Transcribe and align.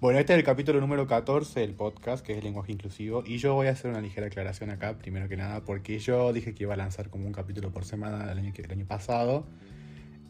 bueno, 0.00 0.18
este 0.18 0.32
es 0.32 0.38
el 0.38 0.44
capítulo 0.44 0.80
número 0.80 1.06
14 1.06 1.60
del 1.60 1.74
podcast, 1.74 2.24
que 2.24 2.32
es 2.32 2.38
el 2.38 2.44
lenguaje 2.44 2.72
inclusivo. 2.72 3.22
Y 3.26 3.38
yo 3.38 3.54
voy 3.54 3.68
a 3.68 3.70
hacer 3.70 3.90
una 3.90 4.00
ligera 4.00 4.26
aclaración 4.26 4.70
acá, 4.70 4.98
primero 4.98 5.28
que 5.28 5.36
nada, 5.36 5.64
porque 5.64 5.98
yo 5.98 6.32
dije 6.32 6.54
que 6.54 6.64
iba 6.64 6.74
a 6.74 6.76
lanzar 6.76 7.10
como 7.10 7.26
un 7.26 7.32
capítulo 7.32 7.70
por 7.70 7.84
semana 7.84 8.30
el 8.30 8.38
año, 8.38 8.52
el 8.56 8.70
año 8.70 8.86
pasado. 8.86 9.46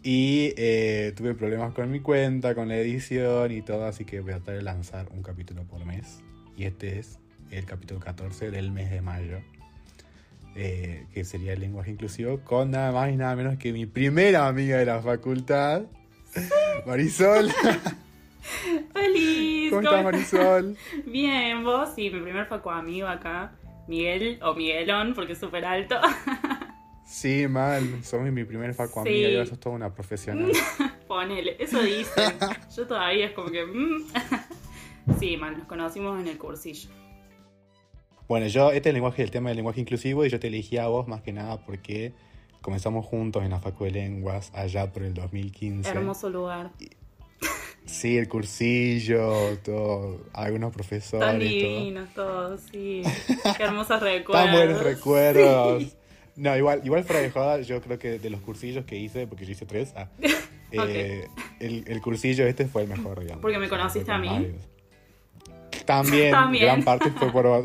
Y 0.02 0.54
eh, 0.56 1.12
tuve 1.16 1.34
problemas 1.34 1.74
con 1.74 1.90
mi 1.90 2.00
cuenta, 2.00 2.54
con 2.54 2.68
la 2.68 2.76
edición 2.76 3.52
y 3.52 3.62
todo, 3.62 3.84
así 3.84 4.04
que 4.04 4.20
voy 4.20 4.32
a 4.32 4.36
tratar 4.36 4.56
de 4.56 4.62
lanzar 4.62 5.08
un 5.12 5.22
capítulo 5.22 5.64
por 5.64 5.84
mes. 5.84 6.20
Y 6.56 6.64
este 6.64 6.98
es 6.98 7.18
el 7.50 7.64
capítulo 7.66 8.00
14 8.00 8.50
del 8.50 8.70
mes 8.72 8.90
de 8.90 9.02
mayo. 9.02 9.38
Eh, 10.56 11.06
que 11.14 11.24
sería 11.24 11.52
el 11.52 11.60
lenguaje 11.60 11.92
inclusivo, 11.92 12.40
con 12.40 12.72
nada 12.72 12.90
más 12.90 13.12
y 13.12 13.16
nada 13.16 13.36
menos 13.36 13.56
que 13.56 13.72
mi 13.72 13.86
primera 13.86 14.48
amiga 14.48 14.78
de 14.78 14.84
la 14.84 15.00
facultad, 15.00 15.82
Marisol. 16.86 17.50
¡Feliz! 18.92 19.70
¿Cómo 19.70 19.82
estás, 19.82 20.04
Marisol? 20.04 20.76
Bien, 21.06 21.62
vos 21.64 21.90
sí, 21.94 22.10
mi 22.10 22.20
primer 22.20 22.46
facu 22.46 22.70
amigo 22.70 23.06
acá, 23.08 23.52
Miguel, 23.86 24.38
o 24.42 24.54
Miguelón, 24.54 25.14
porque 25.14 25.32
es 25.32 25.38
súper 25.38 25.64
alto. 25.64 25.96
Sí, 27.04 27.48
mal, 27.48 28.04
somos 28.04 28.30
mi 28.30 28.44
primer 28.44 28.72
facu 28.72 29.02
Sí. 29.02 29.08
amiga 29.08 29.28
y 29.30 29.34
ahora 29.34 29.46
sos 29.46 29.58
toda 29.58 29.74
una 29.74 29.92
profesional. 29.92 30.52
Ponele, 31.08 31.56
eso 31.58 31.82
dicen. 31.82 32.34
Yo 32.76 32.86
todavía 32.86 33.26
es 33.26 33.32
como 33.32 33.50
que. 33.50 33.66
mm. 33.66 34.04
Sí, 35.18 35.36
mal, 35.36 35.58
nos 35.58 35.66
conocimos 35.66 36.20
en 36.20 36.28
el 36.28 36.38
cursillo. 36.38 36.88
Bueno, 38.28 38.46
yo, 38.46 38.68
este 38.68 38.78
es 38.78 38.86
el 38.86 38.94
lenguaje, 38.94 39.24
el 39.24 39.32
tema 39.32 39.48
del 39.50 39.56
lenguaje 39.56 39.80
inclusivo 39.80 40.24
y 40.24 40.28
yo 40.28 40.38
te 40.38 40.46
elegí 40.46 40.78
a 40.78 40.86
vos 40.86 41.08
más 41.08 41.20
que 41.20 41.32
nada 41.32 41.56
porque 41.66 42.14
comenzamos 42.60 43.04
juntos 43.06 43.42
en 43.42 43.50
la 43.50 43.58
Facu 43.58 43.86
de 43.86 43.90
Lenguas 43.90 44.52
allá 44.54 44.92
por 44.92 45.02
el 45.02 45.12
2015. 45.12 45.90
Hermoso 45.90 46.30
lugar. 46.30 46.70
Sí, 47.86 48.16
el 48.18 48.28
cursillo, 48.28 49.58
todo, 49.64 50.20
algunos 50.32 50.72
profesores, 50.72 51.26
Tan 51.28 51.38
todo. 51.38 51.48
divinos 51.48 52.08
todos, 52.14 52.60
sí. 52.70 53.02
Qué 53.56 53.62
hermosos 53.64 54.00
recuerdos. 54.00 54.46
Tan 54.46 54.54
buenos 54.54 54.82
recuerdos. 54.82 55.82
Sí. 55.82 55.92
No, 56.36 56.56
igual, 56.56 56.80
igual 56.84 57.04
fuera 57.04 57.20
de 57.20 57.30
joda, 57.30 57.60
yo 57.60 57.80
creo 57.82 57.98
que 57.98 58.18
de 58.18 58.30
los 58.30 58.40
cursillos 58.40 58.84
que 58.84 58.96
hice, 58.96 59.26
porque 59.26 59.44
yo 59.44 59.52
hice 59.52 59.66
tres, 59.66 59.92
ah, 59.96 60.08
eh, 60.72 61.26
el, 61.58 61.84
el 61.86 62.00
cursillo 62.00 62.46
este 62.46 62.66
fue 62.66 62.82
el 62.82 62.88
mejor, 62.88 63.20
digamos. 63.20 63.42
Porque 63.42 63.58
me 63.58 63.68
conociste 63.68 64.10
a 64.12 64.18
mí. 64.18 64.28
También, 65.84 66.30
También. 66.30 66.64
gran 66.64 66.84
parte 66.84 67.10
fue 67.10 67.32
por 67.32 67.46
vos. 67.46 67.64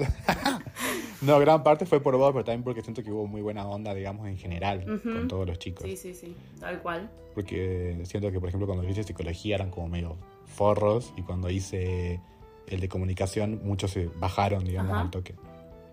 No, 1.25 1.39
gran 1.39 1.63
parte 1.63 1.85
fue 1.85 1.99
por 2.01 2.15
vos, 2.17 2.31
pero 2.31 2.43
también 2.45 2.63
porque 2.63 2.81
siento 2.81 3.03
que 3.03 3.11
hubo 3.11 3.27
muy 3.27 3.41
buena 3.41 3.67
onda, 3.67 3.93
digamos, 3.93 4.27
en 4.27 4.37
general, 4.37 4.83
Ujú. 4.89 5.11
con 5.13 5.27
todos 5.27 5.47
los 5.47 5.59
chicos. 5.59 5.83
Sí, 5.85 5.97
sí, 5.97 6.13
sí, 6.13 6.35
tal 6.59 6.81
cual. 6.81 7.09
Porque 7.33 7.97
siento 8.03 8.31
que, 8.31 8.39
por 8.39 8.49
ejemplo, 8.49 8.65
cuando 8.67 8.87
hice 8.87 9.03
psicología 9.03 9.55
eran 9.55 9.69
como 9.71 9.89
medio 9.89 10.15
forros, 10.45 11.13
y 11.17 11.21
cuando 11.21 11.49
hice 11.49 12.19
el 12.67 12.79
de 12.79 12.87
comunicación, 12.89 13.59
muchos 13.63 13.91
se 13.91 14.07
bajaron, 14.07 14.63
digamos, 14.63 14.93
Ajá. 14.93 15.01
al 15.01 15.11
toque. 15.11 15.35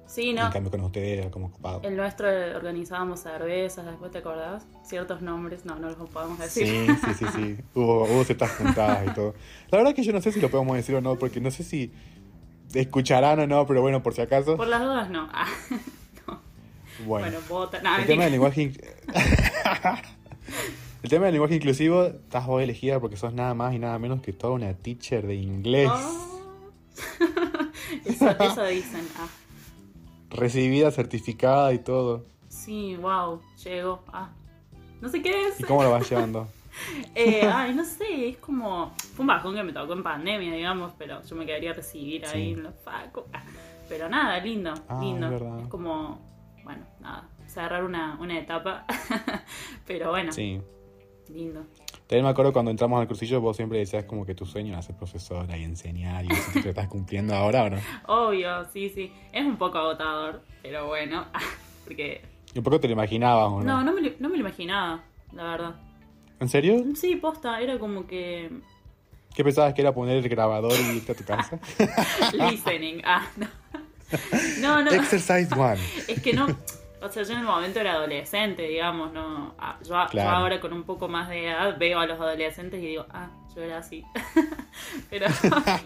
Sí, 0.06 0.28
En 0.30 0.36
no. 0.36 0.50
cambio, 0.50 0.70
con 0.70 0.80
ustedes 0.82 1.20
era 1.20 1.30
como 1.30 1.46
ocupado. 1.46 1.80
El 1.84 1.96
nuestro 1.96 2.28
organizábamos 2.28 3.20
cervezas, 3.20 3.86
después 3.86 4.10
te 4.10 4.18
acordás. 4.18 4.66
Ciertos 4.84 5.22
nombres, 5.22 5.64
no, 5.64 5.78
no 5.78 5.88
los 5.88 6.10
podemos 6.10 6.38
decir. 6.38 6.66
Sí, 6.66 6.96
sí, 7.02 7.14
sí, 7.14 7.26
sí. 7.34 7.56
Hubo, 7.74 8.04
hubo 8.04 8.22
ciertas 8.24 8.50
juntadas 8.52 9.06
y 9.10 9.14
todo. 9.14 9.34
La 9.70 9.78
verdad 9.78 9.94
que 9.94 10.02
yo 10.02 10.12
no 10.12 10.20
sé 10.20 10.30
si 10.30 10.40
lo 10.40 10.50
podemos 10.50 10.76
decir 10.76 10.94
o 10.94 11.00
no, 11.00 11.16
porque 11.16 11.40
no 11.40 11.50
sé 11.50 11.62
si 11.64 11.90
escucharán 12.74 13.40
o 13.40 13.46
no, 13.46 13.66
pero 13.66 13.80
bueno, 13.82 14.02
por 14.02 14.14
si 14.14 14.20
acaso. 14.22 14.56
Por 14.56 14.68
las 14.68 14.82
dudas, 14.82 15.10
no. 15.10 15.28
Ah, 16.24 16.38
Bueno, 17.06 17.26
bueno, 17.26 17.38
vota. 17.48 17.80
No, 17.82 17.96
el 17.96 18.06
tema 18.06 18.24
del 18.24 18.32
lenguaje. 18.32 18.72
el 21.02 21.10
tema 21.10 21.24
del 21.26 21.32
lenguaje 21.34 21.56
inclusivo, 21.56 22.04
estás 22.04 22.46
vos 22.46 22.62
elegida 22.62 23.00
porque 23.00 23.16
sos 23.16 23.32
nada 23.32 23.54
más 23.54 23.74
y 23.74 23.78
nada 23.78 23.98
menos 23.98 24.20
que 24.22 24.32
toda 24.32 24.52
una 24.52 24.72
teacher 24.74 25.26
de 25.26 25.34
inglés. 25.34 25.90
Oh. 25.92 26.38
eso, 28.04 28.30
eso 28.30 28.64
dicen. 28.66 29.08
Ah, 29.18 29.26
Recibida, 30.30 30.90
certificada 30.90 31.72
y 31.72 31.78
todo. 31.78 32.24
sí, 32.48 32.96
wow, 32.96 33.40
llegó. 33.64 34.02
Ah, 34.12 34.30
no 35.00 35.08
sé 35.08 35.20
qué 35.22 35.48
es. 35.48 35.60
¿Y 35.60 35.64
cómo 35.64 35.82
lo 35.82 35.90
vas 35.90 36.08
llevando? 36.08 36.46
Eh, 37.14 37.42
ay, 37.52 37.74
no 37.74 37.84
sé, 37.84 38.28
es 38.30 38.36
como. 38.38 38.94
Fue 39.14 39.22
un 39.22 39.26
bajón 39.26 39.54
que 39.54 39.62
me 39.62 39.72
tocó 39.72 39.92
en 39.92 40.02
pandemia, 40.02 40.52
digamos, 40.54 40.92
pero 40.98 41.22
yo 41.22 41.36
me 41.36 41.44
quedaría 41.46 41.72
recibir 41.72 42.24
ahí 42.26 42.54
Sí. 42.54 42.60
en 42.60 42.72
facu. 42.84 43.24
Ah, 43.32 43.42
Pero 43.88 44.08
nada, 44.08 44.38
lindo, 44.38 44.72
Ah, 44.88 44.98
lindo. 45.02 45.58
es 45.60 45.66
como, 45.68 46.18
bueno, 46.64 46.84
nada, 47.00 47.28
cerrar 47.46 47.84
una, 47.84 48.16
una 48.20 48.38
etapa. 48.38 48.86
pero 49.86 50.10
bueno, 50.10 50.32
Sí. 50.32 50.60
lindo. 51.28 51.64
También 52.06 52.24
me 52.24 52.30
acuerdo 52.30 52.52
cuando 52.52 52.70
entramos 52.70 53.00
al 53.00 53.06
cursillo, 53.06 53.40
vos 53.40 53.56
siempre 53.56 53.78
decías 53.78 54.04
como 54.04 54.24
que 54.26 54.34
tu 54.34 54.44
sueño 54.46 54.72
era 54.72 54.82
ser 54.82 54.96
profesora 54.96 55.56
y 55.56 55.64
enseñar, 55.64 56.24
y 56.24 56.28
eso 56.32 56.60
te 56.62 56.70
estás 56.70 56.88
cumpliendo 56.88 57.34
ahora 57.34 57.64
o 57.64 57.70
no? 57.70 57.76
Obvio, 58.08 58.64
sí, 58.72 58.88
sí. 58.90 59.12
Es 59.32 59.44
un 59.44 59.56
poco 59.56 59.78
agotador, 59.78 60.42
pero 60.62 60.86
bueno. 60.88 61.26
Porque. 61.84 62.22
Y 62.54 62.58
un 62.58 62.64
poco 62.64 62.80
te 62.80 62.86
lo 62.88 62.94
imaginabas, 62.94 63.50
¿o 63.52 63.60
no? 63.62 63.64
No, 63.64 63.84
no 63.84 63.92
me, 63.92 64.00
lo- 64.02 64.14
no 64.18 64.28
me 64.28 64.36
lo 64.36 64.40
imaginaba, 64.40 65.02
la 65.32 65.42
verdad. 65.44 65.74
¿En 66.42 66.48
serio? 66.48 66.84
Sí, 66.96 67.14
posta, 67.14 67.60
era 67.60 67.78
como 67.78 68.04
que. 68.04 68.50
¿Qué 69.32 69.44
pensabas 69.44 69.74
que 69.74 69.80
era 69.80 69.94
poner 69.94 70.16
el 70.16 70.28
grabador 70.28 70.72
y 70.72 70.96
irte 70.96 71.12
a 71.12 71.14
tu 71.14 71.24
casa? 71.24 71.56
Listening. 72.32 73.00
Ah, 73.04 73.24
no. 73.36 73.46
No, 74.60 74.82
no. 74.82 74.90
Exercise 74.90 75.54
one. 75.54 75.80
Es 76.08 76.20
que 76.20 76.32
no. 76.32 76.46
O 77.00 77.08
sea, 77.08 77.22
yo 77.22 77.32
en 77.32 77.38
el 77.38 77.44
momento 77.44 77.78
era 77.78 77.92
adolescente, 77.92 78.62
digamos, 78.62 79.12
no. 79.12 79.54
Ah, 79.56 79.78
yo, 79.86 79.96
ahora 79.96 80.60
con 80.60 80.72
un 80.72 80.82
poco 80.82 81.06
más 81.06 81.28
de 81.28 81.46
edad 81.46 81.78
veo 81.78 82.00
a 82.00 82.06
los 82.06 82.20
adolescentes 82.20 82.82
y 82.82 82.86
digo, 82.88 83.06
ah, 83.10 83.30
yo 83.54 83.62
era 83.62 83.78
así. 83.78 84.04
pero 85.08 85.26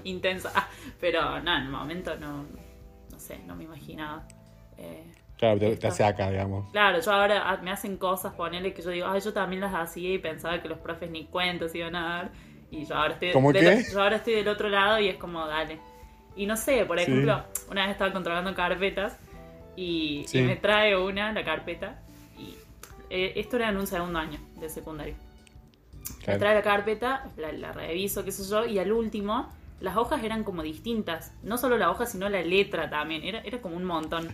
intensa. 0.05 0.50
Ah, 0.55 0.69
pero 0.99 1.38
no, 1.41 1.55
en 1.55 1.65
el 1.65 1.69
momento 1.69 2.17
no. 2.17 2.47
No 3.11 3.21
sé, 3.21 3.41
no 3.47 3.55
me 3.55 3.65
imaginaba. 3.65 4.27
Eh, 4.78 5.05
Claro, 5.39 5.59
te, 5.59 5.77
te 5.77 5.87
hace 5.87 6.03
acá, 6.05 6.31
digamos. 6.31 6.71
Claro, 6.73 7.01
yo 7.01 7.13
ahora 7.13 7.43
ah, 7.51 7.59
me 7.63 7.71
hacen 7.71 7.97
cosas, 7.99 8.33
ponerle 8.35 8.73
que 8.73 8.83
yo 8.83 8.91
digo, 8.91 9.07
ay, 9.07 9.21
yo 9.21 9.33
también 9.33 9.61
las 9.61 9.75
hacía 9.75 10.15
y 10.15 10.19
pensaba 10.19 10.61
que 10.63 10.69
los 10.69 10.79
profes 10.79 11.11
ni 11.11 11.27
cuentos 11.27 11.75
iban 11.75 11.95
a 11.95 12.09
dar. 12.09 12.31
Y 12.71 12.85
yo 12.87 12.95
ahora 12.95 13.15
estoy, 13.15 13.33
¿Cómo 13.33 13.53
qué? 13.53 13.85
yo 13.93 14.03
ahora 14.03 14.17
estoy 14.17 14.35
del 14.35 14.49
otro 14.49 14.69
lado 14.69 14.99
y 14.99 15.09
es 15.09 15.17
como, 15.17 15.47
dale. 15.47 15.79
Y 16.37 16.47
no 16.47 16.57
sé, 16.57 16.85
por 16.85 16.99
Sí. 16.99 17.05
ejemplo, 17.05 17.45
una 17.71 17.83
vez 17.83 17.93
estaba 17.93 18.13
controlando 18.13 18.55
carpetas 18.55 19.19
y, 19.77 20.27
me 20.35 20.57
trae 20.57 20.97
una, 20.97 21.33
la 21.33 21.45
carpeta, 21.45 22.01
y 22.39 22.55
eh, 23.11 23.35
esto 23.37 23.57
era 23.57 23.69
en 23.69 23.77
un 23.77 23.87
segundo 23.87 24.19
año 24.19 24.39
de 24.59 24.69
secundario. 24.69 25.15
Me 26.27 26.39
trae 26.39 26.55
la 26.55 26.63
carpeta, 26.63 27.27
la, 27.37 27.53
la 27.53 27.73
reviso, 27.73 28.25
qué 28.25 28.33
sé 28.33 28.49
yo, 28.51 28.65
y 28.65 28.79
al 28.79 28.91
último, 28.93 29.49
las 29.81 29.97
hojas 29.97 30.25
eran 30.25 30.45
como 30.45 30.63
distintas. 30.63 31.33
No 31.43 31.59
solo 31.59 31.77
la 31.77 31.91
hoja, 31.91 32.07
sino 32.07 32.29
la 32.29 32.43
letra 32.43 32.89
también. 32.91 33.23
Era, 33.23 33.41
era 33.41 33.61
como 33.61 33.77
un 33.77 33.85
montón. 33.85 34.29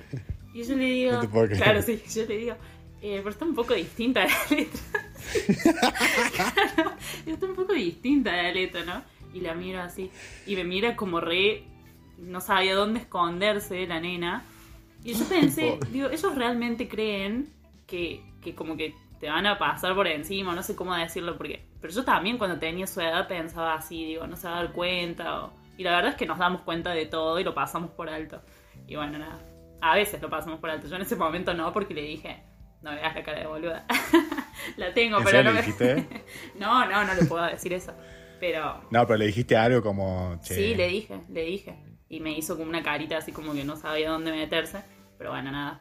Y 0.54 0.62
yo 0.64 0.76
le 0.76 0.84
digo, 0.84 1.12
No 1.12 1.20
claro, 1.56 1.82
sí, 1.82 2.02
yo 2.14 2.26
le 2.26 2.36
digo, 2.36 2.54
eh, 3.00 3.16
pero 3.18 3.30
está 3.30 3.44
un 3.44 3.54
poco 3.54 3.74
distinta 3.74 4.24
la 4.26 4.56
letra. 4.56 4.80
Claro, 6.34 6.92
está 7.26 7.46
un 7.46 7.54
poco 7.54 7.72
distinta 7.72 8.32
la 8.36 8.50
letra, 8.52 8.84
¿no? 8.84 9.02
Y 9.34 9.40
la 9.40 9.54
miro 9.54 9.80
así, 9.80 10.10
y 10.46 10.56
me 10.56 10.64
mira 10.64 10.94
como 10.96 11.20
re, 11.20 11.64
no 12.18 12.40
sabía 12.40 12.74
dónde 12.74 13.00
esconderse 13.00 13.86
la 13.86 13.98
nena. 14.00 14.44
Y 15.04 15.14
yo 15.14 15.24
pensé, 15.26 15.78
digo, 15.92 16.10
ellos 16.10 16.34
realmente 16.34 16.88
creen 16.88 17.48
que, 17.86 18.22
que 18.42 18.54
como 18.54 18.76
que 18.76 18.94
te 19.20 19.28
van 19.28 19.46
a 19.46 19.58
pasar 19.58 19.94
por 19.94 20.06
encima, 20.06 20.54
no 20.54 20.62
sé 20.62 20.74
cómo 20.76 20.94
decirlo, 20.94 21.36
porque... 21.36 21.64
Pero 21.80 21.92
yo 21.94 22.04
también 22.04 22.38
cuando 22.38 22.58
tenía 22.58 22.86
su 22.86 23.00
edad 23.00 23.26
pensaba 23.26 23.74
así, 23.74 24.04
digo, 24.04 24.26
no 24.26 24.36
se 24.36 24.46
va 24.48 24.58
a 24.58 24.62
dar 24.64 24.72
cuenta. 24.72 25.44
o- 25.44 25.52
Y 25.78 25.82
la 25.84 25.92
verdad 25.96 26.10
es 26.12 26.16
que 26.16 26.26
nos 26.26 26.38
damos 26.38 26.60
cuenta 26.62 26.90
de 26.90 27.06
todo 27.06 27.38
y 27.40 27.44
lo 27.44 27.54
pasamos 27.54 27.90
por 27.92 28.08
alto. 28.08 28.40
Y 28.86 28.96
bueno, 28.96 29.18
nada, 29.18 29.38
a 29.82 29.96
veces 29.96 30.22
lo 30.22 30.30
pasamos 30.30 30.60
por 30.60 30.70
alto. 30.70 30.86
Yo 30.88 30.96
en 30.96 31.02
ese 31.02 31.16
momento 31.16 31.52
no, 31.54 31.72
porque 31.72 31.92
le 31.92 32.02
dije, 32.02 32.40
no 32.82 32.90
me 32.92 32.96
veas 32.96 33.14
la 33.14 33.22
cara 33.22 33.40
de 33.40 33.46
boluda. 33.46 33.84
la 34.76 34.94
tengo, 34.94 35.18
¿En 35.18 35.24
pero 35.24 35.38
serio 35.38 35.50
no 35.50 35.56
le 35.56 35.60
me... 35.60 35.66
dijiste? 35.66 36.24
No, 36.58 36.86
no, 36.88 37.04
no 37.04 37.14
le 37.14 37.24
puedo 37.26 37.44
decir 37.44 37.72
eso. 37.72 37.92
Pero 38.38 38.80
No, 38.90 39.06
pero 39.06 39.18
le 39.18 39.26
dijiste 39.26 39.56
algo 39.56 39.82
como... 39.82 40.40
Che, 40.42 40.54
sí, 40.54 40.74
le 40.74 40.88
dije, 40.88 41.20
le 41.28 41.42
dije. 41.42 41.76
Y 42.08 42.20
me 42.20 42.32
hizo 42.32 42.56
como 42.56 42.68
una 42.68 42.82
carita 42.82 43.18
así 43.18 43.32
como 43.32 43.52
que 43.52 43.64
no 43.64 43.76
sabía 43.76 44.10
dónde 44.10 44.30
meterse. 44.30 44.82
Pero 45.18 45.30
bueno, 45.30 45.50
nada. 45.50 45.80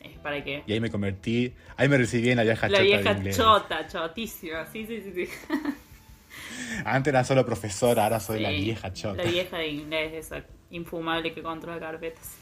Es 0.00 0.18
para 0.18 0.42
que... 0.44 0.62
Y 0.66 0.72
ahí 0.74 0.80
me 0.80 0.90
convertí... 0.90 1.54
Ahí 1.76 1.88
me 1.88 1.96
recibí 1.96 2.30
en 2.30 2.36
la 2.36 2.42
vieja 2.42 2.68
La 2.68 2.78
chota 2.78 2.82
de 2.82 2.86
vieja 2.86 3.12
inglés. 3.12 3.36
chota, 3.36 3.86
chotísima. 3.88 4.66
Sí, 4.66 4.86
sí, 4.86 5.00
sí. 5.00 5.26
sí. 5.26 5.32
Antes 6.84 7.12
era 7.12 7.24
solo 7.24 7.46
profesora, 7.46 8.04
ahora 8.04 8.20
soy 8.20 8.40
la 8.40 8.50
vieja 8.50 8.92
chota. 8.92 9.22
La 9.22 9.30
vieja 9.30 9.56
de 9.58 9.68
inglés, 9.68 10.12
esa 10.14 10.44
infumable 10.70 11.32
que 11.32 11.42
controla 11.42 11.78
carpetas. 11.78 12.36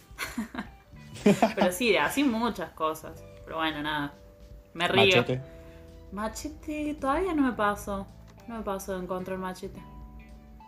Pero 1.55 1.72
sí, 1.72 1.96
así 1.96 2.25
muchas 2.25 2.70
cosas. 2.70 3.22
Pero 3.44 3.56
bueno, 3.56 3.82
nada. 3.82 4.12
Me 4.75 4.88
río. 4.88 5.17
Machete. 5.19 5.43
Machete, 6.12 6.94
todavía 7.00 7.34
no 7.34 7.43
me 7.43 7.52
paso. 7.52 8.06
No 8.49 8.56
me 8.56 8.62
paso 8.62 8.93
de 8.96 9.02
encontrar 9.05 9.38
machete. 9.38 9.81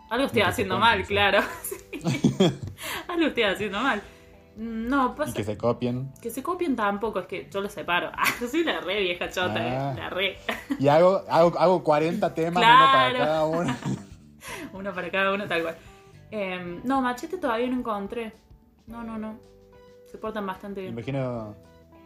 Algo 0.09 0.25
estoy 0.27 0.41
No 0.43 0.47
haciendo 0.47 0.77
mal, 0.79 1.03
claro. 1.05 1.39
Algo 3.07 3.27
estoy 3.27 3.43
haciendo 3.43 3.79
mal. 3.79 4.01
No, 4.55 5.13
Y 5.15 5.17
pasa 5.17 5.33
que 5.33 5.43
se 5.43 5.57
copien. 5.57 6.11
que 6.21 6.29
se 6.29 6.43
copien 6.43 6.75
tampoco, 6.75 7.19
es 7.21 7.25
que 7.25 7.49
yo 7.49 7.59
lo 7.61 7.69
separo. 7.69 8.11
Ah, 8.17 8.25
soy 8.49 8.63
la 8.63 8.79
re 8.81 9.01
vieja 9.01 9.29
chota, 9.29 9.55
Ah. 9.57 9.93
eh, 9.93 9.97
la 9.97 10.09
re. 10.09 10.37
Y 10.79 10.87
hago, 10.87 11.23
hago, 11.29 11.57
hago 11.57 11.83
40 11.83 12.33
temas, 12.35 12.63
uno 12.63 12.91
para 12.91 13.13
cada 13.17 13.45
uno. 13.45 13.75
uno 14.73 14.93
para 14.93 15.09
cada 15.11 15.33
uno, 15.33 15.47
tal 15.47 15.61
cual. 15.63 15.75
Em, 16.29 16.81
no, 16.83 17.01
machete 17.01 17.37
todavía 17.37 17.67
no 17.67 17.77
encontré. 17.77 18.33
No, 18.85 19.03
no, 19.03 19.17
no. 19.17 19.39
Se 20.13 20.17
portan 20.19 20.45
bastante 20.45 20.75
Me 20.79 20.81
bien. 20.83 20.93
imagino, 20.93 21.55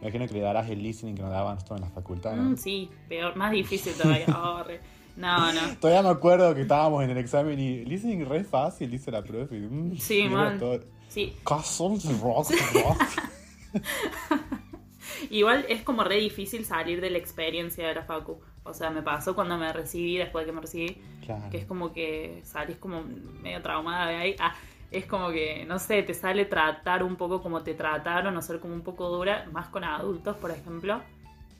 me 0.00 0.08
imagino 0.08 0.26
que 0.26 0.32
le 0.32 0.40
darás 0.40 0.68
el 0.70 0.82
listening 0.82 1.14
que 1.14 1.20
nos 1.22 1.30
daban 1.30 1.58
esto 1.58 1.74
en 1.76 1.82
la 1.82 1.90
facultad. 1.90 2.34
¿no? 2.36 2.42
Mm, 2.50 2.56
sí, 2.56 2.90
peor, 3.06 3.36
más 3.36 3.52
difícil 3.52 3.92
todavía. 3.94 4.24
Oh, 4.34 4.62
re. 4.64 4.80
No, 5.16 5.52
no. 5.52 5.60
Todavía 5.78 6.02
me 6.02 6.08
acuerdo 6.08 6.54
que 6.54 6.62
estábamos 6.62 7.04
en 7.04 7.10
el 7.10 7.18
examen 7.18 7.58
y 7.60 7.84
listening 7.84 8.24
re 8.26 8.44
fácil, 8.44 8.90
dice 8.90 9.10
la 9.10 9.22
profe. 9.22 9.56
y, 9.56 9.60
mm, 9.60 9.96
Sí, 9.98 10.24
mal. 10.28 10.58
todo, 10.58 10.80
Sí, 11.08 11.34
Castles 11.44 12.20
Rock, 12.20 12.50
rock. 12.74 13.02
igual 15.30 15.66
es 15.68 15.82
como 15.82 16.04
re 16.04 16.16
difícil 16.16 16.64
salir 16.64 17.00
de 17.00 17.10
la 17.10 17.18
experiencia 17.18 17.86
de 17.88 17.94
la 17.94 18.04
facu. 18.04 18.40
O 18.64 18.74
sea, 18.74 18.90
me 18.90 19.02
pasó 19.02 19.34
cuando 19.34 19.56
me 19.58 19.72
recibí, 19.72 20.16
después 20.16 20.44
de 20.46 20.50
que 20.50 20.54
me 20.54 20.60
recibí, 20.62 20.96
Claro. 21.24 21.50
que 21.50 21.58
es 21.58 21.64
como 21.66 21.92
que 21.92 22.40
salís 22.44 22.76
como 22.76 23.02
medio 23.42 23.60
traumada 23.62 24.06
de 24.08 24.16
ahí. 24.16 24.36
Ah, 24.38 24.54
es 24.90 25.04
como 25.06 25.30
que, 25.30 25.64
no 25.66 25.78
sé, 25.78 26.02
te 26.02 26.14
sale 26.14 26.44
tratar 26.46 27.02
un 27.02 27.16
poco 27.16 27.42
como 27.42 27.62
te 27.62 27.74
trataron 27.74 28.36
o 28.36 28.42
ser 28.42 28.58
como 28.60 28.74
un 28.74 28.82
poco 28.82 29.08
dura, 29.10 29.46
más 29.52 29.68
con 29.68 29.84
adultos, 29.84 30.36
por 30.36 30.50
ejemplo. 30.50 31.00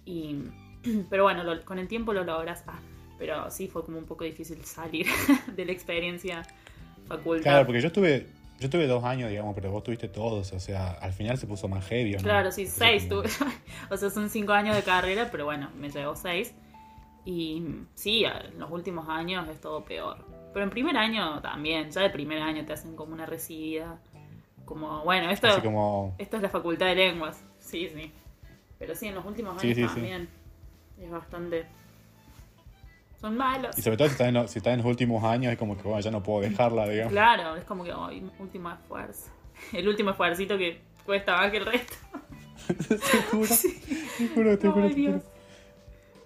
Y, 0.07 0.37
pero 1.11 1.25
bueno, 1.25 1.45
lo- 1.45 1.65
con 1.65 1.79
el 1.79 1.89
tiempo 1.89 2.13
lo 2.13 2.25
logras. 2.25 2.65
Ah, 2.67 2.79
pero 3.19 3.51
sí 3.51 3.69
fue 3.69 3.85
como 3.85 3.99
un 3.99 4.05
poco 4.07 4.25
difícil 4.25 4.65
salir 4.65 5.07
de 5.57 5.65
la 5.65 5.73
experiencia 5.73 6.43
facultad. 7.07 7.43
Claro, 7.43 7.67
porque 7.67 7.81
yo 7.81 7.89
estuve, 7.89 8.27
yo 8.61 8.65
estuve 8.67 8.87
dos 8.87 9.05
años, 9.05 9.29
digamos, 9.31 9.55
pero 9.55 9.71
vos 9.71 9.83
tuviste 9.83 10.09
todos, 10.09 10.53
o 10.53 10.61
sea, 10.61 10.93
al 10.93 11.13
final 11.13 11.37
se 11.37 11.47
puso 11.47 11.69
más 11.69 11.85
heavy, 11.87 12.15
¿o 12.15 12.19
¿no? 12.19 12.23
Claro, 12.25 12.51
sí, 12.53 12.67
seis 12.67 13.07
como- 13.09 13.23
tuve. 13.23 13.31
o 13.91 13.97
sea, 13.97 14.09
son 14.11 14.31
cinco 14.31 14.53
años 14.53 14.75
de 14.77 14.83
carrera, 14.83 15.29
pero 15.31 15.45
bueno, 15.45 15.69
me 15.79 15.91
llevó 15.91 16.15
seis. 16.17 16.55
Y 17.25 17.63
sí, 17.95 18.25
en 18.25 18.59
los 18.59 18.71
últimos 18.71 19.07
años 19.09 19.47
es 19.49 19.61
todo 19.61 19.85
peor. 19.85 20.25
Pero 20.59 20.65
en 20.67 20.71
primer 20.71 20.97
año 20.97 21.41
también, 21.41 21.89
ya 21.93 22.01
de 22.01 22.11
primer 22.11 22.43
año 22.43 22.65
te 22.67 22.73
hacen 22.73 22.97
como 22.97 23.13
una 23.15 23.27
recibida. 23.27 23.97
Como, 24.65 25.05
bueno, 25.05 25.31
esto, 25.31 25.47
Así 25.47 25.61
como, 25.61 26.17
esto 26.19 26.35
es 26.37 26.43
la 26.43 26.49
facultad 26.49 26.87
de 26.87 26.97
lenguas. 26.97 27.41
Sí, 27.61 27.89
sí. 27.95 28.11
Pero 28.77 28.97
sí, 28.97 29.07
en 29.07 29.15
los 29.15 29.25
últimos 29.25 29.51
años 29.53 29.63
Sí, 29.63 29.73
sí, 29.73 29.83
sí. 29.83 29.87
también. 29.95 30.29
Es 31.01 31.09
bastante. 31.13 31.65
Son 33.21 33.37
malos. 33.37 33.79
y 33.79 33.83
sobre 33.83 33.97
todo 33.99 34.09
si 34.09 34.13
estás, 34.15 34.27
en, 34.27 34.35
los- 34.35 34.51
si 34.51 34.59
estás 34.59 34.73
en 34.73 34.79
los 34.79 34.87
últimos 34.89 35.23
años, 35.23 35.53
es 35.53 35.59
como 35.61 35.77
que, 35.77 35.85
bueno, 35.85 36.01
ya 36.01 36.11
no 36.11 36.25
puedo 36.25 36.41
dejarla, 36.41 36.89
digamos. 36.89 37.13
Claro, 37.13 37.55
es 37.55 37.63
como 37.65 37.85
que, 37.85 37.93
ay, 37.97 38.29
último 38.41 38.73
esfuerzo. 38.73 39.31
El 39.73 39.87
último 39.87 40.11
esfuercito 40.11 40.59
que 40.59 40.81
cuesta 41.07 41.37
más 41.37 41.53
que 41.53 41.59
el 41.59 41.67
resto. 41.67 41.95
te 42.89 43.23
juro, 43.31 43.55
te 44.19 44.29
juro, 44.35 44.59
te 44.59 44.69
juro, 44.71 44.83
Ay, 44.87 44.89
te 44.91 44.95
Dios. 44.97 45.23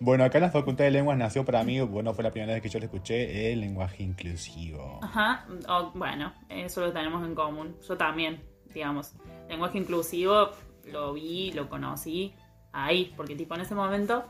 Bueno, 0.04 0.24
acá 0.24 0.38
en 0.38 0.42
la 0.42 0.50
Facultad 0.50 0.84
de 0.84 0.90
Lenguas 0.90 1.16
nació 1.16 1.44
para 1.44 1.62
mí, 1.62 1.80
bueno, 1.80 2.12
fue 2.12 2.24
la 2.24 2.32
primera 2.32 2.52
vez 2.52 2.60
que 2.60 2.68
yo 2.68 2.80
lo 2.80 2.86
escuché, 2.86 3.52
el 3.52 3.60
lenguaje 3.60 4.02
inclusivo. 4.02 4.98
Ajá, 5.00 5.46
bueno, 5.94 6.32
eso 6.48 6.80
lo 6.80 6.92
tenemos 6.92 7.24
en 7.24 7.36
común. 7.36 7.76
Yo 7.86 7.96
también, 7.96 8.42
digamos. 8.74 9.12
Lenguaje 9.48 9.78
inclusivo 9.78 10.50
lo 10.90 11.12
vi, 11.12 11.52
lo 11.52 11.68
conocí 11.68 12.34
ahí, 12.72 13.12
porque 13.16 13.36
tipo 13.36 13.54
en 13.54 13.60
ese 13.60 13.76
momento 13.76 14.24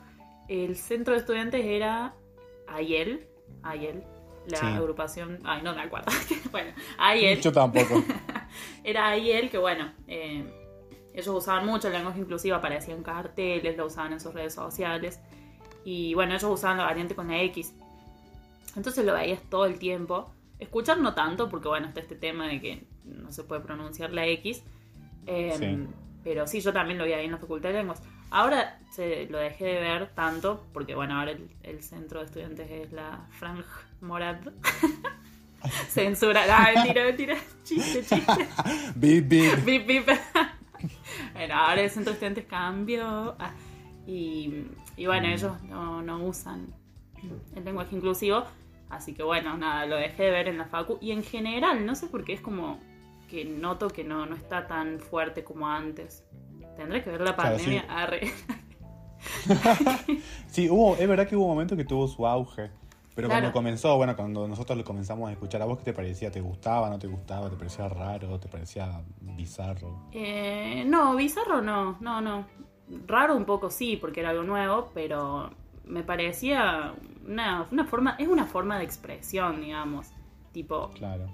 el 0.48 0.76
centro 0.76 1.14
de 1.14 1.20
estudiantes 1.20 1.64
era 1.64 2.12
AYEL, 2.68 3.26
AYEL, 3.62 4.04
la 4.48 4.58
Sí. 4.58 4.66
agrupación, 4.66 5.38
ay 5.44 5.62
no 5.62 5.74
me 5.74 5.80
acuerdo, 5.82 6.10
bueno, 6.50 6.72
AYEL, 6.98 7.40
Yo 7.40 7.50
tampoco. 7.50 8.02
era 8.84 9.08
AYEL 9.08 9.48
que 9.48 9.56
bueno, 9.56 9.90
eh, 10.06 10.44
ellos 11.14 11.28
usaban 11.28 11.64
mucho 11.64 11.86
el 11.88 11.94
lenguaje 11.94 12.20
inclusivo, 12.20 12.56
aparecían 12.56 13.02
carteles, 13.02 13.74
lo 13.78 13.86
usaban 13.86 14.12
en 14.12 14.20
sus 14.20 14.34
redes 14.34 14.52
sociales. 14.54 15.18
Y 15.84 16.14
bueno, 16.14 16.34
ellos 16.34 16.50
usaban 16.50 16.78
la 16.78 16.84
variante 16.84 17.14
con 17.14 17.28
la 17.28 17.40
X. 17.42 17.74
Entonces 18.76 19.04
lo 19.04 19.14
veías 19.14 19.40
todo 19.50 19.66
el 19.66 19.78
tiempo. 19.78 20.32
Escuchar 20.58 20.98
no 20.98 21.14
tanto, 21.14 21.48
porque 21.48 21.68
bueno, 21.68 21.88
está 21.88 22.00
este 22.00 22.14
tema 22.14 22.46
de 22.46 22.60
que 22.60 22.84
no 23.04 23.32
se 23.32 23.44
puede 23.44 23.60
pronunciar 23.60 24.12
la 24.12 24.26
X. 24.26 24.62
Eh, 25.26 25.54
Sí. 25.58 25.86
Pero 26.24 26.46
sí, 26.46 26.60
yo 26.60 26.72
también 26.72 26.98
lo 26.98 27.04
vi 27.04 27.14
ahí 27.14 27.24
en 27.24 27.32
la 27.32 27.38
Facultad 27.38 27.70
de 27.70 27.78
Lenguas. 27.78 28.00
Ahora 28.30 28.78
se, 28.92 29.26
lo 29.26 29.38
dejé 29.38 29.64
de 29.64 29.80
ver 29.80 30.10
tanto, 30.14 30.64
porque 30.72 30.94
bueno, 30.94 31.18
ahora 31.18 31.32
el, 31.32 31.50
el 31.64 31.82
centro 31.82 32.20
de 32.20 32.26
estudiantes 32.26 32.70
es 32.70 32.92
la 32.92 33.26
Franj 33.38 33.64
Morad. 34.00 34.36
Censura. 35.88 36.44
Ah, 36.48 36.70
mentira, 36.74 37.04
mentira. 37.04 37.36
Chiste, 37.64 38.04
chiste. 38.04 38.48
Bip, 38.94 39.28
bip. 39.28 39.64
Bip, 39.64 39.86
bip. 39.86 40.06
bueno, 41.34 41.54
ahora 41.54 41.82
el 41.82 41.90
centro 41.90 42.12
de 42.12 42.14
estudiantes 42.14 42.44
cambió. 42.46 43.34
ah, 43.38 43.52
y, 44.06 44.66
y 44.96 45.06
bueno, 45.06 45.28
ellos 45.28 45.62
no, 45.64 46.02
no 46.02 46.24
usan 46.24 46.66
el 47.54 47.64
lenguaje 47.64 47.94
inclusivo. 47.96 48.44
Así 48.90 49.14
que 49.14 49.22
bueno, 49.22 49.56
nada, 49.56 49.86
lo 49.86 49.96
dejé 49.96 50.24
de 50.24 50.30
ver 50.30 50.48
en 50.48 50.58
la 50.58 50.66
facu. 50.66 50.98
Y 51.00 51.12
en 51.12 51.22
general, 51.22 51.86
no 51.86 51.94
sé 51.94 52.08
por 52.08 52.24
qué 52.24 52.34
es 52.34 52.40
como 52.40 52.78
que 53.28 53.44
noto 53.44 53.88
que 53.88 54.04
no, 54.04 54.26
no 54.26 54.36
está 54.36 54.66
tan 54.66 54.98
fuerte 55.00 55.44
como 55.44 55.66
antes. 55.66 56.24
Tendré 56.76 57.02
que 57.02 57.10
ver 57.10 57.20
la 57.22 57.34
Claro, 57.34 57.56
pandemia. 57.56 57.80
sí. 57.82 57.86
Arre. 57.88 58.20
Sí, 60.48 60.68
hubo, 60.68 60.96
es 60.96 61.08
verdad 61.08 61.26
que 61.26 61.36
hubo 61.36 61.44
un 61.44 61.50
momento 61.52 61.76
que 61.76 61.84
tuvo 61.84 62.06
su 62.08 62.26
auge. 62.26 62.70
Pero 63.14 63.28
Claro. 63.28 63.42
cuando 63.42 63.52
comenzó, 63.52 63.96
bueno, 63.96 64.16
cuando 64.16 64.48
nosotros 64.48 64.76
lo 64.76 64.84
comenzamos 64.84 65.28
a 65.28 65.32
escuchar, 65.32 65.60
¿a 65.62 65.66
vos 65.66 65.78
qué 65.78 65.84
te 65.84 65.92
parecía? 65.92 66.30
¿Te 66.30 66.40
gustaba, 66.40 66.88
no 66.88 66.98
te 66.98 67.06
gustaba? 67.06 67.48
¿Te 67.50 67.56
parecía 67.56 67.88
raro? 67.88 68.38
¿Te 68.40 68.48
parecía 68.48 69.02
bizarro? 69.20 70.08
Eh, 70.12 70.84
no, 70.86 71.14
bizarro 71.14 71.60
no, 71.60 71.98
no, 72.00 72.20
no. 72.20 72.46
Raro 73.06 73.36
un 73.36 73.44
poco 73.44 73.70
sí, 73.70 73.96
porque 73.96 74.20
era 74.20 74.30
algo 74.30 74.42
nuevo, 74.42 74.90
pero 74.94 75.50
me 75.84 76.02
parecía 76.02 76.94
una, 77.26 77.66
una 77.70 77.84
forma, 77.84 78.16
es 78.18 78.28
una 78.28 78.44
forma 78.46 78.78
de 78.78 78.84
expresión, 78.84 79.60
digamos. 79.60 80.08
Tipo, 80.52 80.90
Claro. 80.90 81.26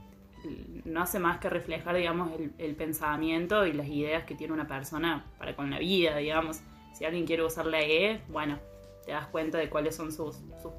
no 0.85 1.03
hace 1.03 1.19
más 1.19 1.39
que 1.39 1.51
reflejar, 1.51 1.97
digamos, 1.97 2.31
el, 2.39 2.53
el 2.59 2.77
pensamiento 2.77 3.67
y 3.67 3.73
las 3.73 3.89
ideas 3.89 4.25
que 4.25 4.35
tiene 4.37 4.53
una 4.53 4.67
persona 4.69 5.25
para 5.39 5.57
con 5.57 5.71
la 5.71 5.79
vida, 5.79 6.17
digamos. 6.17 6.61
Si 6.95 7.05
alguien 7.05 7.27
quiere 7.27 7.45
usar 7.45 7.67
la 7.67 7.81
E, 7.83 8.21
bueno, 8.29 8.59
te 9.05 9.13
das 9.13 9.27
cuenta 9.27 9.59
de 9.59 9.69
cuáles 9.69 9.97
son 9.97 10.13
sus, 10.13 10.37
sus 10.63 10.73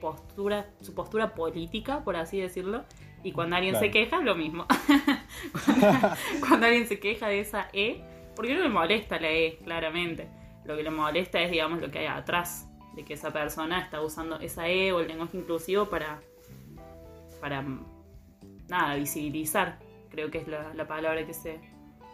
posturas, 0.00 0.66
su 0.80 0.94
postura 0.94 1.34
política, 1.34 2.02
por 2.04 2.16
así 2.16 2.40
decirlo. 2.40 2.84
Y 3.22 3.32
cuando 3.32 3.56
alguien 3.56 3.72
Claro. 3.72 3.86
se 3.86 3.90
queja, 3.90 4.20
lo 4.20 4.34
mismo. 4.34 4.66
cuando, 5.64 5.98
cuando 6.46 6.66
alguien 6.66 6.86
se 6.86 6.98
queja 7.00 7.28
de 7.28 7.40
esa 7.40 7.68
E, 7.72 8.02
porque 8.34 8.54
no 8.54 8.62
le 8.62 8.68
molesta 8.68 9.18
la 9.20 9.30
E, 9.30 9.58
claramente. 9.64 10.28
Lo 10.64 10.76
que 10.76 10.82
le 10.82 10.90
molesta 10.90 11.40
es, 11.40 11.50
digamos, 11.50 11.80
lo 11.80 11.90
que 11.90 12.00
hay 12.00 12.06
atrás 12.06 12.68
de 12.94 13.04
que 13.04 13.14
esa 13.14 13.32
persona 13.32 13.80
está 13.80 14.00
usando 14.00 14.38
esa 14.40 14.68
E 14.68 14.92
o 14.92 15.00
el 15.00 15.08
lenguaje 15.08 15.36
inclusivo 15.36 15.88
para, 15.88 16.20
para 17.40 17.64
nada, 18.68 18.94
visibilizar. 18.96 19.78
Creo 20.10 20.30
que 20.30 20.38
es 20.38 20.48
la, 20.48 20.72
la 20.74 20.86
palabra 20.86 21.26
que 21.26 21.34
se, 21.34 21.60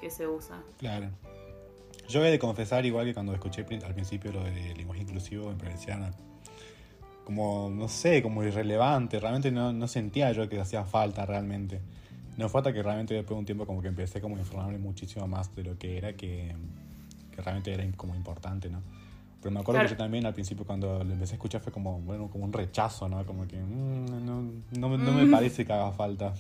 que 0.01 0.11
se 0.11 0.27
usa. 0.27 0.63
Claro. 0.79 1.11
Yo 2.09 2.25
he 2.25 2.31
de 2.31 2.39
confesar, 2.39 2.85
igual 2.87 3.07
que 3.07 3.15
cuando 3.15 3.33
escuché 3.35 3.65
al 3.85 3.95
principio 3.95 4.33
lo 4.33 4.43
de 4.43 4.75
lenguaje 4.75 5.03
inclusivo, 5.03 5.49
me 5.49 5.57
parecía 5.57 6.11
como, 7.25 7.71
no 7.71 7.87
sé, 7.87 8.23
como 8.23 8.43
irrelevante. 8.43 9.21
Realmente 9.21 9.53
no, 9.53 9.73
no 9.73 9.87
sentía 9.87 10.33
yo 10.33 10.49
que 10.49 10.59
hacía 10.61 10.85
falta 10.85 11.25
realmente. 11.25 11.81
No 12.41 12.49
fue 12.49 12.61
hasta 12.61 12.73
que 12.73 12.83
realmente 12.83 13.13
después 13.15 13.37
de 13.37 13.39
un 13.41 13.45
tiempo 13.45 13.67
como 13.67 13.83
que 13.83 13.89
empecé 13.89 14.21
como 14.21 14.37
a 14.37 14.39
informarme 14.39 14.79
muchísimo 14.79 15.29
más 15.29 15.55
de 15.55 15.63
lo 15.63 15.79
que 15.79 15.99
era, 15.99 16.15
que, 16.15 16.55
que 17.35 17.43
realmente 17.43 17.73
era 17.75 17.85
como 17.97 18.15
importante, 18.15 18.71
¿no? 18.71 18.81
Pero 19.43 19.53
me 19.53 19.61
acuerdo 19.61 19.79
Claro. 19.81 19.89
que 19.89 19.95
yo 19.95 19.99
también 19.99 20.25
al 20.27 20.33
principio 20.33 20.65
cuando 20.65 21.05
lo 21.05 21.13
empecé 21.13 21.35
a 21.35 21.37
escuchar 21.37 21.61
fue 21.61 21.71
como, 21.73 22.01
bueno, 22.01 22.29
como 22.31 22.45
un 22.45 22.53
rechazo, 22.53 23.09
¿no? 23.11 23.25
Como 23.27 23.47
que 23.47 23.57
mm, 23.59 24.25
no, 24.27 24.43
no, 24.73 24.89
me- 24.89 25.25
Mm. 25.27 25.31
parece 25.31 25.67
que 25.67 25.73
haga 25.73 25.93
falta. 25.93 26.33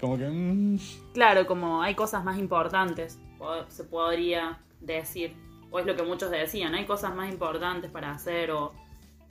Como 0.00 0.16
que... 0.16 0.26
mm, 0.26 0.78
Claro, 1.12 1.46
como 1.46 1.82
hay 1.82 1.94
cosas 1.94 2.24
más 2.24 2.38
importantes, 2.38 3.18
po- 3.38 3.68
se 3.68 3.84
podría 3.84 4.58
decir, 4.80 5.34
o 5.70 5.78
es 5.78 5.84
lo 5.86 5.94
que 5.96 6.02
muchos 6.02 6.30
decían, 6.30 6.74
hay 6.74 6.86
cosas 6.86 7.14
más 7.14 7.30
importantes 7.30 7.90
para 7.90 8.10
hacer 8.10 8.50
o, 8.52 8.72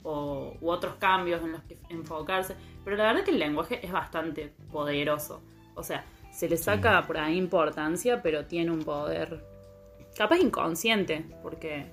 o- 0.04 0.54
u 0.60 0.70
otros 0.70 0.94
cambios 0.96 1.42
en 1.42 1.52
los 1.52 1.62
que 1.64 1.78
enfocarse, 1.90 2.54
pero 2.84 2.96
la 2.96 3.04
verdad 3.06 3.24
que 3.24 3.32
el 3.32 3.38
lenguaje 3.40 3.84
es 3.84 3.90
bastante 3.92 4.52
poderoso, 4.72 5.42
o 5.74 5.82
sea, 5.82 6.04
se 6.32 6.48
le 6.48 6.56
saca 6.56 7.06
por 7.06 7.18
ahí 7.18 7.36
importancia, 7.36 8.22
pero 8.22 8.46
tiene 8.46 8.70
un 8.70 8.82
poder 8.82 9.44
capaz 10.16 10.38
inconsciente, 10.38 11.24
porque, 11.42 11.86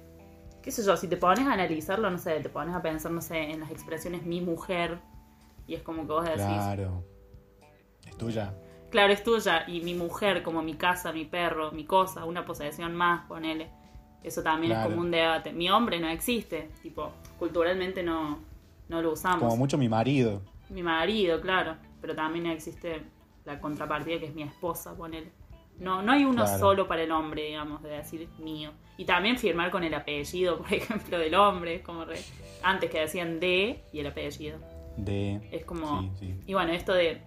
qué 0.62 0.72
sé 0.72 0.84
yo, 0.84 0.96
si 0.98 1.08
te 1.08 1.18
pones 1.18 1.48
a 1.48 1.54
analizarlo, 1.54 2.10
no 2.10 2.18
sé, 2.18 2.40
te 2.40 2.50
pones 2.50 2.76
a 2.76 2.82
pensar, 2.82 3.12
no 3.12 3.22
sé, 3.22 3.52
en 3.52 3.60
las 3.62 3.72
expresiones 3.72 4.24
mi 4.24 4.42
mujer, 4.42 5.00
y 5.68 5.76
es 5.76 5.82
como 5.84 6.04
que 6.04 6.14
vos 6.14 6.26
decís, 6.26 6.42
claro. 6.44 7.04
Es 8.08 8.18
tuya. 8.18 8.54
Claro, 8.90 9.14
es 9.14 9.24
tuya 9.24 9.66
y 9.68 9.82
mi 9.82 9.94
mujer 9.94 10.42
como 10.42 10.64
mi 10.64 10.74
casa, 10.74 11.12
mi 11.12 11.26
perro, 11.26 11.72
mi 11.72 11.86
cosa, 11.86 12.26
una 12.26 12.44
posesión 12.46 12.96
más, 12.96 13.26
ponele. 13.28 13.70
Eso 14.24 14.42
también 14.42 14.72
Claro. 14.74 14.90
es 14.90 14.96
como 14.96 15.06
un 15.06 15.12
debate. 15.12 15.54
Mi 15.54 15.70
hombre 15.70 16.00
no 16.00 16.10
existe, 16.10 16.70
tipo, 16.82 17.12
culturalmente 17.38 18.02
no, 18.04 18.40
no 18.90 19.02
lo 19.02 19.14
usamos. 19.14 19.40
Como 19.42 19.58
mucho 19.58 19.78
mi 19.78 19.88
marido. 19.88 20.42
Mi 20.70 20.82
marido, 20.82 21.40
claro, 21.40 21.76
pero 22.02 22.16
también 22.16 22.48
existe 22.48 23.04
la 23.54 23.60
contrapartida 23.60 24.20
que 24.20 24.28
es 24.28 24.36
mi 24.36 24.44
esposa, 24.44 24.96
ponele. 24.96 25.32
No, 25.80 26.02
no 26.02 26.12
hay 26.12 26.26
uno 26.26 26.44
Claro. 26.44 26.60
solo 26.60 26.88
para 26.88 27.04
el 27.04 27.12
hombre, 27.12 27.44
digamos, 27.46 27.82
de 27.82 27.90
decir 27.90 28.28
mío. 28.38 28.72
Y 28.98 29.06
también 29.06 29.38
firmar 29.38 29.72
con 29.72 29.84
el 29.84 29.94
apellido, 29.94 30.58
por 30.62 30.74
ejemplo, 30.74 31.18
del 31.18 31.36
hombre, 31.36 31.76
es 31.76 31.82
como 31.82 32.06
re- 32.06 32.20
antes 32.64 32.90
que 32.90 33.00
decían 33.00 33.40
de 33.40 33.84
y 33.94 34.00
el 34.00 34.08
apellido. 34.08 34.60
De. 34.98 35.48
Es 35.52 35.64
como... 35.66 36.02
Sí, 36.02 36.12
sí. 36.20 36.40
Y 36.48 36.54
bueno, 36.54 36.72
esto 36.74 36.94
de 36.94 37.22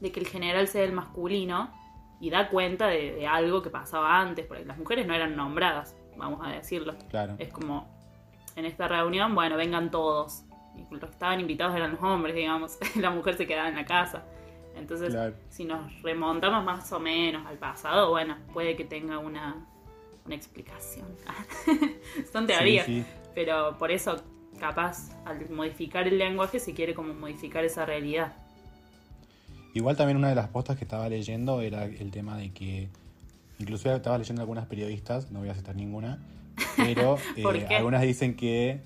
de 0.00 0.12
que 0.12 0.20
el 0.20 0.26
general 0.26 0.68
sea 0.68 0.82
el 0.82 0.92
masculino 0.92 1.72
y 2.20 2.28
da 2.30 2.48
cuenta 2.50 2.86
de, 2.88 3.14
de 3.14 3.26
algo 3.26 3.62
que 3.62 3.70
pasaba 3.70 4.20
antes, 4.20 4.44
porque 4.46 4.64
las 4.64 4.76
mujeres 4.78 5.06
no 5.06 5.14
eran 5.14 5.36
nombradas, 5.36 5.96
vamos 6.16 6.40
a 6.46 6.50
decirlo. 6.50 6.94
Claro. 7.08 7.34
Es 7.38 7.48
como, 7.52 7.88
en 8.56 8.64
esta 8.66 8.88
reunión, 8.88 9.34
bueno, 9.34 9.56
vengan 9.56 9.90
todos. 9.90 10.44
Y 10.76 10.82
los 10.92 11.00
que 11.00 11.10
estaban 11.12 11.40
invitados 11.40 11.74
eran 11.74 11.92
los 11.92 12.02
hombres, 12.02 12.34
digamos. 12.34 12.78
la 12.96 13.10
mujer 13.10 13.36
se 13.36 13.46
quedaba 13.46 13.68
en 13.68 13.76
la 13.76 13.84
casa. 13.86 14.24
Entonces, 14.76 15.10
Claro. 15.10 15.34
si 15.48 15.64
nos 15.64 16.02
remontamos 16.02 16.64
más 16.64 16.92
o 16.92 17.00
menos 17.00 17.46
al 17.46 17.56
pasado, 17.58 18.10
bueno, 18.10 18.36
puede 18.52 18.76
que 18.76 18.84
tenga 18.84 19.18
una, 19.18 19.66
una 20.24 20.34
explicación. 20.34 21.06
Son 22.32 22.46
teorías. 22.46 22.86
Sí, 22.86 23.02
sí. 23.02 23.06
Pero 23.34 23.76
por 23.78 23.90
eso, 23.90 24.22
capaz, 24.58 25.10
al 25.24 25.48
modificar 25.50 26.06
el 26.06 26.18
lenguaje, 26.18 26.58
se 26.60 26.74
quiere 26.74 26.94
como 26.94 27.14
modificar 27.14 27.64
esa 27.64 27.84
realidad. 27.86 28.34
Igual 29.74 29.96
también 29.96 30.16
una 30.16 30.28
de 30.30 30.34
las 30.34 30.48
postas 30.48 30.78
que 30.78 30.84
estaba 30.84 31.08
leyendo 31.08 31.60
era 31.60 31.84
el 31.84 32.10
tema 32.10 32.36
de 32.38 32.50
que, 32.50 32.88
inclusive 33.58 33.94
estaba 33.94 34.16
leyendo 34.16 34.40
algunas 34.42 34.66
periodistas, 34.66 35.30
no 35.30 35.40
voy 35.40 35.50
a 35.50 35.54
citar 35.54 35.76
ninguna, 35.76 36.18
pero 36.76 37.18
eh, 37.36 37.76
algunas 37.76 38.00
dicen 38.00 38.36
que, 38.36 38.80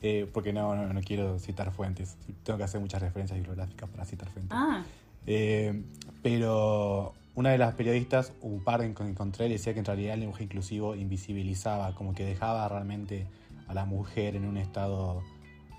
eh, 0.00 0.28
porque 0.32 0.52
no, 0.52 0.76
no, 0.76 0.92
no 0.92 1.00
quiero 1.00 1.40
citar 1.40 1.72
fuentes, 1.72 2.16
tengo 2.44 2.56
que 2.56 2.64
hacer 2.64 2.80
muchas 2.80 3.02
referencias 3.02 3.36
bibliográficas 3.36 3.88
para 3.90 4.04
citar 4.04 4.28
fuentes. 4.28 4.56
Ah, 4.56 4.84
Eh, 5.26 5.82
pero 6.22 7.14
una 7.34 7.50
de 7.50 7.58
las 7.58 7.74
periodistas, 7.74 8.32
un 8.40 8.64
par 8.64 8.80
que 8.80 9.02
encontré, 9.04 9.48
decía 9.48 9.72
que 9.72 9.78
en 9.78 9.84
realidad 9.84 10.14
el 10.14 10.20
lenguaje 10.20 10.44
inclusivo 10.44 10.94
invisibilizaba, 10.94 11.94
como 11.94 12.14
que 12.14 12.24
dejaba 12.24 12.66
realmente 12.68 13.26
a 13.68 13.74
la 13.74 13.84
mujer 13.84 14.34
en 14.34 14.44
un 14.44 14.56
estado 14.56 15.22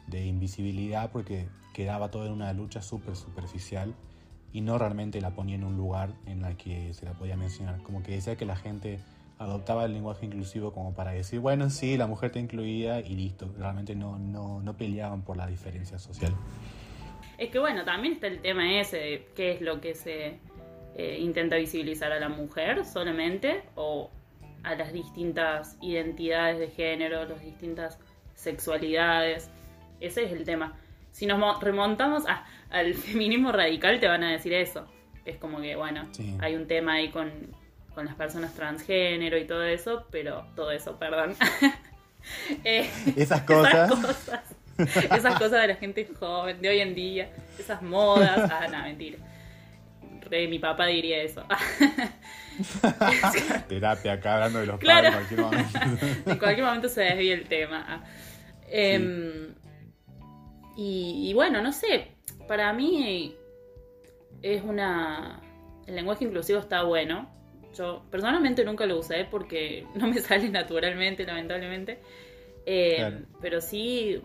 de 0.07 0.25
invisibilidad 0.25 1.11
porque 1.11 1.47
quedaba 1.73 2.11
todo 2.11 2.25
en 2.25 2.31
una 2.31 2.53
lucha 2.53 2.81
súper 2.81 3.15
superficial 3.15 3.93
y 4.51 4.61
no 4.61 4.77
realmente 4.77 5.21
la 5.21 5.31
ponía 5.31 5.55
en 5.55 5.63
un 5.63 5.77
lugar 5.77 6.13
en 6.25 6.41
la 6.41 6.55
que 6.55 6.93
se 6.93 7.05
la 7.05 7.13
podía 7.13 7.35
mencionar. 7.35 7.81
Como 7.83 8.03
que 8.03 8.13
decía 8.13 8.35
que 8.35 8.45
la 8.45 8.55
gente 8.55 8.99
adoptaba 9.37 9.85
el 9.85 9.93
lenguaje 9.93 10.25
inclusivo 10.25 10.73
como 10.73 10.93
para 10.93 11.11
decir, 11.11 11.39
bueno, 11.39 11.69
sí, 11.69 11.97
la 11.97 12.07
mujer 12.07 12.27
está 12.27 12.39
incluida 12.39 12.99
y 12.99 13.15
listo. 13.15 13.53
Realmente 13.57 13.95
no, 13.95 14.17
no, 14.17 14.61
no 14.61 14.77
peleaban 14.77 15.21
por 15.21 15.37
la 15.37 15.47
diferencia 15.47 15.99
social. 15.99 16.35
Es 17.39 17.49
que 17.49 17.59
bueno, 17.59 17.83
también 17.85 18.15
está 18.15 18.27
el 18.27 18.39
tema 18.39 18.79
ese 18.79 18.97
de 18.97 19.27
qué 19.35 19.51
es 19.53 19.61
lo 19.61 19.79
que 19.81 19.95
se 19.95 20.37
eh, 20.95 21.17
intenta 21.19 21.55
visibilizar 21.55 22.11
a 22.11 22.19
la 22.19 22.27
mujer 22.29 22.85
solamente 22.85 23.63
o 23.75 24.09
a 24.63 24.75
las 24.75 24.91
distintas 24.91 25.77
identidades 25.81 26.59
de 26.59 26.67
género, 26.69 27.23
las 27.25 27.41
distintas 27.41 27.97
sexualidades. 28.35 29.49
Ese 30.01 30.23
es 30.25 30.31
el 30.33 30.43
tema. 30.43 30.77
Si 31.11 31.25
nos 31.25 31.39
mo- 31.39 31.59
remontamos 31.61 32.27
a- 32.27 32.45
al 32.69 32.93
feminismo 32.93 33.51
radical, 33.51 33.99
te 33.99 34.07
van 34.07 34.23
a 34.23 34.31
decir 34.31 34.53
eso. 34.53 34.85
Es 35.25 35.37
como 35.37 35.61
que, 35.61 35.75
bueno, 35.75 36.07
Sí. 36.11 36.35
hay 36.41 36.55
un 36.55 36.67
tema 36.67 36.93
ahí 36.95 37.09
con, 37.09 37.31
con 37.95 38.05
las 38.05 38.15
personas 38.15 38.53
transgénero 38.53 39.37
y 39.37 39.45
todo 39.47 39.63
eso, 39.63 40.05
pero 40.11 40.45
todo 40.55 40.71
eso, 40.71 40.97
perdón. 40.99 41.35
Eh, 42.65 42.89
Esas 43.15 43.41
cosas. 43.43 43.89
esas 43.89 44.05
cosas. 44.05 44.55
Esas 45.15 45.35
cosas 45.35 45.61
de 45.61 45.67
la 45.67 45.75
gente 45.75 46.07
joven, 46.19 46.61
de 46.61 46.69
hoy 46.69 46.79
en 46.79 46.95
día. 46.95 47.29
Esas 47.57 47.81
modas. 47.81 48.49
Ah, 48.51 48.67
no, 48.71 48.83
mentira. 48.83 49.17
Re, 50.29 50.47
mi 50.47 50.59
papá 50.59 50.85
diría 50.87 51.21
eso. 51.23 51.43
Terapia 53.67 54.13
acá 54.13 54.35
hablando 54.35 54.59
de 54.59 54.65
los 54.67 54.79
Claro. 54.79 55.09
padres 55.11 55.31
en 55.31 55.37
cualquier 55.37 55.41
momento. 55.41 55.79
en 56.31 56.37
cualquier 56.37 56.65
momento 56.65 56.89
se 56.89 57.01
desvía 57.01 57.33
el 57.33 57.45
tema. 57.47 57.85
Ah. 57.87 58.03
Em, 58.67 59.53
y, 60.77 61.29
y 61.29 61.33
bueno, 61.33 61.61
no 61.61 61.71
sé. 61.71 62.11
Para 62.47 62.73
mí 62.73 63.35
es 64.41 64.61
una. 64.63 65.41
El 65.87 65.95
lenguaje 65.95 66.25
inclusivo 66.25 66.59
está 66.59 66.83
bueno. 66.83 67.29
Yo 67.77 68.03
personalmente 68.11 68.63
nunca 68.65 68.85
lo 68.85 68.99
usé 68.99 69.25
porque 69.25 69.85
no 69.95 70.07
me 70.07 70.19
sale 70.19 70.49
naturalmente, 70.49 71.25
lamentablemente. 71.25 71.99
Eh, 72.65 72.95
Claro. 72.97 73.17
Pero 73.41 73.61
sí 73.61 74.21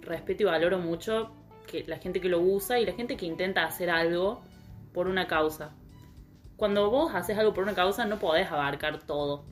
respeto 0.00 0.42
y 0.42 0.46
valoro 0.46 0.78
mucho 0.78 1.32
que 1.66 1.84
la 1.86 1.98
gente 1.98 2.20
que 2.20 2.28
lo 2.28 2.40
usa 2.40 2.78
y 2.78 2.86
la 2.86 2.92
gente 2.92 3.16
que 3.16 3.26
intenta 3.26 3.64
hacer 3.64 3.90
algo 3.90 4.42
por 4.92 5.08
una 5.08 5.26
causa. 5.26 5.74
Cuando 6.56 6.90
vos 6.90 7.14
haces 7.14 7.36
algo 7.38 7.52
por 7.52 7.64
una 7.64 7.74
causa 7.74 8.04
no 8.06 8.18
podés 8.18 8.50
abarcar 8.50 9.02
todo. 9.02 9.44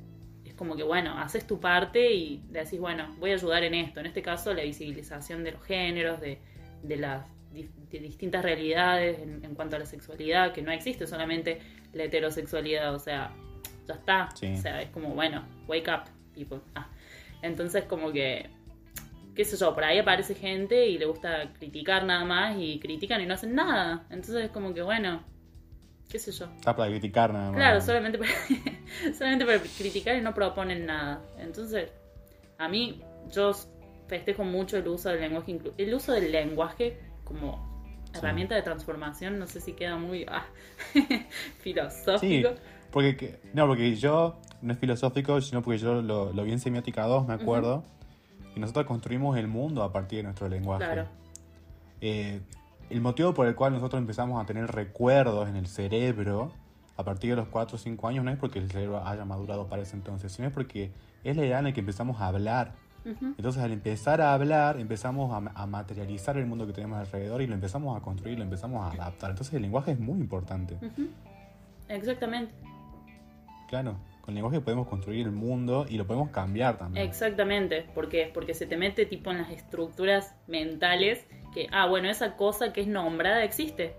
Es 0.44 0.54
como 0.54 0.76
que, 0.76 0.82
bueno, 0.82 1.18
haces 1.18 1.46
tu 1.46 1.60
parte 1.60 2.12
y 2.12 2.42
decís, 2.48 2.78
bueno, 2.78 3.14
voy 3.18 3.32
a 3.32 3.34
ayudar 3.34 3.64
en 3.64 3.74
esto. 3.74 4.00
En 4.00 4.06
este 4.06 4.22
caso, 4.22 4.54
la 4.54 4.62
visibilización 4.62 5.44
de 5.44 5.52
los 5.52 5.62
géneros, 5.64 6.20
de, 6.20 6.38
de 6.82 6.96
las 6.96 7.26
de 7.52 7.98
distintas 8.00 8.42
realidades 8.42 9.20
en, 9.20 9.44
en 9.44 9.54
cuanto 9.54 9.76
a 9.76 9.78
la 9.78 9.86
sexualidad, 9.86 10.52
que 10.52 10.62
no 10.62 10.72
existe 10.72 11.06
solamente 11.06 11.60
la 11.92 12.04
heterosexualidad, 12.04 12.92
o 12.94 12.98
sea, 12.98 13.32
ya 13.86 13.94
está. 13.94 14.28
Sí. 14.34 14.52
O 14.54 14.56
sea, 14.56 14.82
es 14.82 14.90
como, 14.90 15.10
bueno, 15.14 15.44
wake 15.68 15.88
up, 15.88 16.10
people. 16.34 16.60
Ah. 16.74 16.88
Entonces, 17.42 17.84
como 17.84 18.12
que, 18.12 18.50
qué 19.34 19.44
sé 19.44 19.56
yo, 19.56 19.74
por 19.74 19.84
ahí 19.84 19.98
aparece 19.98 20.34
gente 20.34 20.86
y 20.86 20.98
le 20.98 21.06
gusta 21.06 21.52
criticar 21.58 22.04
nada 22.04 22.24
más 22.24 22.56
y 22.58 22.78
critican 22.80 23.20
y 23.20 23.26
no 23.26 23.34
hacen 23.34 23.54
nada. 23.54 24.06
Entonces, 24.10 24.44
es 24.44 24.50
como 24.50 24.72
que, 24.74 24.82
bueno, 24.82 25.22
qué 26.08 26.18
sé 26.18 26.32
yo. 26.32 26.46
Está 26.56 26.74
para 26.76 26.90
criticar 26.90 27.32
nada 27.32 27.46
más. 27.50 27.56
Claro, 27.56 27.80
solamente 27.80 28.18
para, 28.18 28.30
solamente 29.18 29.44
para 29.44 29.58
criticar 29.60 30.16
y 30.16 30.20
no 30.20 30.32
proponen 30.34 30.86
nada. 30.86 31.22
Entonces, 31.38 31.90
a 32.58 32.68
mí, 32.68 33.00
yo 33.32 33.52
festejo 34.06 34.44
mucho 34.44 34.76
el 34.76 34.86
uso 34.86 35.08
del 35.08 35.20
lenguaje, 35.20 35.58
el 35.78 35.94
uso 35.94 36.12
del 36.12 36.30
lenguaje 36.30 36.98
como 37.24 37.72
Sí. 38.12 38.18
herramienta 38.20 38.54
de 38.54 38.62
transformación. 38.62 39.40
No 39.40 39.46
sé 39.48 39.60
si 39.60 39.72
queda 39.72 39.96
muy 39.96 40.24
ah, 40.28 40.46
Sí, 40.94 41.26
filosófico. 41.62 42.50
porque, 42.92 43.16
que- 43.16 43.40
no, 43.54 43.66
porque 43.66 43.96
yo, 43.96 44.40
no 44.62 44.72
es 44.72 44.78
filosófico, 44.78 45.40
sino 45.40 45.62
porque 45.62 45.78
yo 45.78 46.00
lo, 46.00 46.32
lo 46.32 46.44
vi 46.44 46.52
en 46.52 46.60
Semiótica 46.60 47.06
2, 47.06 47.26
me 47.26 47.34
acuerdo, 47.34 47.82
y 48.54 48.60
nosotros 48.60 48.86
construimos 48.86 49.36
el 49.36 49.48
mundo 49.48 49.82
a 49.82 49.92
partir 49.92 50.18
de 50.18 50.22
nuestro 50.24 50.48
lenguaje. 50.48 50.84
Claro. 50.84 51.08
Eh, 52.00 52.40
el 52.90 53.00
motivo 53.00 53.34
por 53.34 53.46
el 53.46 53.54
cual 53.54 53.72
nosotros 53.72 54.00
empezamos 54.00 54.42
a 54.42 54.46
tener 54.46 54.66
recuerdos 54.70 55.48
en 55.48 55.56
el 55.56 55.66
cerebro 55.66 56.52
a 56.96 57.04
partir 57.04 57.30
de 57.30 57.36
los 57.36 57.48
4 57.48 57.76
o 57.76 57.78
5 57.78 58.08
años 58.08 58.24
no 58.24 58.30
es 58.30 58.38
porque 58.38 58.58
el 58.58 58.70
cerebro 58.70 59.04
haya 59.04 59.24
madurado 59.24 59.66
para 59.66 59.82
ese 59.82 59.96
entonces, 59.96 60.32
sino 60.32 60.46
es 60.46 60.54
porque 60.54 60.92
es 61.24 61.36
la 61.36 61.44
edad 61.44 61.58
en 61.58 61.64
la 61.64 61.72
que 61.72 61.80
empezamos 61.80 62.20
a 62.20 62.28
hablar. 62.28 62.72
Ujú. 63.04 63.34
Entonces 63.36 63.62
al 63.62 63.72
empezar 63.72 64.20
a 64.20 64.32
hablar, 64.32 64.78
empezamos 64.78 65.32
a, 65.32 65.50
a 65.60 65.66
materializar 65.66 66.36
el 66.36 66.46
mundo 66.46 66.66
que 66.66 66.72
tenemos 66.72 66.98
alrededor 66.98 67.42
y 67.42 67.46
lo 67.46 67.54
empezamos 67.54 67.96
a 67.96 68.00
construir, 68.00 68.38
lo 68.38 68.44
empezamos 68.44 68.82
a 68.82 68.94
adaptar. 68.94 69.30
Entonces 69.30 69.52
el 69.54 69.62
lenguaje 69.62 69.92
es 69.92 69.98
muy 69.98 70.20
importante. 70.20 70.74
Ujú. 70.76 71.08
Exactamente. 71.88 72.54
Claro, 73.68 73.96
con 74.24 74.32
el 74.32 74.36
lenguaje 74.36 74.60
podemos 74.62 74.88
construir 74.88 75.26
el 75.26 75.32
mundo 75.32 75.84
y 75.86 75.98
lo 75.98 76.06
podemos 76.06 76.30
cambiar 76.30 76.78
también. 76.78 77.06
Exactamente, 77.06 77.82
¿por 77.94 78.08
qué? 78.08 78.30
Porque 78.32 78.54
se 78.54 78.64
te 78.66 78.78
mete 78.78 79.04
tipo 79.04 79.30
en 79.30 79.36
las 79.38 79.50
estructuras 79.50 80.34
mentales 80.46 81.26
que, 81.52 81.68
ah, 81.72 81.86
bueno, 81.86 82.08
esa 82.08 82.34
cosa 82.36 82.72
que 82.72 82.80
es 82.80 82.86
nombrada 82.86 83.44
existe. 83.44 83.94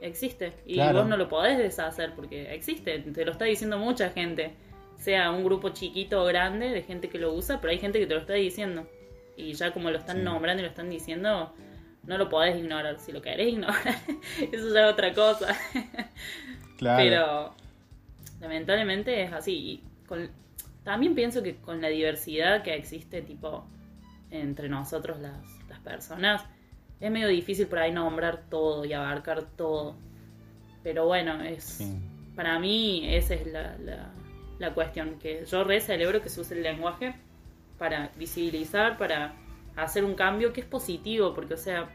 Existe. 0.00 0.52
Y 0.66 0.74
Claro. 0.74 0.98
vos 0.98 1.08
no 1.08 1.16
lo 1.16 1.28
podés 1.28 1.56
deshacer 1.56 2.14
porque 2.16 2.52
existe. 2.52 2.98
Te 2.98 3.24
lo 3.24 3.30
está 3.30 3.44
diciendo 3.44 3.78
mucha 3.78 4.10
gente. 4.10 4.54
Sea 4.98 5.30
un 5.30 5.44
grupo 5.44 5.68
chiquito 5.68 6.20
o 6.22 6.24
grande 6.26 6.70
de 6.70 6.82
gente 6.82 7.08
que 7.08 7.18
lo 7.18 7.32
usa, 7.32 7.60
pero 7.60 7.70
hay 7.70 7.78
gente 7.78 8.00
que 8.00 8.06
te 8.06 8.14
lo 8.14 8.20
está 8.20 8.32
diciendo. 8.34 8.88
Y 9.36 9.52
ya 9.54 9.72
como 9.72 9.90
lo 9.90 9.98
están 9.98 10.16
Sí. 10.18 10.22
nombrando 10.24 10.62
y 10.62 10.64
lo 10.64 10.70
están 10.70 10.90
diciendo, 10.90 11.54
no 12.02 12.18
lo 12.18 12.28
podés 12.28 12.56
ignorar. 12.58 12.98
Si 12.98 13.12
lo 13.12 13.22
querés 13.22 13.48
ignorar, 13.48 13.76
eso 14.52 14.74
ya 14.74 14.86
es 14.88 14.92
otra 14.92 15.14
cosa. 15.14 15.56
Claro. 16.76 16.98
Pero 17.02 17.63
lamentablemente 18.44 19.22
es 19.22 19.32
así. 19.32 19.52
Y 19.52 19.82
con- 20.06 20.30
también 20.84 21.14
pienso 21.14 21.42
que 21.42 21.56
con 21.56 21.80
la 21.80 21.88
diversidad 21.88 22.62
que 22.62 22.74
existe 22.74 23.22
tipo 23.22 23.66
entre 24.30 24.68
nosotros 24.68 25.18
las, 25.20 25.38
las 25.68 25.78
personas, 25.80 26.44
es 27.00 27.10
medio 27.10 27.28
difícil 27.28 27.66
por 27.66 27.78
ahí 27.78 27.92
nombrar 27.92 28.44
todo 28.50 28.84
y 28.84 28.92
abarcar 28.92 29.44
todo. 29.56 29.96
Pero 30.82 31.06
bueno, 31.06 31.42
es 31.42 31.64
Sí. 31.64 31.98
para 32.36 32.58
mí 32.58 33.06
esa 33.14 33.34
es 33.34 33.46
la, 33.46 33.76
la, 33.78 34.12
la 34.58 34.74
cuestión, 34.74 35.18
que 35.18 35.44
yo 35.46 35.64
re 35.64 35.80
celebro 35.80 36.20
que 36.22 36.28
se 36.28 36.40
use 36.40 36.54
el 36.54 36.62
lenguaje 36.62 37.14
para 37.78 38.10
visibilizar, 38.18 38.96
para 38.98 39.34
hacer 39.76 40.04
un 40.04 40.14
cambio 40.14 40.52
que 40.52 40.60
es 40.60 40.66
positivo, 40.66 41.34
porque 41.34 41.54
o 41.54 41.58
sea, 41.58 41.88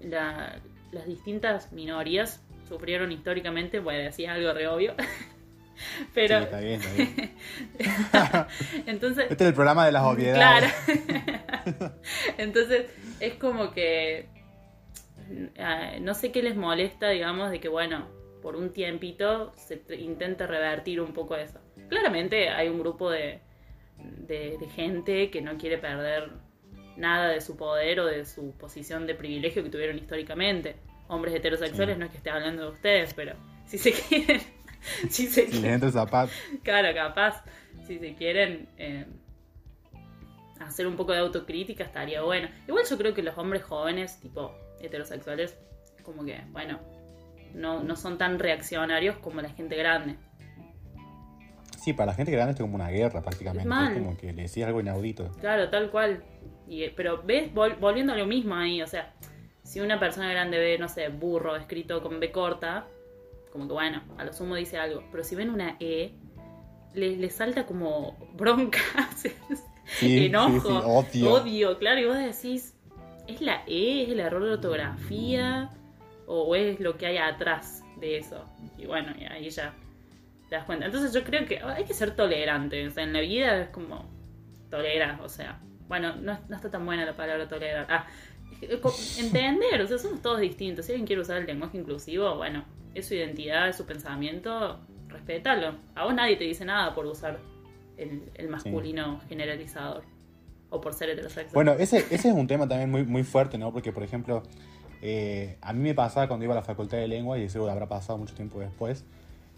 la- 0.00 0.58
las 0.92 1.06
distintas 1.06 1.72
minorías 1.72 2.42
sufrieron 2.68 3.12
históricamente, 3.12 3.78
bueno, 3.78 4.00
decía 4.04 4.34
algo 4.34 4.52
re 4.52 4.66
obvio, 4.68 4.94
pero 6.14 6.38
Sí, 6.38 6.44
está 6.44 6.60
bien, 6.60 6.80
está 6.80 6.94
bien. 6.94 7.34
entonces 8.86 9.26
Este 9.30 9.44
es 9.44 9.48
el 9.48 9.54
programa 9.54 9.86
de 9.86 9.92
las 9.92 10.02
obviedades. 10.04 10.72
Claro. 10.84 11.94
Entonces, 12.38 12.86
es 13.20 13.34
como 13.34 13.72
que 13.72 14.28
ah, 15.58 15.92
no 16.00 16.14
sé 16.14 16.32
qué 16.32 16.42
les 16.42 16.56
molesta, 16.56 17.10
digamos, 17.10 17.50
de 17.50 17.60
que, 17.60 17.68
bueno, 17.68 18.08
por 18.42 18.56
un 18.56 18.72
tiempito 18.72 19.52
se 19.56 19.82
intente 19.96 20.46
revertir 20.46 21.00
un 21.00 21.12
poco 21.12 21.36
eso. 21.36 21.60
Claramente 21.88 22.48
hay 22.48 22.68
un 22.68 22.78
grupo 22.78 23.10
de, 23.10 23.40
de, 23.98 24.56
de 24.58 24.68
gente 24.68 25.30
que 25.30 25.40
no 25.40 25.56
quiere 25.58 25.78
perder 25.78 26.30
nada 26.96 27.28
de 27.28 27.40
su 27.40 27.56
poder 27.56 28.00
o 28.00 28.06
de 28.06 28.24
su 28.24 28.56
posición 28.58 29.06
de 29.06 29.14
privilegio 29.14 29.62
que 29.62 29.70
tuvieron 29.70 29.96
históricamente. 29.96 30.76
hombres 31.08 31.34
heterosexuales, 31.34 31.96
no 31.96 32.04
es 32.04 32.10
que 32.10 32.18
esté 32.18 32.30
hablando 32.30 32.64
de 32.64 32.68
ustedes, 32.70 33.14
pero 33.14 33.34
si 33.66 33.78
se 33.78 33.92
quieren, 33.92 34.40
si 35.08 35.26
se 35.26 35.46
Si 35.48 35.60
les 35.60 35.72
entra 35.74 35.90
zapato. 35.90 36.32
Claro, 36.62 36.88
capaz, 36.94 37.42
si 37.86 37.98
se 37.98 38.14
quieren 38.14 38.68
eh, 38.78 39.06
hacer 40.60 40.86
un 40.86 40.96
poco 40.96 41.12
de 41.12 41.18
autocrítica 41.18 41.84
estaría 41.84 42.22
bueno. 42.22 42.48
Igual 42.66 42.84
yo 42.88 42.98
creo 42.98 43.14
que 43.14 43.22
los 43.22 43.36
hombres 43.38 43.62
jóvenes, 43.62 44.18
tipo 44.20 44.52
heterosexuales, 44.80 45.56
como 46.02 46.24
que, 46.24 46.40
bueno, 46.50 46.78
no, 47.54 47.82
no 47.82 47.96
son 47.96 48.18
tan 48.18 48.38
reaccionarios 48.38 49.16
como 49.18 49.40
la 49.40 49.50
gente 49.50 49.76
grande. 49.76 50.16
Sí, 51.78 51.92
para 51.92 52.06
la 52.06 52.14
gente 52.14 52.32
grande 52.32 52.52
esto 52.52 52.64
es 52.64 52.66
como 52.70 52.76
una 52.76 52.90
guerra 52.90 53.22
prácticamente. 53.22 53.68
Es 53.84 53.90
como 53.92 54.16
que 54.16 54.32
le 54.32 54.42
decís 54.42 54.64
algo 54.64 54.80
inaudito. 54.80 55.30
Claro, 55.40 55.70
tal 55.70 55.90
cual. 55.90 56.22
Y, 56.66 56.82
eh, 56.82 56.92
pero 56.94 57.22
ves, 57.22 57.52
vol- 57.54 57.78
volviendo 57.78 58.12
a 58.12 58.16
lo 58.16 58.26
mismo 58.26 58.54
ahí, 58.56 58.82
o 58.82 58.86
sea, 58.86 59.14
si 59.62 59.80
una 59.80 59.98
persona 59.98 60.30
grande 60.30 60.58
ve, 60.58 60.76
no 60.78 60.88
sé, 60.88 61.08
burro 61.08 61.56
escrito 61.56 62.02
con 62.02 62.20
B 62.20 62.30
corta, 62.30 62.86
como 63.52 63.66
que 63.66 63.72
bueno, 63.72 64.02
a 64.16 64.24
lo 64.24 64.32
sumo 64.32 64.54
dice 64.54 64.78
algo. 64.78 65.02
Pero 65.10 65.24
si 65.24 65.34
ven 65.34 65.50
una 65.50 65.76
E, 65.80 66.14
le, 66.94 67.16
le 67.16 67.30
salta 67.30 67.66
como 67.66 68.16
bronca, 68.34 68.78
Sí, 69.86 70.26
enojo, 70.26 71.02
sí, 71.02 71.18
sí, 71.20 71.22
odio. 71.22 71.32
odio, 71.32 71.78
claro, 71.78 71.98
y 72.00 72.04
vos 72.04 72.16
decís, 72.18 72.74
¿es 73.26 73.40
la 73.40 73.62
E? 73.66 74.02
¿Es 74.02 74.10
el 74.10 74.20
error 74.20 74.44
de 74.44 74.52
ortografía? 74.52 75.70
¿O 76.26 76.54
es 76.54 76.78
lo 76.78 76.98
que 76.98 77.06
hay 77.06 77.16
atrás 77.16 77.82
de 77.98 78.18
eso? 78.18 78.44
Y 78.76 78.84
bueno, 78.84 79.14
y 79.18 79.24
ahí 79.24 79.48
ya 79.48 79.72
te 80.50 80.56
das 80.56 80.64
cuenta. 80.66 80.84
Entonces 80.86 81.12
yo 81.14 81.24
creo 81.24 81.46
que 81.46 81.58
hay 81.60 81.84
que 81.84 81.94
ser 81.94 82.14
tolerante. 82.14 82.86
O 82.86 82.90
sea, 82.90 83.02
en 83.04 83.14
la 83.14 83.20
vida 83.20 83.62
es 83.62 83.68
como 83.70 84.04
tolerar, 84.70 85.20
o 85.22 85.28
sea, 85.30 85.58
bueno, 85.88 86.14
no, 86.16 86.38
no 86.48 86.56
está 86.56 86.70
tan 86.70 86.84
buena 86.84 87.06
la 87.06 87.16
palabra 87.16 87.48
tolerar. 87.48 87.86
Ah, 87.88 88.06
entender, 88.60 89.80
o 89.80 89.86
sea, 89.86 89.98
somos 89.98 90.20
todos 90.22 90.40
distintos. 90.40 90.86
Si 90.86 90.92
alguien 90.92 91.06
quiere 91.06 91.22
usar 91.22 91.38
el 91.38 91.46
lenguaje 91.46 91.78
inclusivo, 91.78 92.36
bueno, 92.36 92.64
es 92.94 93.06
su 93.06 93.14
identidad, 93.14 93.68
es 93.68 93.76
su 93.76 93.86
pensamiento, 93.86 94.80
respétalo. 95.08 95.76
A 95.94 96.04
vos 96.04 96.14
nadie 96.14 96.36
te 96.36 96.44
dice 96.44 96.64
nada 96.64 96.94
por 96.94 97.06
usar 97.06 97.38
el, 97.96 98.22
el 98.34 98.48
masculino 98.48 99.20
generalizador 99.28 100.02
o 100.70 100.80
por 100.80 100.94
ser 100.94 101.10
heterosexual. 101.10 101.54
Bueno, 101.54 101.72
ese, 101.72 101.98
ese 102.10 102.28
es 102.28 102.34
un 102.34 102.46
tema 102.46 102.68
también 102.68 102.90
muy, 102.90 103.04
muy 103.04 103.24
fuerte, 103.24 103.58
¿no? 103.58 103.72
Porque, 103.72 103.92
por 103.92 104.02
ejemplo, 104.02 104.42
eh, 105.00 105.56
a 105.60 105.72
mí 105.72 105.80
me 105.80 105.94
pasaba 105.94 106.28
cuando 106.28 106.44
iba 106.44 106.54
a 106.54 106.56
la 106.56 106.62
facultad 106.62 106.98
de 106.98 107.08
lengua, 107.08 107.38
y 107.38 107.48
seguro 107.48 107.70
habrá 107.70 107.88
pasado 107.88 108.18
mucho 108.18 108.34
tiempo 108.34 108.60
después, 108.60 109.04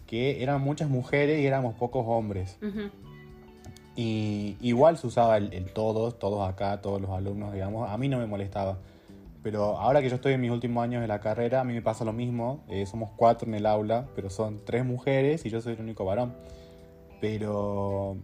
que 0.07 0.43
eran 0.43 0.61
muchas 0.61 0.89
mujeres 0.89 1.39
y 1.39 1.45
éramos 1.45 1.75
pocos 1.75 2.05
hombres. 2.07 2.57
Y 3.95 4.55
igual 4.61 4.97
se 4.97 5.07
usaba 5.07 5.37
el, 5.37 5.53
el 5.53 5.73
todos, 5.73 6.17
todos 6.17 6.47
acá, 6.47 6.81
todos 6.81 7.01
los 7.01 7.11
alumnos, 7.11 7.53
digamos. 7.53 7.89
A 7.89 7.97
mí 7.97 8.07
no 8.07 8.19
me 8.19 8.25
molestaba. 8.25 8.77
Pero 9.43 9.77
ahora 9.77 10.01
que 10.01 10.09
yo 10.09 10.15
estoy 10.15 10.33
en 10.33 10.41
mis 10.41 10.51
últimos 10.51 10.83
años 10.83 11.01
de 11.01 11.07
la 11.07 11.19
carrera, 11.19 11.61
a 11.61 11.63
mí 11.63 11.73
me 11.73 11.81
pasa 11.81 12.05
lo 12.05 12.13
mismo. 12.13 12.63
Eh, 12.69 12.85
somos 12.85 13.09
cuatro 13.15 13.47
en 13.47 13.55
el 13.55 13.65
aula, 13.65 14.07
pero 14.15 14.29
son 14.29 14.63
tres 14.63 14.85
mujeres 14.85 15.45
y 15.45 15.49
yo 15.49 15.61
soy 15.61 15.73
el 15.73 15.79
único 15.79 16.05
varón. 16.05 16.35
Pero 17.19 18.17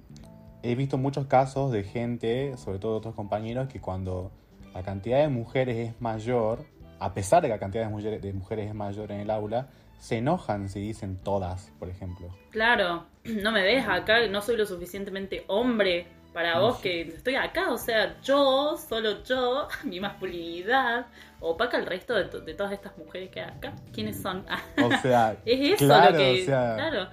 he 0.61 0.75
visto 0.75 0.97
muchos 0.97 1.25
casos 1.25 1.71
de 1.71 1.83
gente, 1.83 2.55
sobre 2.57 2.79
todo 2.79 2.93
de 2.93 2.97
otros 2.99 3.15
compañeros, 3.15 3.67
que 3.67 3.81
cuando 3.81 4.31
la 4.73 4.83
cantidad 4.83 5.19
de 5.19 5.29
mujeres 5.29 5.89
es 5.89 6.01
mayor, 6.01 6.65
a 6.99 7.13
pesar 7.13 7.41
de 7.41 7.47
que 7.47 7.53
la 7.53 7.59
cantidad 7.59 7.83
de 7.83 7.89
mujeres, 7.89 8.21
de 8.21 8.33
mujeres 8.33 8.67
es 8.67 8.75
mayor 8.75 9.11
en 9.11 9.21
el 9.21 9.31
aula, 9.31 9.69
se 9.97 10.17
enojan 10.17 10.69
si 10.69 10.79
dicen 10.79 11.17
todas, 11.17 11.71
por 11.79 11.89
ejemplo. 11.89 12.29
Claro, 12.51 13.07
no 13.23 13.51
me 13.51 13.63
ves 13.63 13.85
acá, 13.87 14.27
no 14.27 14.41
soy 14.41 14.55
lo 14.57 14.67
suficientemente 14.67 15.45
hombre 15.47 16.16
para 16.33 16.59
vos 16.59 16.77
que 16.79 17.01
estoy 17.01 17.35
acá, 17.35 17.71
o 17.71 17.77
sea, 17.77 18.19
yo, 18.21 18.77
solo 18.77 19.23
yo, 19.23 19.67
mi 19.83 19.99
masculinidad, 19.99 21.07
opaca 21.39 21.77
el 21.77 21.85
resto 21.85 22.13
de, 22.13 22.25
to- 22.25 22.41
de 22.41 22.53
todas 22.53 22.71
estas 22.73 22.97
mujeres 22.97 23.29
que 23.29 23.41
hay 23.41 23.49
acá. 23.49 23.73
¿Quiénes 23.93 24.21
son? 24.21 24.45
Ah, 24.49 24.59
O 24.83 24.91
sea, 25.01 25.37
es 25.45 25.73
eso 25.81 25.85
claro, 25.85 26.11
lo 26.11 26.17
que... 26.17 26.41
o 26.41 26.45
sea, 26.45 26.75
Claro, 26.75 27.07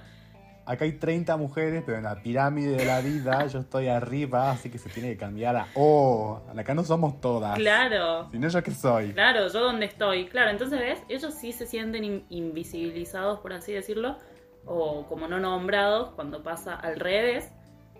acá 0.67 0.85
hay 0.85 0.93
30 0.93 1.37
mujeres, 1.37 1.83
pero 1.85 1.97
en 1.99 2.03
la 2.05 2.15
pirámide 2.21 2.75
de 2.75 2.85
la 2.85 3.01
vida 3.01 3.45
yo 3.53 3.59
estoy 3.59 3.87
arriba, 3.87 4.51
así 4.51 4.69
que 4.69 4.77
se 4.77 4.89
tiene 4.89 5.09
que 5.09 5.17
cambiar 5.17 5.55
a 5.55 5.67
oh, 5.75 6.41
acá 6.55 6.73
no 6.75 6.83
somos 6.83 7.19
todas. 7.21 7.55
claro. 7.57 8.29
Si 8.31 8.37
no, 8.39 8.47
¿yo 8.47 8.61
qué 8.63 8.71
soy? 8.71 9.13
Claro, 9.13 9.47
yo 9.47 9.59
donde 9.59 9.85
estoy. 9.87 10.25
Claro, 10.27 10.51
entonces 10.51 10.79
ves, 10.79 10.99
ellos 11.09 11.33
sí 11.33 11.51
se 11.51 11.65
sienten 11.65 12.03
in- 12.03 12.25
invisibilizados, 12.29 13.39
por 13.39 13.53
así 13.53 13.73
decirlo, 13.73 14.17
o 14.65 15.05
como 15.07 15.27
no 15.27 15.39
nombrados 15.39 16.09
cuando 16.15 16.41
pasa 16.43 16.73
al 16.75 16.99
revés, 16.99 17.51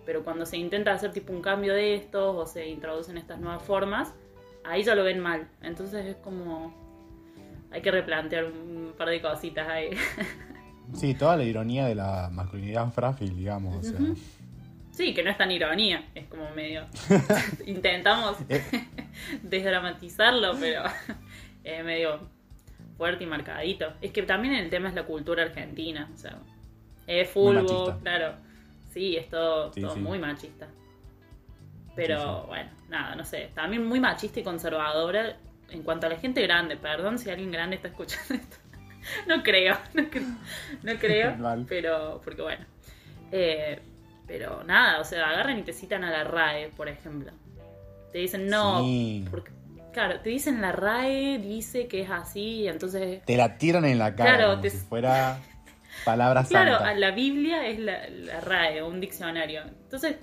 pero 0.06 0.24
cuando 0.24 0.46
se 0.46 0.58
intenta 0.58 0.94
hacer 0.94 1.12
tipo 1.12 1.34
un 1.34 1.42
cambio 1.42 1.74
de 1.74 1.96
estos 1.96 2.36
o 2.36 2.46
se 2.46 2.68
introducen 2.68 3.18
estas 3.18 3.40
nuevas 3.40 3.64
formas, 3.64 4.14
ahí 4.64 4.84
ya 4.84 4.96
lo 4.96 5.04
ven 5.04 5.20
mal. 5.20 5.48
Entonces 5.62 6.06
es 6.06 6.16
como... 6.18 6.74
Hay 7.72 7.82
que 7.82 7.92
replantear 7.92 8.46
un 8.46 8.94
par 8.98 9.10
de 9.10 9.22
cositas 9.22 9.68
ahí. 9.68 9.90
Sí, 10.94 11.16
toda 11.16 11.36
la 11.36 11.44
ironía 11.44 11.88
de 11.88 11.96
la 11.96 12.30
masculinidad 12.32 12.92
frágil, 12.92 13.36
digamos. 13.36 13.76
O 13.78 13.82
sea, 13.82 14.00
Ujú. 14.00 14.16
Sí, 14.92 15.16
que 15.16 15.24
no 15.24 15.32
es 15.32 15.38
tan 15.38 15.50
ironía, 15.50 16.06
es 16.14 16.28
como 16.28 16.48
medio... 16.52 16.86
Intentamos 17.66 18.38
Eh. 18.50 18.62
desdramatizarlo, 19.42 20.54
pero 20.60 20.84
es 21.64 21.84
medio 21.84 22.30
fuerte 22.98 23.24
y 23.24 23.28
marcadito. 23.28 23.94
Es 24.00 24.12
que 24.12 24.22
también 24.22 24.54
el 24.54 24.70
tema 24.70 24.88
es 24.90 24.94
la 24.94 25.04
cultura 25.06 25.42
argentina, 25.44 26.08
o 26.14 26.18
sea, 26.18 26.38
es 27.08 27.30
fútbol, 27.30 28.00
claro. 28.04 28.36
Sí, 28.96 29.18
es 29.18 29.30
todo, 29.30 29.72
Sí, 29.74 29.82
todo 29.82 29.94
sí. 29.94 30.00
muy 30.00 30.18
machista. 30.18 30.68
Pero 31.96 32.42
Sí, 32.42 32.48
bueno, 32.48 32.70
nada, 32.90 33.16
no 33.16 33.24
sé. 33.26 33.52
También 33.54 33.86
muy 33.86 34.00
machista 34.00 34.40
y 34.40 34.44
conservadora 34.44 35.38
en 35.70 35.84
cuanto 35.84 36.08
a 36.08 36.10
la 36.10 36.16
gente 36.18 36.42
grande. 36.42 36.78
Perdón 36.78 37.20
si 37.20 37.30
alguien 37.30 37.52
grande 37.52 37.76
está 37.76 37.90
escuchando 37.90 38.34
esto. 38.42 38.58
No 39.28 39.44
creo, 39.44 39.78
no 39.94 40.10
creo, 40.10 40.28
no 40.82 40.94
creo 41.00 41.66
pero 41.70 42.22
porque 42.24 42.42
bueno. 42.42 42.66
Eh, 43.32 43.80
pero 44.28 44.64
nada, 44.64 45.00
o 45.02 45.04
sea, 45.04 45.30
agarran 45.30 45.60
y 45.60 45.64
te 45.64 45.74
citan 45.74 46.04
a 46.06 46.10
la 46.10 46.24
RAE, 46.24 46.70
por 46.70 46.88
ejemplo. 46.88 47.32
Te 48.14 48.20
dicen, 48.20 48.48
no, 48.48 48.82
porque, 49.30 49.52
claro, 49.94 50.22
te 50.22 50.30
dicen 50.30 50.62
la 50.62 50.72
RAE, 50.72 51.38
dice 51.40 51.88
que 51.88 52.02
es 52.02 52.10
así, 52.10 52.66
entonces 52.68 53.24
te 53.26 53.36
la 53.38 53.58
tiran 53.58 53.84
en 53.86 54.00
la 54.00 54.16
cara 54.16 54.38
Claro, 54.38 54.50
como 54.52 54.62
te- 54.62 54.70
si 54.72 54.78
fuera 54.78 55.38
palabra 56.06 56.44
Claro, 56.44 56.74
santa. 56.76 56.90
a 56.90 56.94
la 56.96 57.12
Biblia 57.12 57.66
es 57.68 57.80
la, 57.80 58.08
la 58.10 58.40
RAE, 58.42 58.84
un 58.84 59.02
diccionario. 59.02 59.64
Entonces, 59.84 60.18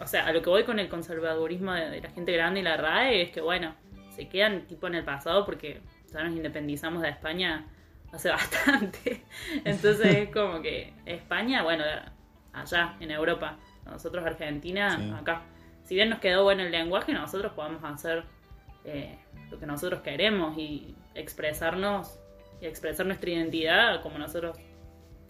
o 0.00 0.06
sea, 0.06 0.26
a 0.26 0.32
lo 0.32 0.40
que 0.42 0.48
voy 0.50 0.64
con 0.64 0.78
el 0.78 0.88
conservadurismo 0.88 1.72
de, 1.74 1.90
de 1.90 2.00
la 2.00 2.10
gente 2.10 2.32
grande 2.32 2.60
y 2.60 2.62
la 2.62 2.76
RAE 2.76 3.22
es 3.22 3.30
que, 3.30 3.40
bueno, 3.40 3.74
se 4.16 4.28
quedan 4.28 4.66
tipo 4.66 4.86
en 4.86 4.94
el 4.96 5.04
pasado 5.04 5.44
porque 5.44 5.80
ya 6.12 6.22
nos 6.24 6.34
independizamos 6.34 7.02
de 7.02 7.10
España 7.10 7.66
hace 8.12 8.28
bastante. 8.30 9.22
Entonces 9.64 10.06
es 10.16 10.30
como 10.30 10.60
que 10.62 10.92
España, 11.06 11.62
bueno, 11.62 11.84
allá 12.52 12.96
en 13.00 13.10
Europa, 13.10 13.56
nosotros 13.84 14.24
Argentina, 14.24 14.96
Sí. 14.98 15.12
acá. 15.16 15.42
Si 15.84 15.94
bien 15.96 16.08
nos 16.10 16.20
quedó 16.20 16.44
bueno 16.44 16.62
el 16.62 16.70
lenguaje, 16.70 17.12
nosotros 17.12 17.52
podemos 17.52 17.82
hacer 17.84 18.22
eh, 18.84 19.18
lo 19.50 19.58
que 19.58 19.66
nosotros 19.66 20.00
queremos 20.02 20.56
y 20.56 20.94
expresarnos 21.14 22.18
y 22.60 22.66
expresar 22.66 23.06
nuestra 23.06 23.30
identidad 23.30 24.00
como 24.02 24.18
nosotros 24.18 24.56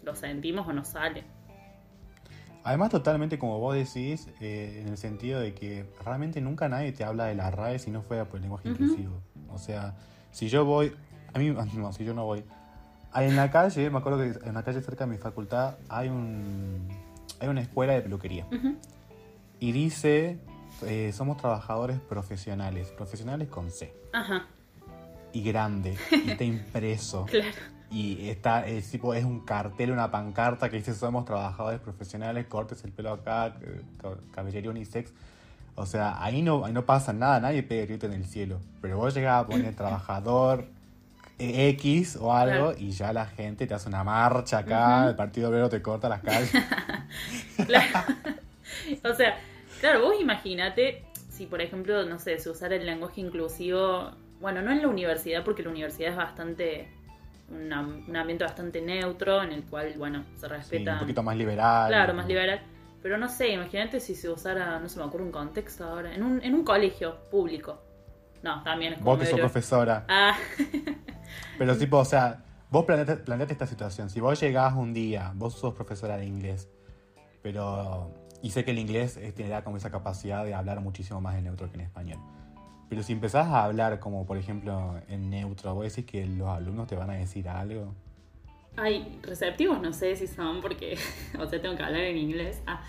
lo 0.03 0.15
sentimos 0.15 0.67
o 0.67 0.73
nos 0.73 0.89
sale. 0.89 1.23
Además, 2.63 2.91
totalmente 2.91 3.39
como 3.39 3.59
vos 3.59 3.73
decís, 3.73 4.27
eh, 4.39 4.81
en 4.81 4.89
el 4.89 4.97
sentido 4.97 5.39
de 5.39 5.53
que 5.53 5.85
realmente 6.05 6.41
nunca 6.41 6.69
nadie 6.69 6.91
te 6.91 7.03
habla 7.03 7.25
de 7.25 7.35
la 7.35 7.49
RAE 7.49 7.79
si 7.79 7.89
no 7.89 8.01
fuera 8.03 8.25
por 8.25 8.35
el 8.35 8.43
lenguaje 8.43 8.69
inclusivo. 8.69 9.19
O 9.49 9.57
sea, 9.57 9.95
si 10.31 10.47
yo 10.47 10.63
voy, 10.63 10.93
a 11.33 11.39
mí, 11.39 11.49
no, 11.75 11.91
si 11.91 12.05
yo 12.05 12.13
no 12.13 12.25
voy, 12.25 12.43
en 13.15 13.35
la 13.35 13.49
calle, 13.49 13.89
me 13.89 13.97
acuerdo 13.97 14.19
que 14.19 14.47
en 14.47 14.53
la 14.53 14.63
calle 14.63 14.81
cerca 14.81 15.05
de 15.05 15.11
mi 15.11 15.17
facultad 15.17 15.75
hay 15.89 16.09
un, 16.09 16.87
hay 17.39 17.47
una 17.47 17.61
escuela 17.61 17.93
de 17.93 18.01
peluquería 18.01 18.45
y 19.59 19.71
dice, 19.71 20.39
eh, 20.83 21.11
somos 21.13 21.37
trabajadores 21.37 21.99
profesionales, 21.99 22.89
profesionales 22.95 23.49
con 23.49 23.69
C 23.71 23.93
Ajá, 24.13 24.45
y 25.33 25.43
grande 25.43 25.97
y 26.11 26.29
está 26.29 26.43
impreso. 26.45 27.25
claro. 27.25 27.70
Y 27.91 28.29
está, 28.29 28.65
es, 28.65 28.89
tipo, 28.89 29.13
es 29.13 29.25
un 29.25 29.41
cartel, 29.41 29.91
una 29.91 30.09
pancarta 30.11 30.69
que 30.69 30.77
dice 30.77 30.93
somos 30.93 31.25
trabajadores 31.25 31.79
profesionales, 31.81 32.45
cortes 32.47 32.83
el 32.85 32.91
pelo 32.91 33.11
acá, 33.11 33.47
eh, 33.61 33.81
ca- 34.01 34.15
caballería 34.33 34.69
unisex. 34.71 35.11
O 35.75 35.85
sea, 35.85 36.23
ahí 36.23 36.41
no, 36.41 36.63
ahí 36.65 36.71
no 36.73 36.85
pasa 36.85 37.11
nada, 37.11 37.39
nadie 37.41 37.63
pega 37.63 37.85
grito 37.85 38.05
en 38.05 38.13
el 38.13 38.25
cielo. 38.25 38.59
Pero 38.81 38.97
vos 38.97 39.13
llegás 39.13 39.43
a 39.43 39.47
poner 39.47 39.75
trabajador 39.75 40.65
eh, 41.37 41.69
X 41.69 42.17
o 42.21 42.33
algo 42.33 42.71
Claro. 42.71 42.75
y 42.79 42.91
ya 42.91 43.11
la 43.11 43.25
gente 43.25 43.67
te 43.67 43.73
hace 43.73 43.89
una 43.89 44.03
marcha 44.05 44.59
acá, 44.59 45.07
el 45.09 45.15
Partido 45.15 45.49
Obrero 45.49 45.67
te 45.69 45.81
corta 45.81 46.07
las 46.07 46.21
calles. 46.23 46.51
Claro. 47.65 48.05
o 49.03 49.13
sea, 49.13 49.37
claro, 49.79 50.01
vos 50.01 50.15
imagínate 50.19 51.03
si, 51.29 51.45
por 51.45 51.61
ejemplo, 51.61 52.05
no 52.05 52.19
sé, 52.19 52.39
se 52.39 52.49
usara 52.49 52.75
el 52.75 52.85
lenguaje 52.85 53.21
inclusivo, 53.21 54.11
bueno, 54.39 54.61
no 54.61 54.71
en 54.71 54.81
la 54.81 54.87
universidad, 54.87 55.43
porque 55.43 55.63
la 55.63 55.69
universidad 55.69 56.11
es 56.11 56.15
bastante, 56.17 56.87
una- 57.51 57.81
un 57.81 58.15
ambiente 58.15 58.43
bastante 58.43 58.81
neutro, 58.81 59.43
en 59.43 59.51
el 59.51 59.63
cual, 59.65 59.93
bueno, 59.97 60.23
se 60.35 60.41
Sí, 60.41 60.47
respeta. 60.47 60.93
un 60.93 60.99
poquito 60.99 61.23
más 61.23 61.35
liberal. 61.37 61.87
Claro, 61.89 62.13
más 62.13 62.27
liberal. 62.27 62.61
Pero 63.03 63.17
no 63.17 63.27
sé, 63.29 63.49
imagínate 63.49 63.99
si 63.99 64.13
se 64.15 64.29
usara, 64.29 64.79
no 64.79 64.87
se 64.87 64.99
me 64.99 65.05
ocurre 65.05 65.23
un 65.23 65.31
contexto 65.31 65.83
ahora, 65.85 66.13
en 66.13 66.23
un, 66.23 66.41
en 66.43 66.53
un 66.53 66.63
colegio 66.63 67.17
público. 67.29 67.81
No, 68.43 68.61
también 68.63 68.93
es 68.93 68.99
como 68.99 69.11
Vos 69.11 69.19
que 69.19 69.25
sos 69.27 69.39
profesora. 69.39 70.05
Ah, 70.07 70.35
Pero 71.57 71.77
tipo, 71.77 71.97
o 71.97 72.05
sea, 72.05 72.43
vos 72.69 72.85
planteate, 72.85 73.23
planteate 73.23 73.53
esta 73.53 73.67
situación. 73.67 74.09
Si 74.09 74.19
vos 74.19 74.39
llegás 74.39 74.73
un 74.73 74.93
día, 74.93 75.31
vos 75.35 75.53
sos 75.55 75.73
profesora 75.73 76.17
de 76.17 76.25
inglés, 76.25 76.69
pero... 77.41 78.13
Y 78.43 78.49
sé 78.49 78.65
que 78.65 78.71
el 78.71 78.79
inglés 78.79 79.17
eh, 79.17 79.31
tiene 79.31 79.61
como 79.63 79.77
esa 79.77 79.91
capacidad 79.91 80.43
de 80.43 80.55
hablar 80.55 80.79
muchísimo 80.81 81.21
más 81.21 81.35
en 81.35 81.43
neutro 81.43 81.69
que 81.69 81.75
en 81.75 81.81
español. 81.81 82.19
Pero 82.91 83.03
si 83.03 83.13
empezás 83.13 83.47
a 83.47 83.63
hablar 83.63 84.01
como, 84.01 84.25
por 84.25 84.37
ejemplo, 84.37 84.99
en 85.07 85.29
neutro, 85.29 85.73
vos 85.73 85.85
decís 85.85 86.03
que 86.03 86.27
los 86.27 86.49
alumnos 86.49 86.87
te 86.87 86.97
van 86.97 87.09
a 87.09 87.13
decir 87.13 87.47
algo. 87.47 87.95
Ay, 88.75 89.17
receptivos 89.23 89.81
no 89.81 89.93
sé 89.93 90.17
si 90.17 90.27
son 90.27 90.59
porque, 90.59 90.97
o 91.39 91.47
sea, 91.47 91.61
tengo 91.61 91.77
que 91.77 91.83
hablar 91.83 92.01
en 92.01 92.17
inglés. 92.17 92.61
Ah, 92.67 92.83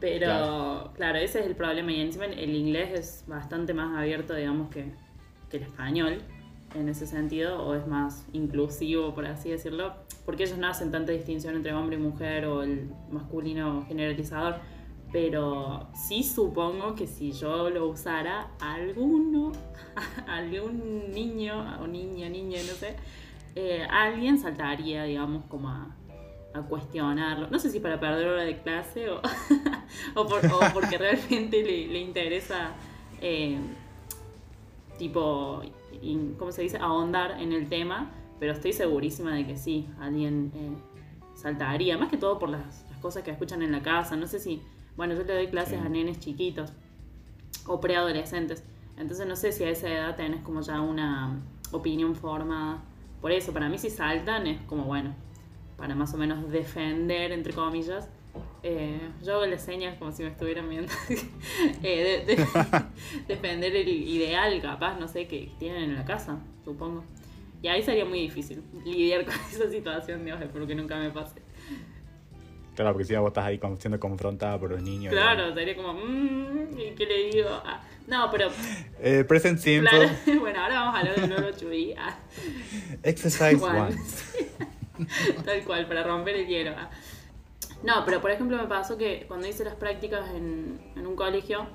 pero, 0.00 0.24
Claro. 0.24 0.90
claro. 0.94 1.18
ese 1.18 1.40
es 1.40 1.46
el 1.46 1.56
problema. 1.56 1.92
Y 1.92 2.00
encima 2.00 2.24
el 2.24 2.54
inglés 2.54 2.98
es 2.98 3.24
bastante 3.26 3.74
más 3.74 3.94
abierto, 3.94 4.34
digamos, 4.34 4.70
que, 4.70 4.94
que 5.50 5.58
el 5.58 5.64
español 5.64 6.22
en 6.74 6.88
ese 6.88 7.06
sentido, 7.06 7.62
o 7.66 7.74
es 7.74 7.86
más 7.86 8.26
inclusivo, 8.32 9.14
por 9.14 9.26
así 9.26 9.50
decirlo, 9.50 9.92
porque 10.24 10.44
ellos 10.44 10.56
no 10.56 10.68
hacen 10.68 10.90
tanta 10.90 11.12
distinción 11.12 11.54
entre 11.54 11.74
hombre 11.74 11.96
y 11.96 12.00
mujer 12.00 12.46
o 12.46 12.62
el 12.62 12.88
masculino 13.10 13.84
generalizador. 13.88 14.56
Pero 15.14 15.86
sí 15.94 16.24
supongo 16.24 16.96
que 16.96 17.06
si 17.06 17.30
yo 17.30 17.70
lo 17.70 17.86
usara, 17.86 18.48
alguno, 18.58 19.52
algún 20.26 21.12
niño 21.12 21.78
o 21.80 21.86
niña, 21.86 22.28
niña, 22.28 22.58
no 22.66 22.74
sé, 22.74 22.96
eh, 23.54 23.86
alguien 23.88 24.40
saltaría, 24.40 25.04
digamos, 25.04 25.44
como 25.44 25.68
a, 25.68 25.86
cuestionarlo. 26.68 27.46
No 27.48 27.60
sé 27.60 27.70
si 27.70 27.78
para 27.78 28.00
perder 28.00 28.26
hora 28.26 28.42
de 28.42 28.58
clase 28.60 29.08
o, 29.08 29.20
o, 30.16 30.26
por- 30.26 30.44
o 30.46 30.58
porque 30.72 30.98
realmente 30.98 31.62
le, 31.62 31.86
le 31.86 32.00
interesa, 32.00 32.72
eh, 33.20 33.56
tipo, 34.98 35.62
¿cómo 36.40 36.50
se 36.50 36.62
dice? 36.62 36.78
Ahondar 36.78 37.40
en 37.40 37.52
el 37.52 37.68
tema, 37.68 38.10
pero 38.40 38.50
estoy 38.50 38.72
segurísima 38.72 39.32
de 39.36 39.46
que 39.46 39.56
sí, 39.56 39.88
alguien 40.00 40.50
eh, 40.56 40.72
saltaría. 41.36 41.96
Más 41.98 42.08
que 42.08 42.16
todo 42.16 42.40
por 42.40 42.48
las 42.48 42.84
cosas 43.00 43.22
que 43.22 43.30
escuchan 43.30 43.62
en 43.62 43.70
la 43.70 43.80
casa. 43.80 44.16
No 44.16 44.26
sé 44.26 44.40
si, 44.40 44.60
bueno, 44.96 45.14
yo 45.14 45.22
le 45.24 45.32
doy 45.34 45.46
clases 45.48 45.78
Sí. 45.80 45.84
a 45.86 45.88
nenes 45.88 46.20
chiquitos 46.20 46.72
o 47.66 47.80
preadolescentes. 47.80 48.64
Entonces 48.96 49.26
no 49.26 49.36
sé 49.36 49.52
si 49.52 49.64
a 49.64 49.70
esa 49.70 49.88
edad 49.88 50.16
tenés 50.16 50.42
como 50.42 50.60
ya 50.60 50.80
una 50.80 51.40
opinión 51.72 52.14
formada. 52.14 52.82
Por 53.20 53.32
eso, 53.32 53.52
para 53.52 53.68
mí 53.68 53.78
si 53.78 53.90
saltan 53.90 54.46
es 54.46 54.60
como, 54.62 54.84
bueno, 54.84 55.14
para 55.76 55.94
más 55.94 56.14
o 56.14 56.16
menos 56.18 56.50
defender, 56.50 57.32
entre 57.32 57.52
comillas. 57.52 58.08
Eh, 58.62 58.98
yo 59.22 59.34
hago 59.34 59.46
las 59.46 59.62
señas 59.64 59.96
como 59.98 60.10
si 60.12 60.22
me 60.24 60.28
estuvieran 60.30 60.68
viendo. 60.68 60.92
Eh, 61.82 62.24
de- 62.26 62.36
de- 62.36 62.46
defender 63.28 63.74
el 63.76 63.88
ideal, 63.88 64.60
capaz, 64.60 64.98
no 64.98 65.06
sé, 65.08 65.26
que 65.28 65.50
tienen 65.58 65.84
en 65.84 65.94
la 65.94 66.04
casa, 66.04 66.38
supongo. 66.64 67.04
Y 67.62 67.68
ahí 67.68 67.82
sería 67.82 68.04
muy 68.04 68.20
difícil 68.20 68.62
lidiar 68.84 69.24
con 69.26 69.34
esa 69.34 69.70
situación, 69.70 70.24
Dios, 70.24 70.40
espero 70.40 70.66
que 70.66 70.74
nunca 70.74 70.98
me 70.98 71.10
pase. 71.10 71.40
Claro, 72.74 72.92
porque 72.92 73.04
si 73.04 73.14
vos 73.16 73.28
estás 73.28 73.44
ahí 73.44 73.60
siendo 73.78 74.00
confrontada 74.00 74.58
por 74.58 74.70
los 74.70 74.82
niños. 74.82 75.12
Claro, 75.12 75.54
sería 75.54 75.76
como, 75.76 75.94
mmm, 75.94 76.78
¿y 76.78 76.90
qué 76.94 77.06
le 77.06 77.30
digo? 77.30 77.48
Ah, 77.64 77.80
no, 78.06 78.30
pero, 78.30 78.50
Eh, 79.00 79.24
present 79.24 79.58
simple, 79.58 79.90
claro, 79.90 80.10
bueno, 80.40 80.60
ahora 80.60 80.74
vamos 80.80 80.94
a 80.94 80.98
hablar 81.00 81.16
del 81.16 81.28
nuevo 81.28 81.56
chubí. 81.56 81.94
Ah, 81.96 82.16
exercise 83.02 83.62
one. 83.62 83.96
Tal 85.44 85.64
cual, 85.64 85.86
para 85.86 86.04
romper 86.04 86.36
el 86.36 86.46
hielo. 86.46 86.72
ah. 86.76 86.90
No, 87.82 88.04
pero 88.04 88.20
por 88.20 88.30
ejemplo 88.30 88.56
me 88.56 88.66
pasó 88.66 88.96
que 88.96 89.24
cuando 89.28 89.46
hice 89.46 89.64
las 89.64 89.74
prácticas 89.74 90.30
en, 90.30 90.80
en 90.96 91.06
un 91.06 91.16
colegio, 91.16 91.66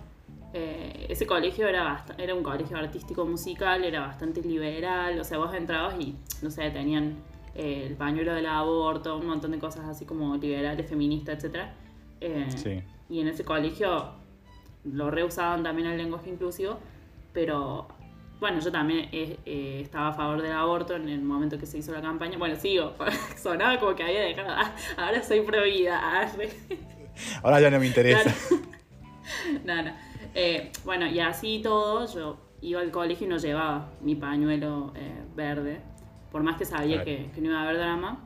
eh, 0.53 1.05
ese 1.09 1.27
colegio 1.27 1.67
era, 1.67 2.03
era 2.17 2.33
un 2.33 2.41
colegio 2.41 2.77
artístico 2.77 3.25
musical, 3.25 3.83
era 3.83 4.01
bastante 4.01 4.41
liberal, 4.41 5.19
o 5.19 5.23
sea, 5.23 5.37
vos 5.37 5.53
entrabas 5.53 5.95
y, 5.99 6.15
no 6.41 6.49
sé, 6.49 6.71
tenían 6.71 7.17
eh, 7.55 7.85
el 7.87 7.95
pañuelo 7.95 8.33
del 8.33 8.45
aborto, 8.45 9.17
un 9.17 9.27
montón 9.27 9.51
de 9.51 9.59
cosas 9.59 9.85
así 9.87 10.05
como 10.05 10.35
liberales, 10.37 10.87
feministas, 10.89 11.43
etc. 11.43 11.67
Sí. 12.55 12.81
Y 13.09 13.21
en 13.21 13.27
ese 13.27 13.43
colegio 13.45 14.13
lo 14.83 15.09
reusaban 15.11 15.63
también 15.63 15.87
el 15.87 15.97
lenguaje 15.97 16.29
inclusivo, 16.29 16.79
pero 17.33 17.87
bueno, 18.39 18.59
yo 18.61 18.71
también 18.71 19.09
eh, 19.11 19.37
eh, 19.45 19.81
estaba 19.83 20.09
a 20.09 20.13
favor 20.13 20.41
del 20.41 20.53
aborto 20.53 20.95
en 20.95 21.09
el 21.09 21.21
momento 21.21 21.57
que 21.57 21.65
se 21.65 21.77
hizo 21.79 21.91
la 21.91 22.01
campaña. 22.01 22.37
Bueno, 22.37 22.55
sigo, 22.55 22.93
sonaba 23.41 23.79
como 23.79 23.95
que 23.95 24.03
había 24.03 24.21
dejado, 24.21 24.49
ah, 24.51 24.73
ahora 24.97 25.21
soy 25.23 25.41
prohibida. 25.41 25.99
ah, 26.01 26.31
re- 26.37 26.49
Ahora 27.43 27.59
ya 27.59 27.69
no 27.69 27.79
me 27.79 27.87
interesa. 27.87 28.33
no, 29.65 29.83
no. 29.83 29.91
Eh, 30.35 30.71
bueno, 30.85 31.07
y 31.07 31.19
así 31.19 31.59
todo, 31.61 32.05
yo 32.13 32.37
iba 32.61 32.81
al 32.81 32.91
colegio 32.91 33.25
y 33.27 33.29
no 33.29 33.37
llevaba 33.37 33.89
mi 34.01 34.15
pañuelo 34.15 34.93
eh, 34.95 35.23
verde, 35.35 35.81
por 36.31 36.43
más 36.43 36.57
que 36.57 36.65
sabía 36.65 37.03
que, 37.03 37.29
que 37.33 37.41
no 37.41 37.49
iba 37.49 37.59
a 37.59 37.63
haber 37.63 37.77
drama. 37.77 38.19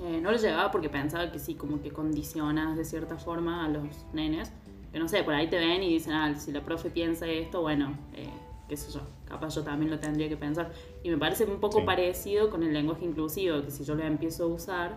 Eh, 0.00 0.20
no 0.22 0.30
lo 0.30 0.36
llevaba 0.36 0.70
porque 0.70 0.88
pensaba 0.88 1.32
que 1.32 1.38
sí, 1.38 1.54
como 1.54 1.82
que 1.82 1.90
condicionas 1.90 2.76
de 2.76 2.84
cierta 2.84 3.16
forma 3.16 3.64
a 3.64 3.68
los 3.68 3.84
nenes. 4.12 4.52
Que 4.92 4.98
no 4.98 5.08
sé, 5.08 5.22
por 5.22 5.34
ahí 5.34 5.48
te 5.48 5.58
ven 5.58 5.82
y 5.82 5.88
dicen, 5.88 6.12
ah, 6.12 6.34
si 6.36 6.52
la 6.52 6.62
profe 6.62 6.88
piensa 6.90 7.26
esto, 7.26 7.60
bueno, 7.62 7.94
eh, 8.14 8.30
qué 8.68 8.76
sé 8.76 8.92
yo, 8.92 9.00
capaz 9.26 9.54
yo 9.54 9.62
también 9.64 9.90
lo 9.90 9.98
tendría 9.98 10.28
que 10.28 10.36
pensar. 10.36 10.72
Y 11.02 11.10
me 11.10 11.18
parece 11.18 11.44
un 11.44 11.58
poco 11.60 11.80
Sí. 11.80 11.84
parecido 11.84 12.48
con 12.48 12.62
el 12.62 12.72
lenguaje 12.72 13.04
inclusivo, 13.04 13.62
que 13.62 13.70
si 13.70 13.84
yo 13.84 13.94
lo 13.96 14.04
empiezo 14.04 14.44
a 14.44 14.46
usar, 14.46 14.96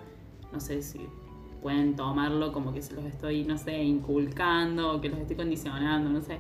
no 0.53 0.59
sé 0.59 0.81
si 0.81 0.99
pueden 1.61 1.95
tomarlo 1.95 2.51
como 2.53 2.73
que 2.73 2.81
se 2.81 2.93
los 2.93 3.03
estoy, 3.05 3.43
no 3.43 3.57
sé, 3.57 3.81
inculcando 3.83 4.93
o 4.93 5.01
que 5.01 5.09
los 5.09 5.19
estoy 5.19 5.35
condicionando, 5.35 6.09
no 6.09 6.21
sé. 6.21 6.37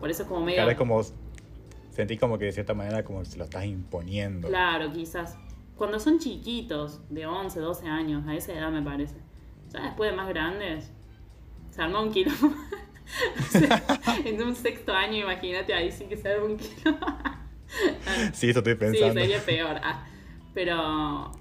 Por 0.00 0.10
eso 0.10 0.22
es 0.22 0.28
como 0.28 0.40
medio... 0.40 0.56
Claro, 0.56 0.70
es 0.70 0.76
como. 0.78 1.00
Sentí 2.00 2.16
como 2.16 2.38
que 2.38 2.46
de 2.46 2.52
cierta 2.52 2.72
manera 2.72 3.04
como 3.04 3.26
se 3.26 3.36
lo 3.36 3.44
estás 3.44 3.66
imponiendo. 3.66 4.48
Claro, 4.48 4.90
quizás. 4.90 5.36
Cuando 5.76 6.00
son 6.00 6.18
chiquitos, 6.18 7.02
de 7.10 7.26
11, 7.26 7.60
12 7.60 7.86
años, 7.88 8.26
a 8.26 8.34
esa 8.34 8.54
edad 8.54 8.70
me 8.70 8.80
parece. 8.80 9.16
Ya 9.68 9.82
después 9.82 10.10
de 10.10 10.16
más 10.16 10.26
grandes, 10.30 10.90
se 11.68 11.82
arma 11.82 12.00
un 12.00 12.10
kilo. 12.10 12.30
en 14.24 14.42
un 14.42 14.56
sexto 14.56 14.94
año, 14.94 15.18
imagínate, 15.18 15.74
ahí 15.74 15.92
sí 15.92 16.06
que 16.06 16.16
se 16.16 16.32
arma 16.32 16.46
un 16.46 16.56
kilo. 16.56 16.96
Sí, 18.32 18.48
eso 18.48 18.60
estoy 18.60 18.72
sí, 18.72 18.78
pensando. 18.78 19.20
sería 19.20 19.44
peor. 19.44 19.76
Ah, 19.82 20.06
pero, 20.54 21.32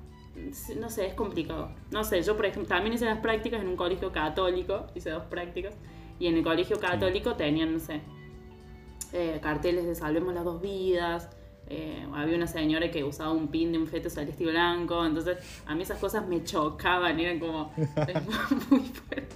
sí, 0.52 0.76
no 0.76 0.90
sé, 0.90 1.08
es 1.08 1.14
complicado. 1.14 1.74
No 1.90 2.04
sé, 2.04 2.22
yo 2.22 2.36
por 2.36 2.48
ejemplo, 2.48 2.68
también 2.68 2.96
hice 2.96 3.06
las 3.06 3.20
prácticas 3.20 3.62
en 3.62 3.70
un 3.70 3.78
colegio 3.78 4.12
católico, 4.12 4.88
hice 4.94 5.10
dos 5.10 5.24
prácticas, 5.24 5.74
y 6.20 6.28
en 6.28 6.36
el 6.36 6.44
colegio 6.44 6.82
católico 6.82 7.36
tenían, 7.36 7.72
no 7.72 7.80
sé, 7.80 8.02
eh, 9.14 9.40
carteles 9.42 9.86
de 9.86 9.96
Salvemos 9.96 10.34
las 10.34 10.44
dos 10.44 10.62
vidas. 10.62 11.30
eh, 11.72 12.06
había 12.14 12.36
una 12.36 12.48
señora 12.48 12.90
que 12.90 13.04
usaba 13.04 13.32
un 13.32 13.48
pin 13.50 13.72
de 13.72 13.78
un 13.78 13.88
feto 13.88 14.10
celeste 14.10 14.44
y 14.44 14.48
blanco. 14.48 15.06
Entonces, 15.06 15.38
a 15.66 15.76
mí 15.76 15.84
esas 15.84 16.00
cosas 16.00 16.28
me 16.28 16.44
chocaban. 16.44 17.20
Eran 17.20 17.40
como. 17.40 17.72
Era 17.78 18.22
muy 18.70 18.80
fuerte. 18.82 19.36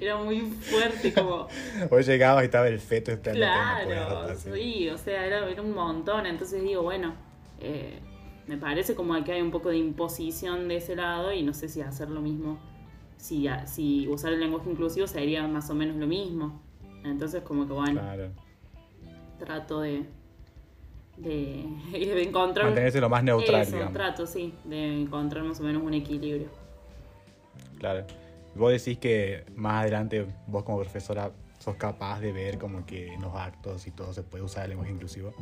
Era 0.00 0.16
muy 0.18 0.40
fuerte, 0.42 1.12
como. 1.12 1.48
Hoy 1.90 2.02
llegabas 2.04 2.42
y 2.42 2.46
estaba 2.46 2.68
el 2.68 2.78
feto 2.78 3.10
esperando 3.10 3.46
Claro, 3.46 4.36
sí, 4.36 4.88
o 4.90 4.98
sea, 4.98 5.26
era, 5.26 5.48
era 5.48 5.62
un 5.62 5.74
montón. 5.74 6.26
Entonces 6.26 6.62
digo, 6.62 6.82
bueno, 6.82 7.14
eh, 7.60 7.98
me 8.46 8.56
parece 8.58 8.94
como 8.94 9.22
que 9.24 9.32
hay 9.32 9.40
un 9.40 9.50
poco 9.50 9.70
de 9.70 9.78
imposición 9.78 10.68
de 10.68 10.76
ese 10.76 10.94
lado 10.94 11.32
y 11.32 11.42
no 11.42 11.52
sé 11.54 11.68
si 11.68 11.80
hacer 11.80 12.10
lo 12.10 12.20
mismo. 12.20 12.58
Si, 13.16 13.46
si 13.66 14.08
usar 14.08 14.32
el 14.32 14.40
lenguaje 14.40 14.68
inclusivo 14.70 15.06
sería 15.06 15.46
más 15.46 15.70
o 15.70 15.74
menos 15.74 15.96
lo 15.96 16.06
mismo. 16.06 16.60
Entonces, 17.04 17.42
como 17.42 17.66
que 17.66 17.72
bueno 17.72 18.00
Claro. 18.00 18.30
Trato 19.44 19.80
de, 19.80 20.04
de, 21.16 21.64
de 21.92 22.22
encontrar 22.22 22.66
Mantenerse 22.66 23.00
lo 23.00 23.08
más 23.08 23.22
neutral, 23.24 23.62
eso, 23.62 23.72
digamos. 23.72 23.92
trato 23.92 24.26
sí 24.26 24.54
de 24.64 25.02
encontrar 25.02 25.44
más 25.44 25.60
o 25.60 25.62
menos 25.64 25.82
un 25.82 25.94
equilibrio 25.94 26.48
Claro. 27.78 28.04
Vos 28.54 28.70
decís 28.70 28.98
que 28.98 29.44
más 29.56 29.82
adelante 29.82 30.26
vos 30.46 30.62
como 30.62 30.78
profesora 30.78 31.32
sos 31.58 31.74
capaz 31.76 32.20
de 32.20 32.32
ver 32.32 32.58
como 32.58 32.84
que 32.86 33.12
en 33.14 33.22
los 33.22 33.34
actos 33.34 33.86
y 33.86 33.90
todo 33.90 34.12
se 34.12 34.22
puede 34.22 34.44
usar 34.44 34.64
el 34.64 34.70
lenguaje 34.70 34.92
inclusivo. 34.92 35.32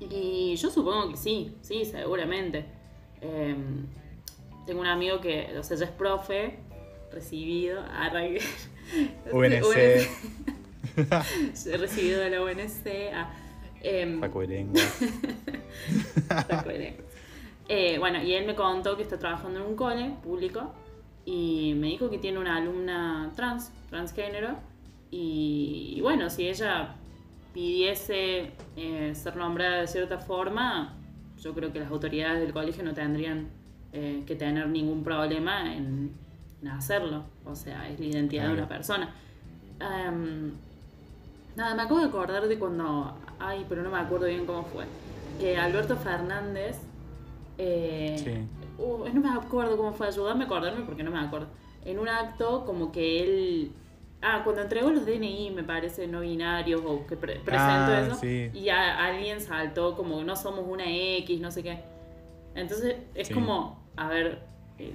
y 0.00 0.54
yo 0.56 0.70
supongo 0.70 1.10
que 1.10 1.16
sí 1.16 1.56
sí 1.60 1.84
seguramente 1.84 2.64
Eh, 3.20 3.56
tengo 4.64 4.80
un 4.80 4.86
amigo 4.86 5.20
que 5.20 5.56
o 5.58 5.62
sea 5.64 5.76
ya 5.76 5.86
es 5.86 5.90
profe 5.90 6.58
recibido 7.10 7.80
arranque 7.90 8.40
UNC, 9.32 9.74
recibido 11.78 12.20
de 12.20 12.30
la 12.30 12.42
UNC 12.42 12.86
ah, 13.14 13.30
em, 13.82 14.20
Paco 14.20 14.40
de 14.40 14.48
Lengua. 14.48 14.80
Saco 16.28 16.68
de 16.68 16.78
lengua. 16.78 17.04
Eh, 17.68 17.98
bueno, 17.98 18.22
y 18.22 18.32
él 18.32 18.46
me 18.46 18.54
contó 18.54 18.96
que 18.96 19.02
está 19.02 19.18
trabajando 19.18 19.60
en 19.60 19.66
un 19.66 19.76
cole 19.76 20.14
público 20.22 20.72
y 21.24 21.74
me 21.76 21.88
dijo 21.88 22.08
que 22.08 22.18
tiene 22.18 22.38
una 22.38 22.56
alumna 22.56 23.30
trans, 23.36 23.70
transgénero, 23.90 24.56
y, 25.10 25.94
y 25.96 26.00
bueno, 26.00 26.30
si 26.30 26.48
ella 26.48 26.96
pidiese 27.52 28.52
eh, 28.76 29.12
ser 29.14 29.36
nombrada 29.36 29.80
de 29.80 29.86
cierta 29.86 30.18
forma, 30.18 30.94
yo 31.40 31.54
creo 31.54 31.72
que 31.72 31.80
las 31.80 31.90
autoridades 31.90 32.40
del 32.40 32.52
colegio 32.52 32.82
no 32.82 32.94
tendrían 32.94 33.48
eh, 33.92 34.22
que 34.26 34.34
tener 34.36 34.68
ningún 34.68 35.02
problema 35.02 35.74
en, 35.74 36.12
en 36.62 36.68
hacerlo. 36.68 37.24
O 37.44 37.54
sea, 37.54 37.88
es 37.88 37.98
la 37.98 38.06
identidad 38.06 38.48
de 38.48 38.52
una 38.54 38.68
persona. 38.68 39.14
Em, 39.80 40.52
Nada, 41.58 41.74
me 41.74 41.82
acabo 41.82 41.98
de 41.98 42.06
acordar 42.06 42.46
de 42.46 42.56
cuando. 42.56 43.12
Ay, 43.40 43.66
pero 43.68 43.82
no 43.82 43.90
me 43.90 43.98
acuerdo 43.98 44.26
bien 44.26 44.46
cómo 44.46 44.62
fue. 44.62 44.84
Que 45.40 45.56
Alberto 45.58 45.96
Fernández 45.96 46.76
Eh, 47.60 48.14
Sí. 48.24 48.80
uh, 48.80 49.08
no 49.12 49.20
me 49.20 49.30
acuerdo 49.30 49.76
cómo 49.76 49.92
fue, 49.92 50.06
ayúdame 50.06 50.44
a 50.44 50.46
acordarme 50.46 50.84
porque 50.84 51.02
no 51.02 51.10
me 51.10 51.18
acuerdo. 51.18 51.48
En 51.84 51.98
un 51.98 52.08
acto 52.08 52.64
como 52.64 52.92
que 52.92 53.24
él... 53.24 53.72
Ah, 54.22 54.42
cuando 54.44 54.62
entregó 54.62 54.90
los 54.90 55.04
DNI, 55.04 55.50
me 55.50 55.64
parece, 55.64 56.06
no 56.06 56.20
binarios 56.20 56.80
o 56.86 57.04
que 57.08 57.16
pre- 57.16 57.40
presentó 57.40 57.92
Ah, 57.92 58.02
eso. 58.06 58.14
sí. 58.14 58.48
Y 58.54 58.68
a- 58.68 59.04
alguien 59.06 59.40
saltó 59.40 59.96
como 59.96 60.22
no 60.22 60.36
somos 60.36 60.64
una 60.68 60.84
X, 60.86 61.40
no 61.40 61.50
sé 61.50 61.64
qué. 61.64 61.80
Entonces 62.54 62.94
es 63.16 63.26
Sí. 63.26 63.34
como, 63.34 63.80
a 63.96 64.06
ver, 64.08 64.38
eh, 64.78 64.92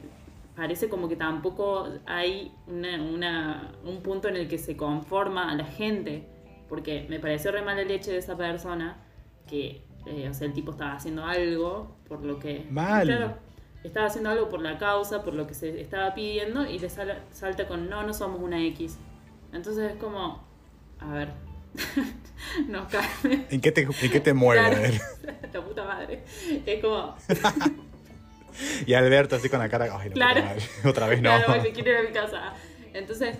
parece 0.56 0.88
como 0.88 1.10
que 1.10 1.18
tampoco 1.18 1.90
hay 2.06 2.54
una, 2.68 3.02
una- 3.04 3.72
un 3.86 3.98
punto 4.02 4.30
en 4.30 4.38
el 4.38 4.48
que 4.48 4.58
se 4.58 4.78
conforma 4.78 5.52
a 5.52 5.56
la 5.56 5.66
gente. 5.66 6.30
Porque 6.70 7.06
me 7.10 7.20
pareció 7.20 7.52
re 7.52 7.62
mala 7.62 7.84
leche 7.84 8.12
de 8.12 8.18
esa 8.18 8.36
persona 8.38 8.98
que, 9.48 9.82
eh, 10.06 10.28
o 10.30 10.34
sea, 10.34 10.48
el 10.48 10.54
tipo 10.54 10.72
estaba 10.72 10.94
haciendo 10.94 11.26
algo 11.26 11.96
por 12.08 12.24
lo 12.24 12.40
que... 12.40 12.66
Mal. 12.70 13.06
Claro, 13.08 13.38
estaba 13.84 14.08
haciendo 14.08 14.30
algo 14.30 14.50
por 14.50 14.62
la 14.62 14.78
causa, 14.78 15.24
por 15.24 15.34
lo 15.34 15.46
que 15.46 15.54
se 15.54 15.82
estaba 15.82 16.14
pidiendo 16.16 16.66
y 16.66 16.80
le 16.80 16.90
sal- 16.90 17.22
salta 17.32 17.68
con 17.68 17.90
no, 17.90 18.04
no 18.04 18.14
somos 18.14 18.40
una 18.42 18.64
X. 18.68 18.98
Entonces 19.52 19.92
es 19.92 19.98
como, 19.98 20.44
a 21.00 21.14
ver, 21.14 21.30
nos 22.68 22.88
cae. 22.88 23.46
¿En 23.50 23.62
qué 23.62 23.72
te, 23.72 23.82
en 23.82 24.12
qué 24.12 24.20
te 24.20 24.34
mueve? 24.34 24.62
Claro. 24.62 24.78
A 24.78 24.80
ver. 24.80 25.02
La 25.54 25.62
puta 25.62 25.84
madre. 25.84 26.24
Es 26.66 26.82
como, 26.82 27.16
Y 28.86 28.94
Alberto 28.94 29.36
así 29.36 29.50
con 29.50 29.60
la 29.60 29.70
cara, 29.70 29.86
ay, 30.00 30.10
la 30.10 30.14
Claro. 30.16 30.42
puta 30.42 30.48
madre. 30.54 30.64
Otra 30.90 31.08
vez 31.08 31.22
no. 31.22 31.30
claro, 31.44 31.64
quiero 31.74 31.92
ir 31.92 31.98
a 31.98 32.02
mi 32.04 32.12
casa. 32.14 32.54
Entonces, 32.94 33.36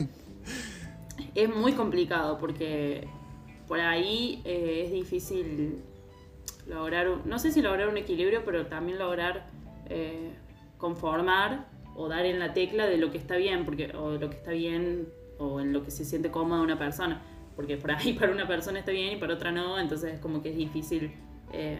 es 1.36 1.54
muy 1.54 1.74
complicado 1.74 2.38
porque 2.38 3.08
por 3.68 3.80
ahí 3.80 4.42
eh, 4.46 4.84
es 4.86 4.92
difícil 4.92 5.82
lograr, 6.68 7.10
un- 7.10 7.22
no 7.26 7.40
sé 7.40 7.52
si 7.52 7.62
lograr 7.62 7.88
un 7.90 7.98
equilibrio, 7.98 8.44
pero 8.46 8.68
también 8.68 9.00
lograr 9.00 9.48
eh, 9.90 10.32
conformar 10.78 11.68
o 11.96 12.08
dar 12.08 12.26
en 12.26 12.40
la 12.40 12.54
tecla 12.54 12.88
de 12.88 12.98
lo 12.98 13.12
que 13.12 13.18
está 13.18 13.36
bien, 13.38 13.66
porque, 13.66 13.92
o 13.96 14.12
de 14.12 14.20
lo 14.20 14.30
que 14.30 14.36
está 14.38 14.52
bien, 14.52 15.08
o 15.38 15.60
en 15.60 15.74
lo 15.74 15.84
que 15.84 15.92
se 15.92 16.06
siente 16.06 16.32
cómoda 16.32 16.62
una 16.62 16.78
persona. 16.80 17.22
Porque 17.56 17.78
por 17.78 17.92
ahí 17.92 18.14
para 18.20 18.32
una 18.32 18.48
persona 18.48 18.80
está 18.80 18.92
bien 18.92 19.14
y 19.14 19.20
para 19.20 19.34
otra 19.36 19.52
no, 19.52 19.80
entonces 19.80 20.14
es 20.16 20.20
como 20.20 20.42
que 20.42 20.50
es 20.50 20.56
difícil 20.58 21.12
eh, 21.52 21.80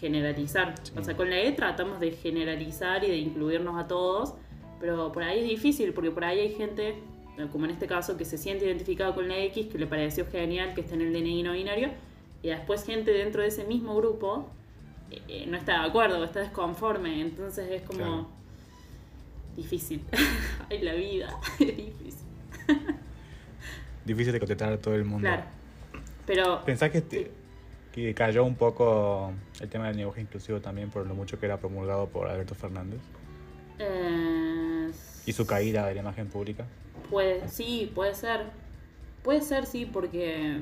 generalizar. 0.00 0.74
Sí. 0.82 0.92
O 0.96 1.04
sea, 1.04 1.16
con 1.16 1.30
la 1.30 1.38
E 1.40 1.52
tratamos 1.52 2.00
de 2.00 2.12
generalizar 2.12 3.04
y 3.04 3.08
de 3.08 3.16
incluirnos 3.18 3.78
a 3.78 3.86
todos, 3.86 4.34
pero 4.80 5.12
por 5.12 5.22
ahí 5.22 5.40
es 5.40 5.48
difícil, 5.48 5.92
porque 5.92 6.10
por 6.10 6.24
ahí 6.24 6.40
hay 6.40 6.52
gente, 6.54 6.94
como 7.48 7.64
en 7.64 7.70
este 7.72 7.86
caso, 7.86 8.16
que 8.16 8.24
se 8.24 8.38
siente 8.38 8.64
identificado 8.66 9.14
con 9.14 9.28
la 9.28 9.38
X, 9.38 9.66
que 9.66 9.78
le 9.78 9.86
pareció 9.86 10.26
genial 10.30 10.74
que 10.74 10.82
esté 10.82 10.94
en 10.94 11.02
el 11.02 11.12
DNI 11.12 11.42
no 11.42 11.52
binario, 11.52 11.90
y 12.42 12.48
después 12.48 12.84
gente 12.84 13.10
dentro 13.12 13.42
de 13.42 13.48
ese 13.48 13.64
mismo 13.64 13.94
grupo 13.96 14.48
eh, 15.10 15.20
eh, 15.28 15.46
no 15.46 15.56
está 15.56 15.80
de 15.82 15.88
acuerdo, 15.88 16.22
está 16.24 16.40
desconforme, 16.40 17.20
entonces 17.20 17.70
es 17.70 17.82
como 17.82 17.98
Claro. 17.98 18.26
difícil. 19.56 20.02
Ay, 20.70 20.80
la 20.82 20.94
vida, 20.94 21.36
es 21.60 21.76
difícil. 21.76 22.26
Difícil 24.04 24.32
de 24.32 24.38
contestar 24.40 24.72
a 24.72 24.78
todo 24.78 24.94
el 24.94 25.04
mundo. 25.04 25.28
Claro. 25.28 25.44
Pero 26.26 26.64
¿Pensás 26.64 26.90
que 26.90 28.14
cayó 28.14 28.44
un 28.44 28.54
poco 28.54 29.32
el 29.60 29.68
tema 29.68 29.88
del 29.88 29.96
lenguaje 29.96 30.20
inclusivo 30.20 30.60
también 30.60 30.90
por 30.90 31.06
lo 31.06 31.14
mucho 31.14 31.38
que 31.38 31.46
era 31.46 31.58
promulgado 31.58 32.06
por 32.08 32.28
Alberto 32.28 32.54
Fernández? 32.54 33.00
eh, 33.78 34.39
Y 35.30 35.32
su 35.32 35.46
caída 35.46 35.86
de 35.86 35.94
la 35.94 36.00
imagen 36.00 36.26
pública. 36.26 36.66
Puede, 37.08 37.48
sí, 37.48 37.88
puede 37.94 38.16
ser. 38.16 38.46
Puede 39.22 39.42
ser, 39.42 39.64
sí, 39.64 39.86
porque 39.86 40.60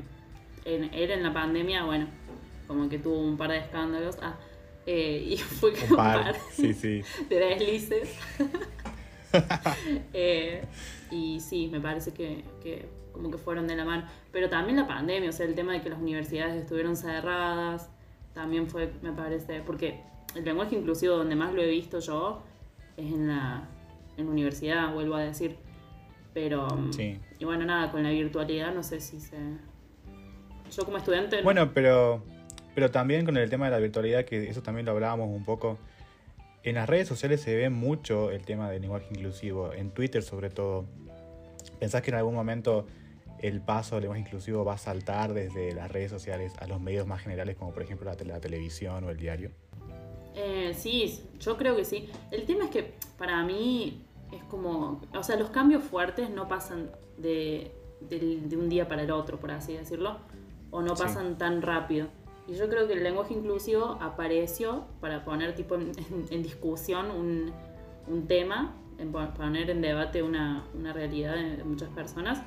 en, 0.67 0.85
él 0.93 1.11
en 1.11 1.23
la 1.23 1.33
pandemia, 1.33 1.85
bueno, 1.85 2.07
como 2.67 2.87
que 2.91 2.99
tuvo 2.99 3.19
un 3.19 3.39
par 3.39 3.51
de 3.51 3.61
escándalos. 3.61 4.19
Ah, 4.21 4.37
eh, 4.85 5.25
y 5.31 5.39
fue 5.39 5.73
que 5.73 5.87
Un 5.87 5.97
par. 5.97 6.37
Sí, 6.53 6.75
sí. 6.75 7.03
de 7.31 7.37
deslices. 7.39 8.15
Eh, 10.15 10.65
y 11.11 11.41
sí, 11.41 11.69
me 11.71 11.81
parece 11.81 12.13
que, 12.13 12.45
que 12.63 12.89
como 13.13 13.31
que 13.31 13.39
fueron 13.39 13.67
de 13.67 13.77
la 13.77 13.87
mano. 13.87 14.07
Pero 14.33 14.51
también 14.51 14.77
la 14.77 14.87
pandemia, 14.87 15.31
o 15.31 15.33
sea, 15.33 15.47
el 15.47 15.55
tema 15.55 15.73
de 15.73 15.81
que 15.81 15.89
las 15.89 15.99
universidades 15.99 16.57
estuvieron 16.57 16.97
cerradas, 16.97 17.91
también 18.35 18.69
fue, 18.69 18.91
me 19.03 19.13
parece, 19.13 19.61
porque 19.61 20.01
el 20.35 20.45
lenguaje 20.45 20.77
inclusivo 20.77 21.17
donde 21.17 21.37
más 21.37 21.55
lo 21.55 21.63
he 21.63 21.69
visto 21.69 22.01
yo 22.01 22.43
es 22.97 23.13
en 23.13 23.29
la, 23.29 23.69
en 24.19 24.29
universidad, 24.29 24.93
vuelvo 24.93 25.15
a 25.15 25.21
decir. 25.23 25.57
Pero, 26.35 26.67
mm, 26.69 26.93
Sí. 26.93 27.19
y 27.39 27.45
bueno, 27.45 27.65
nada, 27.65 27.91
con 27.91 28.03
la 28.03 28.11
virtualidad 28.11 28.75
no 28.75 28.83
sé 28.83 29.01
si 29.01 29.21
se... 29.21 29.37
Yo 30.71 30.85
como 30.85 30.99
estudiante... 30.99 31.41
Bueno, 31.43 31.73
pero, 31.73 32.23
pero 32.75 32.91
también 32.91 33.25
con 33.25 33.37
el 33.37 33.49
tema 33.49 33.65
de 33.67 33.71
la 33.71 33.79
virtualidad, 33.79 34.25
que 34.25 34.49
eso 34.51 34.63
también 34.63 34.85
lo 34.87 34.93
hablábamos 34.93 35.29
un 35.31 35.45
poco. 35.45 35.79
En 36.63 36.75
las 36.75 36.89
redes 36.89 37.09
sociales 37.09 37.41
se 37.41 37.57
ve 37.57 37.71
mucho 37.71 38.31
el 38.31 38.43
tema 38.45 38.71
del 38.71 38.83
lenguaje 38.83 39.07
inclusivo, 39.11 39.73
en 39.73 39.91
Twitter 39.91 40.23
sobre 40.23 40.51
todo. 40.51 40.85
¿Pensás 41.81 42.03
que 42.03 42.11
en 42.11 42.17
algún 42.17 42.35
momento 42.35 42.87
el 43.41 43.61
paso 43.61 43.95
del 43.95 44.03
lenguaje 44.03 44.23
inclusivo 44.23 44.65
va 44.65 44.75
a 44.75 44.79
saltar 44.79 45.33
desde 45.33 45.73
las 45.73 45.91
redes 45.91 46.11
sociales 46.11 46.53
a 46.59 46.67
los 46.67 46.81
medios 46.81 47.07
más 47.07 47.23
generales, 47.23 47.57
como 47.57 47.73
por 47.73 47.83
ejemplo 47.85 48.05
la, 48.11 48.17
tele- 48.17 48.33
la 48.33 48.41
televisión 48.41 49.05
o 49.05 49.11
el 49.11 49.17
diario? 49.17 49.51
Eh, 50.35 50.75
sí, 50.77 51.21
yo 51.41 51.57
creo 51.57 51.75
que 51.77 51.85
sí. 51.85 52.09
El 52.31 52.45
tema 52.45 52.65
es 52.65 52.71
que 52.71 52.93
para 53.17 53.43
mí 53.45 54.05
es 54.33 54.43
como, 54.45 55.01
o 55.15 55.23
sea, 55.23 55.37
los 55.37 55.51
cambios 55.51 55.83
fuertes 55.83 56.31
no 56.31 56.49
pasan 56.49 56.91
de, 57.17 57.73
del- 58.09 58.49
de 58.49 58.57
un 58.57 58.69
día 58.69 58.87
para 58.89 59.03
el 59.03 59.11
otro, 59.11 59.39
por 59.39 59.51
así 59.51 59.73
decirlo, 59.75 60.19
o 60.71 60.83
no 60.83 60.95
Sí. 60.97 61.03
pasan 61.05 61.39
tan 61.39 61.63
rápido. 61.63 62.09
Y 62.47 62.55
yo 62.55 62.69
creo 62.69 62.87
que 62.87 62.95
el 62.95 63.03
lenguaje 63.05 63.35
inclusivo 63.35 63.99
apareció 64.01 64.85
para 65.01 65.25
poner 65.25 65.55
tipo 65.55 65.75
en, 65.75 65.93
en- 65.97 66.27
en 66.31 66.43
discusión 66.43 67.11
un, 67.11 67.53
un 68.07 68.27
tema, 68.27 68.75
en 68.99 69.13
po- 69.13 69.33
poner 69.37 69.71
en 69.71 69.81
debate 69.83 70.23
una, 70.23 70.65
una 70.75 70.93
realidad 70.93 71.35
de, 71.35 71.57
de 71.59 71.65
muchas 71.65 71.89
personas. 71.91 72.43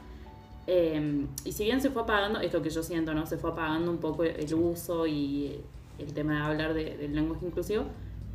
Eh, 0.68 1.26
y 1.44 1.52
si 1.52 1.64
bien 1.64 1.82
se 1.82 1.90
fue 1.90 2.04
apagando, 2.04 2.40
esto 2.40 2.62
que 2.62 2.70
yo 2.70 2.84
siento, 2.84 3.14
¿no? 3.14 3.26
Se 3.26 3.38
fue 3.38 3.52
apagando 3.52 3.90
un 3.92 3.98
poco 3.98 4.24
el 4.24 4.54
uso 4.54 5.08
y 5.08 5.60
el 5.98 6.14
tema 6.14 6.34
de 6.36 6.40
hablar 6.46 6.74
de- 6.74 6.98
del 6.98 7.16
lenguaje 7.16 7.46
inclusivo, 7.46 7.86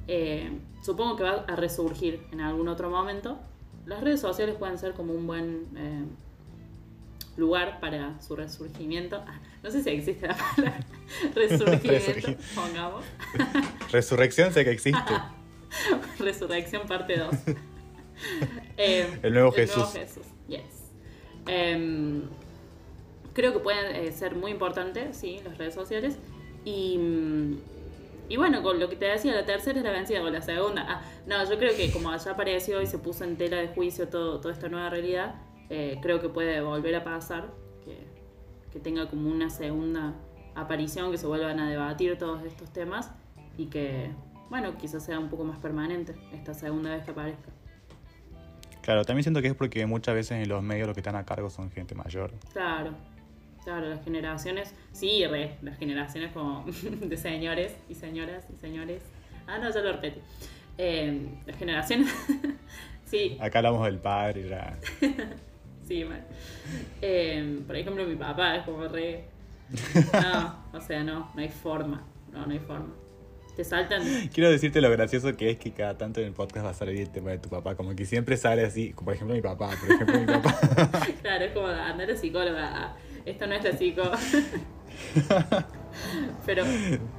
eh, 0.09 0.51
supongo 0.83 1.17
que 1.17 1.25
va 1.25 1.45
a 1.49 1.57
resurgir 1.57 2.23
en 2.33 2.41
algún 2.41 2.69
otro 2.69 2.91
momento. 2.91 3.39
Las 3.87 4.01
redes 4.03 4.21
sociales 4.21 4.57
pueden 4.57 4.79
ser 4.79 4.95
como 4.95 5.13
un 5.13 5.27
buen 5.27 5.67
eh, 5.77 6.05
lugar 7.37 7.79
para 7.81 8.21
su 8.21 8.35
resurgimiento. 8.37 9.23
Ah, 9.27 9.41
no 9.63 9.71
sé 9.71 9.83
si 9.83 9.91
existe 9.91 10.27
la 10.29 10.37
palabra 10.37 10.81
resurgimiento, 11.35 12.13
Resurgir. 12.13 12.39
pongamos. 12.55 13.05
Resurrección 13.93 14.53
sé 14.53 14.65
que 14.65 14.71
existe. 14.71 15.13
Resurrección 16.19 16.87
parte 16.87 17.19
2. 17.19 17.35
Eh, 18.77 19.19
El 19.23 19.33
nuevo 19.35 19.53
Jesús. 19.53 19.93
yes. 20.49 20.63
Em, 21.47 22.23
creo 23.35 23.53
que 23.53 23.59
pueden 23.61 23.95
eh, 23.95 24.13
ser 24.13 24.35
muy 24.35 24.51
importantes, 24.51 25.17
sí, 25.17 25.41
las 25.45 25.59
redes 25.59 25.75
sociales. 25.75 26.19
Y, 26.65 26.99
mm, 26.99 27.59
y 28.29 28.37
bueno, 28.37 28.63
con 28.63 28.81
lo 28.81 28.89
que 28.89 28.97
te 28.97 29.07
decía, 29.07 29.35
la 29.35 29.45
tercera 29.45 29.79
es 29.79 29.85
la 29.85 29.93
vencida 29.93 30.21
con 30.21 30.33
la 30.33 30.43
segunda. 30.43 30.85
Ah, 30.89 31.03
no, 31.27 31.49
yo 31.49 31.59
creo 31.59 31.77
que 31.77 31.91
como 31.91 32.15
ya 32.17 32.31
apareció 32.31 32.83
y 32.83 32.87
se 32.87 32.99
puso 32.99 33.25
en 33.25 33.37
tela 33.37 33.59
de 33.59 33.69
juicio 33.69 34.09
todo, 34.09 34.41
toda 34.41 34.53
esta 34.53 34.69
nueva 34.69 34.91
realidad, 34.91 35.37
eh, 35.71 35.99
creo 36.03 36.21
que 36.21 36.29
puede 36.29 36.61
volver 36.61 36.95
a 36.97 37.05
pasar, 37.05 37.53
que, 37.85 38.07
que 38.73 38.81
tenga 38.81 39.09
como 39.09 39.31
una 39.31 39.51
segunda 39.51 40.15
aparición, 40.55 41.11
que 41.11 41.19
se 41.19 41.27
vuelvan 41.27 41.61
a 41.61 41.71
debatir 41.71 42.19
todos 42.19 42.43
estos 42.45 42.73
temas 42.73 43.11
y 43.57 43.67
que, 43.67 44.11
bueno, 44.51 44.77
quizás 44.77 45.05
sea 45.05 45.19
un 45.19 45.29
poco 45.29 45.45
más 45.45 45.59
permanente 45.59 46.15
esta 46.33 46.55
segunda 46.55 46.91
vez 46.91 47.05
que 47.05 47.11
aparezca. 47.11 47.51
Claro, 48.83 49.05
también 49.05 49.25
siento 49.25 49.43
que 49.43 49.49
es 49.49 49.55
porque 49.55 49.85
muchas 49.85 50.15
veces 50.15 50.43
en 50.43 50.49
los 50.49 50.63
medios 50.63 50.87
los 50.87 50.95
que 50.95 51.01
están 51.01 51.17
a 51.17 51.25
cargo 51.25 51.51
son 51.51 51.71
gente 51.73 51.95
mayor. 51.95 52.33
Claro, 52.53 52.93
claro, 53.67 53.89
las 53.89 54.05
generaciones, 54.05 54.73
sí, 54.93 55.27
re, 55.27 55.57
las 55.61 55.77
generaciones 55.77 56.31
como 56.33 56.65
de 57.01 57.17
señores 57.17 57.75
y 57.89 57.95
señoras 57.95 58.45
y 58.55 58.57
señores. 58.57 59.03
Ah, 59.49 59.59
no, 59.59 59.69
ya 59.69 59.81
lo 59.81 59.93
repetí. 59.93 60.21
Eh, 60.79 61.29
las 61.45 61.57
generaciones, 61.57 62.09
sí, 63.05 63.37
Acá 63.41 63.59
hablamos 63.59 63.85
del 63.85 63.99
padre, 63.99 64.49
ya. 64.49 64.79
sí, 65.89 66.05
mal. 66.05 66.25
Eh, 67.03 67.61
por 67.67 67.75
ejemplo, 67.75 68.07
mi 68.07 68.15
papá 68.15 68.57
es 68.57 68.65
como 68.65 68.87
re... 68.87 69.25
No, 70.13 70.63
o 70.73 70.81
sea, 70.81 71.03
no, 71.03 71.33
no 71.35 71.43
hay 71.43 71.49
forma, 71.49 72.07
no, 72.33 72.47
no 72.47 72.53
hay 72.53 72.61
forma. 72.61 72.95
Te 73.57 73.65
saltan... 73.65 74.03
Quiero 74.33 74.49
decirte 74.49 74.81
lo 74.81 74.91
gracioso 74.91 75.37
que 75.37 75.51
es 75.51 75.57
que 75.57 75.73
cada 75.73 75.99
tanto 75.99 76.21
en 76.21 76.27
el 76.27 76.35
podcast 76.35 76.67
va 76.67 76.71
a 76.71 76.75
salir 76.75 77.01
el 77.01 77.11
tema 77.11 77.31
de 77.31 77.39
tu 77.39 77.49
papá. 77.49 77.75
Como 77.75 77.97
que 77.97 78.05
siempre 78.05 78.37
sale 78.37 78.65
así, 78.65 78.93
como 78.93 79.07
por 79.07 79.15
ejemplo 79.15 79.35
mi 79.35 79.43
papá, 79.43 79.71
por 79.81 79.91
ejemplo 79.91 80.21
mi 80.21 80.27
papá. 80.27 80.57
Claro, 81.23 81.45
es 81.47 81.53
como 81.53 81.67
andar 81.67 82.11
a 82.11 82.17
psicóloga. 82.17 82.97
Esto 83.27 83.47
no 83.47 83.55
es 83.55 83.79
psico. 83.79 84.03
Pero 86.47 86.65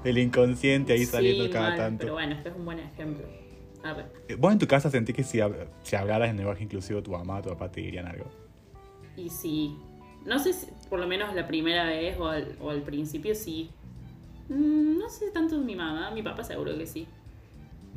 El 0.03 0.17
inconsciente 0.17 0.93
ahí 0.93 1.05
saliendo 1.05 1.45
Sí, 1.45 1.49
cada 1.49 1.69
mal, 1.69 1.77
tanto. 1.77 2.01
Pero 2.01 2.13
bueno, 2.13 2.33
este 2.35 2.49
es 2.49 2.55
un 2.55 2.65
buen 2.65 2.79
ejemplo. 2.79 3.25
Arre. 3.83 4.05
Eh, 4.27 4.35
¿Vos 4.35 4.53
en 4.53 4.59
tu 4.59 4.67
casa 4.67 4.89
sentís 4.89 5.15
que 5.15 5.23
si, 5.23 5.39
si 5.83 5.95
hablaras 5.95 6.29
en 6.29 6.37
lenguaje 6.37 6.63
inclusivo 6.63 7.03
tu 7.03 7.11
mamá 7.11 7.39
o 7.39 7.41
tu 7.43 7.49
papá 7.49 7.69
te 7.71 7.81
dirían 7.81 8.07
algo? 8.07 8.25
Y 9.15 9.29
sí. 9.29 9.75
No 10.25 10.39
sé 10.39 10.53
si, 10.53 10.67
por 10.89 10.99
lo 10.99 11.07
menos 11.07 11.33
la 11.35 11.47
primera 11.47 11.85
vez 11.85 12.17
o 12.17 12.27
al, 12.27 12.55
o 12.61 12.69
al 12.69 12.81
principio 12.81 13.35
sí. 13.35 13.69
Mm, 14.49 14.97
No 14.99 15.09
sé 15.09 15.31
tanto 15.31 15.57
mi 15.59 15.75
mamá, 15.75 16.11
mi 16.11 16.21
papá 16.23 16.43
seguro 16.43 16.77
que 16.77 16.85
sí. 16.87 17.07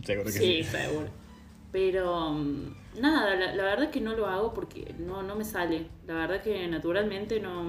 Seguro 0.03 0.27
que 0.27 0.33
Sí, 0.33 0.63
sí. 0.63 0.65
seguro. 0.65 1.09
Pero 1.73 2.31
mm, 2.31 3.01
nada, 3.01 3.35
la, 3.37 3.55
la 3.55 3.63
verdad 3.65 3.91
que 3.91 4.01
no 4.01 4.15
lo 4.15 4.27
hago 4.27 4.53
porque 4.53 4.95
no, 4.99 5.23
no 5.23 5.37
me 5.37 5.45
sale. 5.45 5.87
La 6.07 6.15
verdad 6.15 6.43
que 6.43 6.67
naturalmente 6.69 7.41
no, 7.41 7.65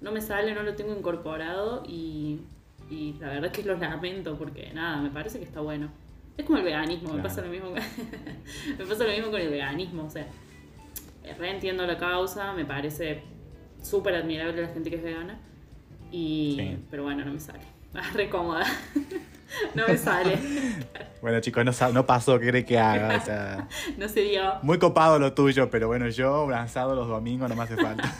no 0.00 0.12
me 0.12 0.20
sale, 0.20 0.54
no 0.54 0.62
lo 0.62 0.74
tengo 0.74 0.94
incorporado 0.94 1.82
y, 1.86 2.40
y 2.90 3.14
la 3.20 3.28
verdad 3.28 3.50
que 3.50 3.62
lo 3.62 3.76
lamento 3.76 4.36
porque 4.36 4.70
nada, 4.72 5.00
me 5.00 5.10
parece 5.10 5.38
que 5.38 5.44
está 5.44 5.60
bueno. 5.60 5.90
Es 6.36 6.44
como 6.44 6.58
el 6.58 6.64
veganismo, 6.64 7.14
me 7.14 7.22
pasa 7.22 7.40
lo 7.42 7.48
mismo 7.48 7.70
con, 7.70 7.80
me 8.78 8.86
pasa 8.86 9.04
lo 9.04 9.10
mismo 9.10 9.30
con 9.30 9.40
el 9.40 9.48
veganismo, 9.50 10.04
o 10.04 10.10
sea, 10.10 10.28
reentiendo 11.36 11.84
la 11.84 11.98
causa, 11.98 12.52
me 12.52 12.64
parece 12.64 13.22
súper 13.82 14.14
admirable 14.14 14.62
la 14.62 14.68
gente 14.68 14.88
que 14.88 14.96
es 14.96 15.02
vegana. 15.02 15.40
Y, 16.12 16.54
Sí. 16.56 16.78
Pero 16.90 17.02
bueno, 17.02 17.24
no 17.24 17.32
me 17.32 17.40
sale. 17.40 17.64
Ah, 17.94 18.08
re 18.14 18.30
cómoda. 18.30 18.64
no 19.74 19.86
me 19.86 19.96
sale. 19.96 20.38
Bueno, 21.20 21.40
chicos, 21.40 21.64
no, 21.64 21.92
no 21.92 22.06
pasó, 22.06 22.38
¿qué 22.38 22.46
cree 22.48 22.64
que 22.64 22.78
haga? 22.78 23.16
O 23.16 23.20
sea, 23.20 23.68
No 23.98 24.08
se 24.08 24.20
dio. 24.20 24.54
muy 24.62 24.78
copado 24.78 25.18
lo 25.18 25.32
tuyo, 25.32 25.68
pero 25.68 25.88
bueno, 25.88 26.08
yo 26.10 26.48
lanzado 26.48 26.94
los 26.94 27.08
domingos 27.08 27.48
no 27.48 27.56
me 27.56 27.64
hace 27.64 27.76
falta. 27.76 28.14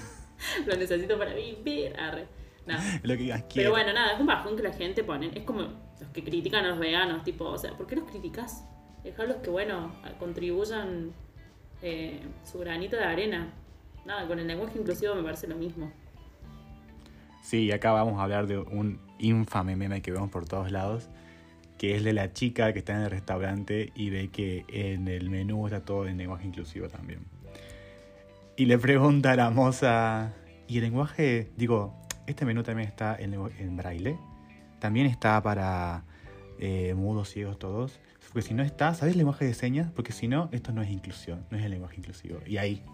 Lo 0.66 0.76
necesito 0.76 1.16
para 1.16 1.32
vivir. 1.32 1.94
Arre. 1.96 2.26
No. 2.66 2.74
Lo 3.04 3.14
que 3.16 3.22
digas, 3.22 3.44
Pero 3.54 3.70
bueno, 3.70 3.92
nada, 3.92 4.14
es 4.14 4.20
un 4.20 4.26
bajón 4.26 4.56
que 4.56 4.64
la 4.64 4.72
gente 4.72 5.04
pone. 5.04 5.30
Es 5.32 5.44
como 5.44 5.62
los 6.00 6.10
que 6.12 6.24
critican 6.24 6.64
a 6.64 6.70
los 6.70 6.78
veganos, 6.80 7.22
tipo, 7.22 7.44
o 7.44 7.56
sea, 7.56 7.70
¿por 7.76 7.86
qué 7.86 7.94
los 7.94 8.10
criticas? 8.10 8.64
Dejarlos 9.04 9.36
que, 9.36 9.50
bueno, 9.50 9.94
contribuyan 10.18 11.12
eh, 11.82 12.20
su 12.42 12.58
granito 12.58 12.96
de 12.96 13.04
arena. 13.04 13.52
Nada, 14.04 14.26
con 14.26 14.40
el 14.40 14.46
lenguaje 14.48 14.76
inclusivo 14.76 15.14
me 15.14 15.22
parece 15.22 15.46
lo 15.46 15.54
mismo. 15.54 15.92
Sí, 17.42 17.70
acá 17.72 17.92
vamos 17.92 18.18
a 18.18 18.24
hablar 18.24 18.46
de 18.46 18.58
un 18.58 19.00
infame 19.18 19.76
meme 19.76 20.02
que 20.02 20.10
vemos 20.10 20.30
por 20.30 20.46
todos 20.46 20.70
lados, 20.70 21.08
que 21.78 21.94
es 21.94 22.04
de 22.04 22.12
la 22.12 22.32
chica 22.32 22.72
que 22.72 22.80
está 22.80 22.94
en 22.94 23.02
el 23.02 23.10
restaurante 23.10 23.92
y 23.94 24.10
ve 24.10 24.28
que 24.28 24.64
en 24.68 25.08
el 25.08 25.30
menú 25.30 25.66
está 25.66 25.80
todo 25.80 26.06
en 26.08 26.18
lenguaje 26.18 26.46
inclusivo 26.46 26.88
también. 26.88 27.20
Y 28.56 28.66
le 28.66 28.76
pregunta 28.76 29.32
a 29.32 29.36
la 29.36 29.50
moza, 29.50 30.32
¿y 30.66 30.78
el 30.78 30.84
lenguaje, 30.84 31.50
digo, 31.56 31.94
este 32.26 32.44
menú 32.44 32.64
también 32.64 32.88
está 32.88 33.16
en, 33.16 33.34
en 33.34 33.76
braille? 33.76 34.18
¿También 34.80 35.06
está 35.06 35.40
para 35.40 36.02
eh, 36.58 36.94
mudos, 36.94 37.30
ciegos, 37.30 37.58
todos? 37.58 38.00
Porque 38.32 38.42
si 38.42 38.54
no 38.54 38.64
está, 38.64 38.94
¿sabes 38.94 39.12
el 39.12 39.18
lenguaje 39.18 39.44
de 39.44 39.54
señas? 39.54 39.90
Porque 39.94 40.12
si 40.12 40.26
no, 40.26 40.48
esto 40.50 40.72
no 40.72 40.82
es 40.82 40.90
inclusión, 40.90 41.46
no 41.50 41.56
es 41.56 41.64
el 41.64 41.70
lenguaje 41.70 41.96
inclusivo. 41.98 42.40
Y 42.46 42.58
ahí 42.58 42.84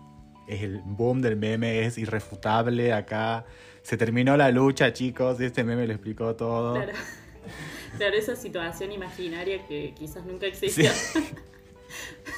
es 0.47 0.62
el 0.62 0.83
boom 0.85 1.23
del 1.23 1.37
meme, 1.37 1.87
es 1.87 1.97
irrefutable 1.97 2.92
acá. 2.92 3.47
Se 3.83 3.97
terminó 3.97 4.37
la 4.37 4.51
lucha, 4.51 4.92
chicos, 4.92 5.40
este 5.40 5.64
meme 5.64 5.87
lo 5.87 5.94
explicó 5.94 6.37
todo. 6.37 6.75
Claro. 6.75 6.92
Claro, 7.96 8.16
esa 8.16 8.35
situación 8.35 8.90
imaginaria 8.90 9.64
que 9.68 9.94
quizás 9.96 10.26
nunca 10.26 10.46
existió. 10.46 10.90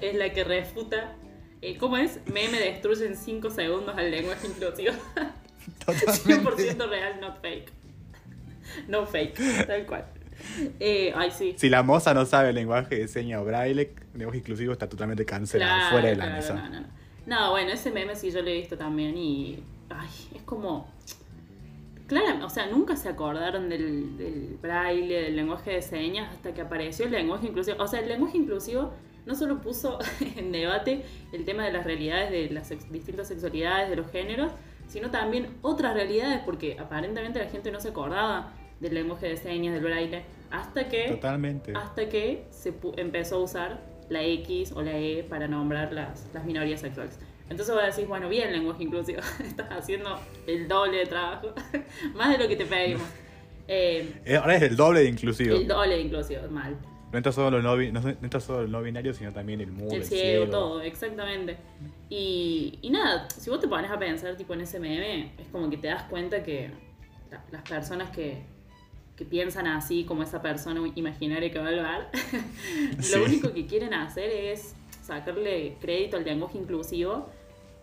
es 0.00 0.14
la 0.14 0.32
que 0.32 0.44
refuta. 0.44 1.14
eh, 1.62 1.76
¿Cómo 1.76 1.96
es? 1.98 2.20
Meme 2.26 2.58
destruye 2.58 3.06
en 3.06 3.16
5 3.16 3.50
segundos 3.50 3.96
al 3.96 4.10
lenguaje 4.10 4.46
inclusivo. 4.46 4.92
100% 5.86 6.88
real, 6.88 7.20
not 7.20 7.40
fake. 7.42 7.70
No 8.88 9.06
fake, 9.06 9.66
tal 9.66 9.84
cual. 9.86 10.06
Eh, 10.78 11.12
ay, 11.14 11.30
sí. 11.30 11.54
Si 11.58 11.68
la 11.68 11.82
moza 11.82 12.14
no 12.14 12.24
sabe 12.24 12.48
el 12.50 12.54
lenguaje 12.54 12.96
de 12.96 13.08
señas 13.08 13.42
o 13.42 13.44
braille, 13.44 13.82
el 13.82 13.94
lenguaje 14.18 14.38
inclusivo 14.38 14.72
está 14.72 14.88
totalmente 14.88 15.24
cancelado, 15.26 15.74
Claro, 15.74 15.90
fuera 15.90 16.08
de 16.08 16.16
la 16.16 16.24
claro, 16.24 16.36
mesa. 16.40 16.54
No, 16.54 16.68
no, 16.70 16.80
no. 16.80 16.86
No, 17.26 17.50
bueno, 17.50 17.72
ese 17.72 17.90
meme 17.90 18.16
sí 18.16 18.30
yo 18.30 18.40
lo 18.42 18.48
he 18.48 18.54
visto 18.54 18.76
también 18.78 19.16
y. 19.18 19.62
Ay, 19.90 20.08
es 20.34 20.42
como. 20.42 20.90
Claro, 22.10 22.44
o 22.44 22.50
sea, 22.50 22.66
nunca 22.66 22.96
se 22.96 23.08
acordaron 23.08 23.68
del, 23.68 24.16
del 24.16 24.58
braille, 24.60 25.22
del 25.22 25.36
lenguaje 25.36 25.70
de 25.70 25.80
señas, 25.80 26.28
hasta 26.34 26.52
que 26.52 26.60
apareció 26.60 27.04
el 27.06 27.12
lenguaje 27.12 27.46
inclusivo. 27.46 27.76
O 27.80 27.86
sea, 27.86 28.00
el 28.00 28.08
lenguaje 28.08 28.36
inclusivo 28.36 28.92
no 29.26 29.36
solo 29.36 29.60
puso 29.60 29.96
en 30.36 30.50
debate 30.50 31.04
el 31.32 31.44
tema 31.44 31.64
de 31.64 31.72
las 31.72 31.84
realidades 31.84 32.32
de 32.32 32.50
las 32.50 32.66
sex- 32.66 32.90
distintas 32.90 33.28
sexualidades, 33.28 33.88
de 33.90 33.94
los 33.94 34.10
géneros, 34.10 34.50
sino 34.88 35.12
también 35.12 35.56
otras 35.62 35.94
realidades, 35.94 36.40
porque 36.44 36.76
aparentemente 36.80 37.38
la 37.38 37.48
gente 37.48 37.70
no 37.70 37.78
se 37.78 37.90
acordaba 37.90 38.54
del 38.80 38.92
lenguaje 38.94 39.28
de 39.28 39.36
señas, 39.36 39.72
del 39.74 39.84
braille, 39.84 40.24
hasta 40.50 40.88
que 40.88 41.10
Totalmente. 41.10 41.74
hasta 41.76 42.08
que 42.08 42.46
se 42.50 42.74
empezó 42.96 43.36
a 43.36 43.38
usar 43.38 43.80
la 44.08 44.24
X 44.24 44.72
o 44.72 44.82
la 44.82 44.98
E 44.98 45.22
para 45.22 45.46
nombrar 45.46 45.92
las, 45.92 46.26
las 46.34 46.44
minorías 46.44 46.80
sexuales. 46.80 47.20
Entonces 47.50 47.74
vos 47.74 47.84
decís, 47.84 48.08
bueno, 48.08 48.28
bien 48.28 48.52
lenguaje 48.52 48.84
inclusivo, 48.84 49.20
estás 49.44 49.68
haciendo 49.70 50.18
el 50.46 50.66
doble 50.68 50.98
de 50.98 51.06
trabajo, 51.06 51.52
más 52.14 52.30
de 52.30 52.38
lo 52.42 52.48
que 52.48 52.56
te 52.56 52.66
pedimos. 52.66 53.02
Eh, 53.72 54.20
Eh, 54.24 54.34
Ahora 54.36 54.56
es 54.56 54.62
el 54.62 54.74
doble 54.74 54.98
de 55.00 55.08
inclusivo. 55.08 55.54
el 55.54 55.68
doble 55.68 55.94
de 55.94 56.00
inclusivo, 56.00 56.40
mal. 56.50 56.76
No 57.12 57.18
está 57.18 57.30
solo 57.30 57.62
no, 57.62 57.76
no, 57.76 58.00
no 58.00 58.10
está 58.24 58.40
solo 58.40 58.62
el 58.62 58.70
no 58.72 58.82
binario, 58.82 59.14
sino 59.14 59.32
también 59.32 59.60
el 59.60 59.70
mudo, 59.70 59.92
el 59.92 59.98
el, 59.98 60.04
ciego, 60.04 60.22
ciego. 60.46 60.50
todo, 60.50 60.80
exactamente. 60.82 61.56
Y, 62.08 62.80
y 62.82 62.90
nada, 62.90 63.28
si 63.30 63.48
vos 63.48 63.60
te 63.60 63.68
pones 63.68 63.88
a 63.92 63.96
pensar 63.96 64.36
tipo 64.36 64.54
en 64.54 64.62
ese 64.62 64.80
meme, 64.80 65.34
es 65.38 65.46
como 65.52 65.70
que 65.70 65.76
te 65.76 65.86
das 65.86 66.02
cuenta 66.04 66.42
que 66.42 66.70
la- 67.30 67.44
las 67.52 67.62
personas 67.62 68.10
que, 68.10 68.42
que 69.14 69.24
piensan 69.24 69.68
así 69.68 70.02
como 70.02 70.24
esa 70.24 70.42
persona 70.42 70.80
imaginaria 70.96 71.48
que 71.52 71.58
va 71.60 71.68
al 71.68 71.80
bar, 71.80 72.10
Sí. 72.98 73.16
lo 73.16 73.24
único 73.24 73.52
que 73.54 73.66
quieren 73.66 73.94
hacer 73.94 74.30
es 74.30 74.74
sacarle 75.00 75.76
crédito 75.80 76.16
al 76.16 76.24
lenguaje 76.24 76.58
inclusivo 76.58 77.28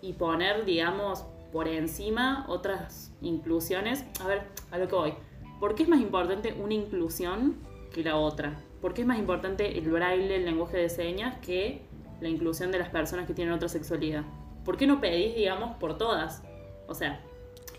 y 0.02 0.14
poner, 0.14 0.66
digamos, 0.66 1.26
por 1.52 1.68
encima 1.68 2.46
otras 2.48 3.12
inclusiones. 3.22 4.04
A 4.22 4.28
ver, 4.28 4.44
a 4.72 4.78
lo 4.78 4.88
que 4.88 4.96
voy. 4.96 5.14
¿Por 5.60 5.76
qué 5.76 5.84
es 5.84 5.90
más 5.90 6.00
importante 6.02 6.54
una 6.54 6.74
inclusión 6.74 7.56
que 7.94 8.04
la 8.04 8.16
otra? 8.18 8.60
¿Por 8.82 8.94
qué 8.94 9.02
es 9.02 9.08
más 9.08 9.18
importante 9.18 9.78
el 9.78 9.90
braille, 9.90 10.36
el 10.36 10.46
lenguaje 10.46 10.78
de 10.78 10.90
señas, 10.90 11.40
que 11.40 11.82
la 12.22 12.30
inclusión 12.30 12.72
de 12.72 12.80
las 12.80 12.90
personas 12.90 13.26
que 13.26 13.34
tienen 13.34 13.54
otra 13.54 13.70
sexualidad? 13.70 14.24
¿Por 14.64 14.78
qué 14.78 14.86
no 14.86 15.02
pedís, 15.02 15.36
digamos, 15.36 15.76
por 15.78 15.98
todas? 15.98 16.44
O 16.88 16.94
sea, 16.94 17.22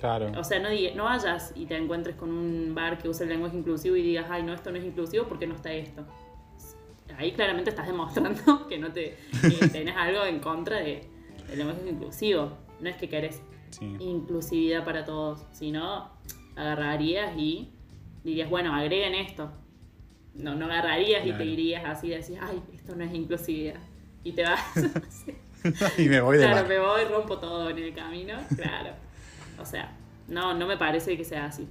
Claro. 0.01 0.31
o 0.39 0.45
sea, 0.45 0.61
no, 0.61 0.69
no 0.95 1.05
vayas 1.05 1.53
y 1.57 1.67
te 1.67 1.77
encuentres 1.77 2.15
con 2.17 2.31
un 2.31 2.73
bar 2.75 2.99
que 2.99 3.09
usa 3.09 3.25
el 3.25 3.31
lenguaje 3.31 3.57
inclusivo 3.57 3.97
y 3.97 4.03
digas, 4.03 4.27
ay, 4.31 4.43
no, 4.43 4.55
esto 4.55 4.71
no 4.71 4.79
es 4.79 4.85
inclusivo 4.85 5.25
porque 5.27 5.47
no 5.47 5.55
está 5.55 5.73
esto. 5.73 6.05
Ahí 7.17 7.33
claramente 7.33 7.71
estás 7.71 7.87
demostrando 7.87 8.67
que 8.69 8.79
no 8.79 8.93
te 8.93 9.17
que 9.43 9.69
tenés 9.69 9.97
algo 9.97 10.25
en 10.25 10.39
contra 10.39 10.77
de, 10.79 11.09
del 11.49 11.59
lenguaje 11.59 11.89
inclusivo. 11.89 12.53
No 12.81 12.89
es 12.89 12.97
que 12.97 13.09
querés 13.09 13.41
Sí. 13.71 13.97
inclusividad 14.01 14.83
para 14.85 15.05
todos, 15.05 15.45
sino 15.53 16.09
agarrarías 16.57 17.37
y 17.37 17.71
dirías, 18.25 18.49
bueno, 18.49 18.75
agreguen 18.75 19.15
esto. 19.15 19.51
No, 20.35 20.55
no 20.55 20.65
agarrarías 20.67 21.27
y 21.27 21.33
te 21.33 21.45
irías 21.45 21.85
así, 21.85 22.09
decís, 22.09 22.39
ay, 22.41 22.63
esto 22.73 22.95
no 22.97 23.05
es 23.05 23.13
inclusividad. 23.13 23.75
Y 24.25 24.33
te 24.33 24.43
vas. 24.45 24.61
y 25.99 26.09
me 26.09 26.21
voy 26.21 26.39
de 26.39 26.45
Claro, 26.45 26.57
bar. 26.63 26.69
me 26.69 26.79
voy, 26.79 27.05
rompo 27.05 27.39
todo 27.39 27.69
en 27.71 27.79
el 27.79 27.93
camino. 27.95 28.39
Claro. 28.57 28.91
O 29.61 29.65
sea, 29.67 29.93
no, 30.29 30.55
no 30.55 30.67
me 30.67 30.77
parece 30.77 31.17
que 31.17 31.25
sea 31.25 31.47
así. 31.47 31.67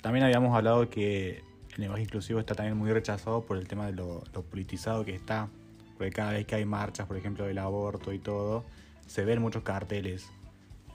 También 0.00 0.24
habíamos 0.24 0.54
hablado 0.56 0.88
que 0.90 1.38
el 1.74 1.80
lenguaje 1.80 2.02
inclusivo 2.02 2.40
está 2.40 2.54
también 2.54 2.76
muy 2.76 2.92
rechazado 2.92 3.42
por 3.42 3.56
el 3.56 3.68
tema 3.68 3.86
de 3.86 3.92
lo, 3.92 4.22
lo 4.32 4.42
politizado 4.42 5.04
que 5.04 5.14
está. 5.14 5.48
Porque 5.96 6.10
cada 6.10 6.32
vez 6.32 6.46
que 6.46 6.56
hay 6.56 6.64
marchas, 6.64 7.06
por 7.06 7.16
ejemplo, 7.16 7.44
del 7.44 7.58
aborto 7.58 8.12
y 8.12 8.18
todo, 8.18 8.64
se 9.06 9.24
ven 9.24 9.40
muchos 9.40 9.62
carteles 9.62 10.28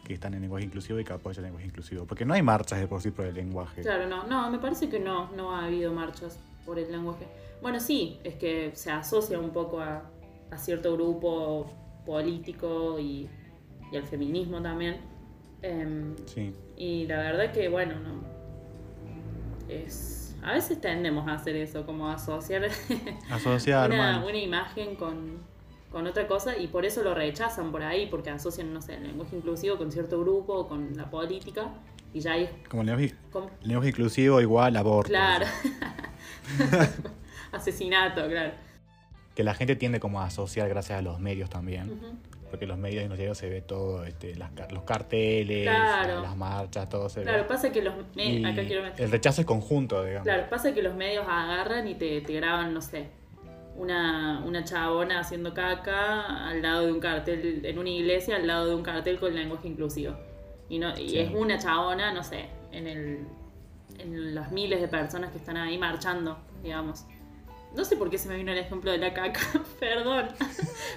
que 0.03 0.13
están 0.13 0.33
en 0.33 0.41
lenguaje 0.41 0.65
inclusivo 0.65 0.99
y 0.99 1.03
que 1.03 1.13
apoyan 1.13 1.39
el 1.45 1.51
lenguaje 1.51 1.67
inclusivo. 1.67 2.05
Porque 2.05 2.25
no 2.25 2.33
hay 2.33 2.41
marchas 2.41 2.79
de 2.79 2.87
por 2.87 3.01
sí 3.01 3.11
por 3.11 3.25
el 3.25 3.35
lenguaje. 3.35 3.81
Claro, 3.81 4.07
no, 4.07 4.23
no, 4.25 4.49
me 4.49 4.59
parece 4.59 4.89
que 4.89 4.99
no, 4.99 5.31
no 5.31 5.55
ha 5.55 5.65
habido 5.65 5.93
marchas 5.93 6.39
por 6.65 6.79
el 6.79 6.91
lenguaje. 6.91 7.27
Bueno, 7.61 7.79
sí, 7.79 8.19
es 8.23 8.35
que 8.35 8.71
se 8.73 8.91
asocia 8.91 9.39
un 9.39 9.51
poco 9.51 9.79
a, 9.79 10.03
a 10.51 10.57
cierto 10.57 10.93
grupo 10.93 11.67
político 12.05 12.97
y, 12.99 13.29
y 13.91 13.97
al 13.97 14.03
feminismo 14.07 14.61
también. 14.61 14.97
Em, 15.61 16.15
Sí. 16.25 16.53
y 16.77 17.05
la 17.05 17.17
verdad 17.17 17.51
que, 17.51 17.67
bueno, 17.69 17.95
no. 17.99 18.23
Es. 19.67 20.28
A 20.43 20.53
veces 20.53 20.79
tendemos 20.79 21.27
a 21.27 21.33
hacer 21.33 21.55
eso, 21.55 21.85
como 21.85 22.09
asociar 22.09 22.63
Asociar, 23.29 23.91
una, 23.91 24.37
imagen 24.37 24.95
con, 24.95 25.39
con 25.91 26.07
otra 26.07 26.27
cosa 26.27 26.57
y 26.57 26.67
por 26.67 26.85
eso 26.85 27.03
lo 27.03 27.13
rechazan 27.13 27.71
por 27.71 27.83
ahí, 27.83 28.07
porque 28.07 28.29
asocian, 28.29 28.73
no 28.73 28.81
sé, 28.81 28.95
el 28.95 29.03
lenguaje 29.03 29.35
inclusivo 29.35 29.77
con 29.77 29.91
cierto 29.91 30.19
grupo 30.19 30.53
o 30.53 30.67
con 30.67 30.95
la 30.95 31.09
política 31.09 31.69
y 32.13 32.21
ya 32.21 32.33
ahí 32.33 32.49
Como 32.69 32.81
el 32.81 32.87
lenguaje, 32.87 33.15
el 33.61 33.67
lenguaje 33.67 33.89
inclusivo 33.89 34.41
igual 34.41 34.75
aborto. 34.77 35.09
Claro. 35.09 35.45
Asesinato, 37.51 38.27
claro. 38.27 38.53
Que 39.35 39.43
la 39.43 39.53
gente 39.53 39.75
tiende 39.75 39.99
como 39.99 40.21
a 40.21 40.25
asociar 40.25 40.67
gracias 40.69 40.99
a 40.99 41.01
los 41.01 41.19
medios 41.19 41.49
también. 41.49 41.99
Porque 42.49 42.65
en 42.65 42.69
los 42.69 42.77
medios 42.77 43.03
en 43.03 43.09
los 43.09 43.17
diarios 43.17 43.37
se 43.37 43.49
ve 43.49 43.61
todo, 43.61 44.03
este, 44.05 44.35
las 44.35 44.51
los 44.71 44.83
carteles, 44.83 45.63
Claro. 45.67 46.21
las 46.21 46.35
marchas, 46.35 46.89
todo 46.89 47.07
se 47.09 47.21
Claro, 47.21 47.39
ve. 47.39 47.43
pasa 47.43 47.71
que 47.71 47.81
los 47.81 47.93
Y 48.15 48.43
acá 48.43 48.63
quiero 48.65 48.83
meter- 48.83 49.05
el 49.05 49.11
rechazo 49.11 49.41
es 49.41 49.47
conjunto, 49.47 50.03
digamos. 50.03 50.23
Claro, 50.25 50.49
pasa 50.49 50.73
que 50.73 50.81
los 50.81 50.95
medios 50.95 51.25
agarran 51.27 51.87
y 51.87 51.95
te, 51.95 52.21
te 52.21 52.33
graban, 52.33 52.73
no 52.73 52.81
sé, 52.81 53.07
una, 53.75 54.43
una 54.45 54.63
chabona 54.63 55.19
haciendo 55.19 55.53
caca 55.53 56.47
al 56.49 56.61
lado 56.61 56.85
de 56.85 56.91
un 56.91 56.99
cartel, 56.99 57.61
en 57.65 57.77
una 57.77 57.89
iglesia, 57.89 58.35
al 58.37 58.47
lado 58.47 58.67
de 58.67 58.75
un 58.75 58.83
cartel 58.83 59.19
con 59.19 59.33
lenguaje 59.35 59.67
inclusivo. 59.67 60.15
Y, 60.69 60.79
no, 60.79 60.97
y 60.97 61.09
Sí. 61.09 61.19
es 61.19 61.31
una 61.33 61.57
chabona, 61.59 62.11
no 62.13 62.23
sé, 62.23 62.45
en, 62.71 62.87
el, 62.87 63.19
en 63.99 64.35
las 64.35 64.51
miles 64.51 64.81
de 64.81 64.87
personas 64.87 65.31
que 65.31 65.37
están 65.37 65.57
ahí 65.57 65.77
marchando 65.77 66.37
digamos. 66.63 67.05
No 67.75 67.85
sé 67.85 67.95
por 67.97 68.09
qué 68.09 68.17
se 68.17 68.27
me 68.27 68.35
vino 68.35 68.51
el 68.51 68.57
ejemplo 68.57 68.91
de 68.91 68.97
la 68.97 69.13
caca, 69.13 69.39
perdón. 69.79 70.27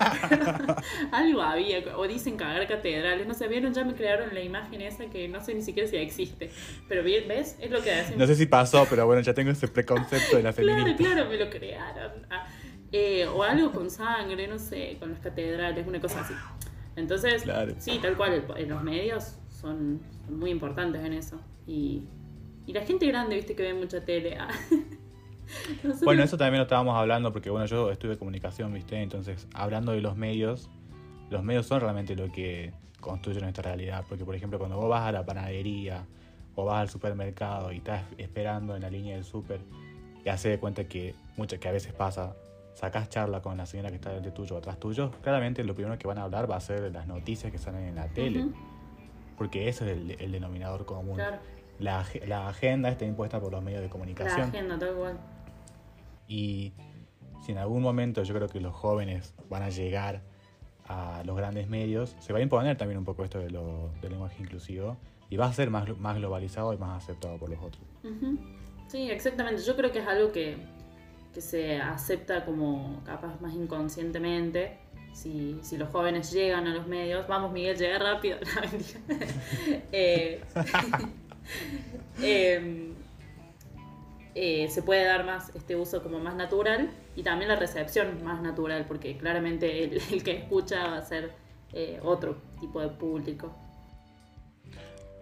Algo 1.12 1.42
había, 1.42 1.80
o 1.96 2.06
dicen 2.08 2.36
cagar 2.36 2.66
catedrales, 2.66 3.26
no 3.26 3.34
sé, 3.34 3.46
vieron, 3.48 3.74
ya 3.74 3.84
me 3.84 3.94
crearon 3.94 4.32
la 4.34 4.40
imagen 4.40 4.80
esa 4.80 5.06
que 5.06 5.28
no 5.28 5.42
sé 5.44 5.54
ni 5.54 5.62
siquiera 5.62 5.88
si 5.88 5.96
existe. 5.96 6.50
Pero 6.88 7.02
bien, 7.02 7.28
¿ves? 7.28 7.56
Es 7.60 7.70
lo 7.70 7.82
que 7.82 7.92
hacen. 7.92 8.18
No 8.18 8.26
sé 8.26 8.34
si 8.34 8.46
pasó, 8.46 8.86
pero 8.88 9.06
bueno, 9.06 9.20
ya 9.22 9.34
tengo 9.34 9.50
ese 9.50 9.68
preconcepto 9.68 10.36
de 10.36 10.42
la 10.42 10.52
feminista. 10.52 10.96
Claro, 10.96 11.14
claro, 11.14 11.28
me 11.30 11.36
lo 11.36 11.50
crearon. 11.50 12.12
Ah, 12.30 12.46
eh, 12.90 13.26
o 13.26 13.42
algo 13.42 13.72
con 13.72 13.90
sangre, 13.90 14.46
no 14.48 14.58
sé, 14.58 14.96
con 14.98 15.10
las 15.12 15.20
catedrales, 15.20 15.86
una 15.86 16.00
cosa 16.00 16.20
así. 16.22 16.34
Entonces, 16.96 17.42
Claro. 17.42 17.74
sí, 17.78 17.98
tal 18.02 18.16
cual, 18.16 18.44
los 18.66 18.82
medios 18.82 19.36
son, 19.50 20.00
son 20.26 20.38
muy 20.38 20.50
importantes 20.50 21.02
en 21.04 21.12
eso. 21.14 21.40
Y, 21.66 22.02
y 22.66 22.72
la 22.72 22.82
gente 22.82 23.06
grande, 23.06 23.36
viste, 23.36 23.54
que 23.54 23.62
ve 23.62 23.74
mucha 23.74 24.04
tele. 24.04 24.36
ah. 24.38 24.48
Nosotros- 25.82 26.00
Bueno, 26.02 26.22
eso 26.22 26.36
también 26.36 26.58
lo 26.58 26.62
estábamos 26.64 26.96
hablando 26.96 27.32
porque, 27.32 27.50
bueno, 27.50 27.66
yo 27.66 27.90
estuve 27.90 28.16
comunicación, 28.18 28.72
¿viste? 28.72 29.00
Entonces, 29.02 29.46
hablando 29.54 29.92
de 29.92 30.00
los 30.00 30.16
medios, 30.16 30.70
los 31.30 31.42
medios 31.42 31.66
son 31.66 31.80
realmente 31.80 32.14
lo 32.16 32.30
que 32.32 32.72
construye 33.00 33.40
nuestra 33.40 33.62
realidad. 33.62 34.04
Porque, 34.08 34.24
por 34.24 34.34
ejemplo, 34.34 34.58
cuando 34.58 34.76
vos 34.76 34.88
vas 34.88 35.02
a 35.02 35.12
la 35.12 35.24
panadería 35.24 36.04
o 36.54 36.64
vas 36.64 36.80
al 36.82 36.88
supermercado 36.88 37.72
y 37.72 37.78
estás 37.78 38.04
esperando 38.18 38.76
en 38.76 38.82
la 38.82 38.90
línea 38.90 39.14
del 39.14 39.24
súper 39.24 39.60
y 40.24 40.28
haces 40.28 40.52
de 40.52 40.58
cuenta 40.58 40.84
que, 40.84 41.14
muchas 41.36 41.58
que 41.58 41.68
a 41.68 41.72
veces 41.72 41.92
pasa, 41.92 42.34
sacás 42.74 43.08
charla 43.08 43.40
con 43.42 43.56
la 43.56 43.66
señora 43.66 43.88
que 43.90 43.96
está 43.96 44.10
delante 44.10 44.30
tuyo 44.30 44.54
o 44.54 44.58
atrás 44.58 44.78
tuyo, 44.78 45.10
claramente 45.22 45.64
lo 45.64 45.74
primero 45.74 45.98
que 45.98 46.06
van 46.06 46.18
a 46.18 46.22
hablar 46.24 46.50
va 46.50 46.56
a 46.56 46.60
ser 46.60 46.80
de 46.80 46.90
las 46.90 47.06
noticias 47.06 47.50
que 47.50 47.58
salen 47.58 47.84
en 47.84 47.94
la 47.96 48.06
tele. 48.08 48.46
Porque 49.36 49.68
ese 49.68 49.84
es 49.90 49.96
el, 49.98 50.10
el 50.20 50.32
denominador 50.32 50.84
común. 50.84 51.16
claro, 51.16 51.38
La, 51.80 52.04
la 52.26 52.48
agenda 52.48 52.88
está 52.90 53.04
impuesta 53.04 53.40
por 53.40 53.50
los 53.50 53.62
medios 53.62 53.80
de 53.80 53.86
la 53.88 53.92
comunicación. 53.92 54.48
agenda, 54.50 54.78
tal 54.78 54.94
cual. 54.94 55.18
Y 56.32 56.72
si 57.44 57.52
en 57.52 57.58
algún 57.58 57.82
momento 57.82 58.22
yo 58.22 58.34
creo 58.34 58.48
que 58.48 58.58
los 58.58 58.74
jóvenes 58.74 59.34
van 59.50 59.62
a 59.62 59.68
llegar 59.68 60.22
a 60.86 61.22
los 61.26 61.36
grandes 61.36 61.68
medios, 61.68 62.16
se 62.20 62.32
va 62.32 62.38
a 62.38 62.42
imponer 62.42 62.78
también 62.78 62.96
un 62.96 63.04
poco 63.04 63.22
esto 63.22 63.38
de 63.38 63.50
lo, 63.50 63.90
del 64.00 64.12
lenguaje 64.12 64.42
inclusivo 64.42 64.96
y 65.28 65.36
va 65.36 65.44
a 65.44 65.52
ser 65.52 65.68
más, 65.68 65.86
más 65.98 66.16
globalizado 66.16 66.72
y 66.72 66.78
más 66.78 67.02
aceptado 67.02 67.36
por 67.36 67.50
los 67.50 67.58
otros. 67.62 67.84
Sí, 68.88 69.10
exactamente. 69.10 69.60
Yo 69.62 69.76
creo 69.76 69.92
que 69.92 69.98
es 69.98 70.06
algo 70.06 70.32
que, 70.32 70.56
que 71.34 71.42
se 71.42 71.78
acepta 71.78 72.46
como 72.46 73.02
capaz 73.04 73.38
más 73.42 73.52
inconscientemente. 73.52 74.78
Si, 75.12 75.58
si 75.60 75.76
los 75.76 75.90
jóvenes 75.90 76.32
llegan 76.32 76.66
a 76.66 76.74
los 76.74 76.86
medios, 76.86 77.28
vamos 77.28 77.52
Miguel, 77.52 77.76
llega 77.76 77.98
rápido. 77.98 78.38
eh, 84.34 84.68
se 84.70 84.82
puede 84.82 85.04
dar 85.04 85.24
más 85.24 85.50
este 85.54 85.76
uso 85.76 86.02
como 86.02 86.18
más 86.18 86.34
natural 86.34 86.90
y 87.16 87.22
también 87.22 87.48
la 87.48 87.56
recepción 87.56 88.24
más 88.24 88.40
natural, 88.42 88.86
porque 88.86 89.16
claramente 89.16 89.84
el, 89.84 90.00
el 90.12 90.22
que 90.22 90.36
escucha 90.36 90.86
va 90.88 90.98
a 90.98 91.02
ser 91.02 91.32
eh, 91.72 92.00
otro 92.02 92.36
tipo 92.60 92.80
de 92.80 92.88
público. 92.88 93.54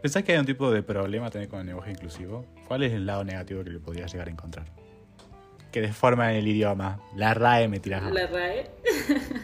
¿Pensás 0.03 0.23
que 0.23 0.33
hay 0.33 0.39
un 0.39 0.47
tipo 0.47 0.71
de 0.71 0.83
problema 0.83 1.31
también 1.31 1.51
con 1.51 1.61
el 1.61 1.67
lenguaje 1.67 1.91
inclusivo? 1.91 2.47
¿Cuál 2.67 2.85
es 2.85 2.93
el 2.93 3.05
lado 3.05 3.23
negativo 3.23 3.63
que 3.63 3.71
le 3.71 3.81
podrías 3.81 4.11
llegar 4.11 4.29
a 4.29 4.31
encontrar? 4.31 4.67
Que 5.71 5.83
deforman 5.83 6.31
el 6.31 6.49
idioma. 6.49 6.99
La 7.17 7.35
RAE 7.35 7.69
me 7.69 7.81
tiras. 7.81 8.11
¿La 8.11 8.27
RAE? 8.27 8.71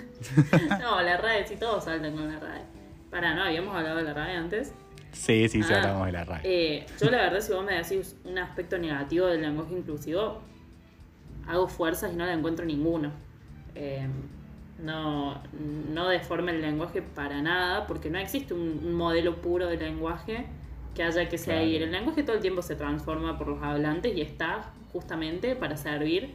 no, 0.81 1.03
la 1.03 1.19
RAE, 1.19 1.47
sí, 1.47 1.57
todos 1.57 1.85
saltan 1.85 2.17
con 2.17 2.33
la 2.33 2.41
RAE. 2.41 2.63
Para, 3.11 3.35
¿no? 3.35 3.45
¿Habíamos 3.45 3.77
hablado 3.77 3.97
de 3.99 4.03
la 4.05 4.15
RAE 4.15 4.37
antes? 4.37 4.73
Sí, 5.17 5.49
sí, 5.49 5.63
sí, 5.63 5.73
Ah, 5.73 5.79
hablamos 5.79 6.07
de 6.07 6.13
la 6.13 6.25
RAE. 6.25 6.41
Eh, 6.45 6.87
yo 7.01 7.11
la 7.11 7.19
verdad, 7.19 7.41
si 7.41 7.53
vos 7.53 7.65
me 7.65 7.75
decís 7.75 8.17
un 8.25 8.39
aspecto 8.39 8.79
negativo 8.79 9.27
del 9.27 9.41
lenguaje 9.43 9.73
inclusivo, 9.75 10.41
hago 11.49 11.69
fuerzas 11.69 12.13
y 12.13 12.17
no 12.17 12.27
la 12.27 12.33
encuentro 12.35 12.65
ninguno. 12.65 13.11
Eh, 13.75 14.07
no, 14.79 15.43
no 15.93 16.09
deforma 16.09 16.51
el 16.51 16.61
lenguaje 16.61 17.01
para 17.03 17.41
nada, 17.41 17.87
porque 17.87 18.11
no 18.11 18.19
existe 18.19 18.53
un, 18.55 18.81
un 18.85 18.93
modelo 18.95 19.37
puro 19.41 19.67
de 19.67 19.77
lenguaje 19.79 20.47
que 20.95 21.03
haya 21.03 21.29
que 21.29 21.39
Claro. 21.39 21.61
seguir. 21.61 21.83
El 21.83 21.93
lenguaje 21.93 22.23
todo 22.23 22.37
el 22.37 22.43
tiempo 22.43 22.63
se 22.63 22.77
transforma 22.77 23.39
por 23.39 23.49
los 23.49 23.63
hablantes 23.63 24.15
y 24.17 24.21
está 24.21 24.73
justamente 24.93 25.57
para 25.57 25.77
servir, 25.77 26.35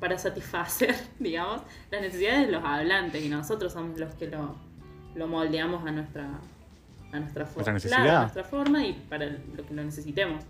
para 0.00 0.18
satisfacer, 0.18 0.94
digamos, 1.20 1.62
las 1.90 2.00
necesidades 2.00 2.46
de 2.46 2.52
los 2.52 2.64
hablantes 2.64 3.24
y 3.24 3.28
nosotros 3.28 3.72
somos 3.72 3.98
los 3.98 4.12
que 4.16 4.26
lo, 4.28 4.56
lo 5.14 5.26
moldeamos 5.28 5.86
a 5.86 5.92
nuestra, 5.92 6.28
a 7.12 7.20
nuestra 7.20 7.46
forma. 7.46 7.78
Claro, 7.78 8.10
a 8.10 8.20
nuestra 8.22 8.44
forma 8.44 8.84
y 8.86 8.92
para 9.08 9.26
lo 9.26 9.66
que 9.66 9.74
lo 9.74 9.84
necesitemos. 9.84 10.44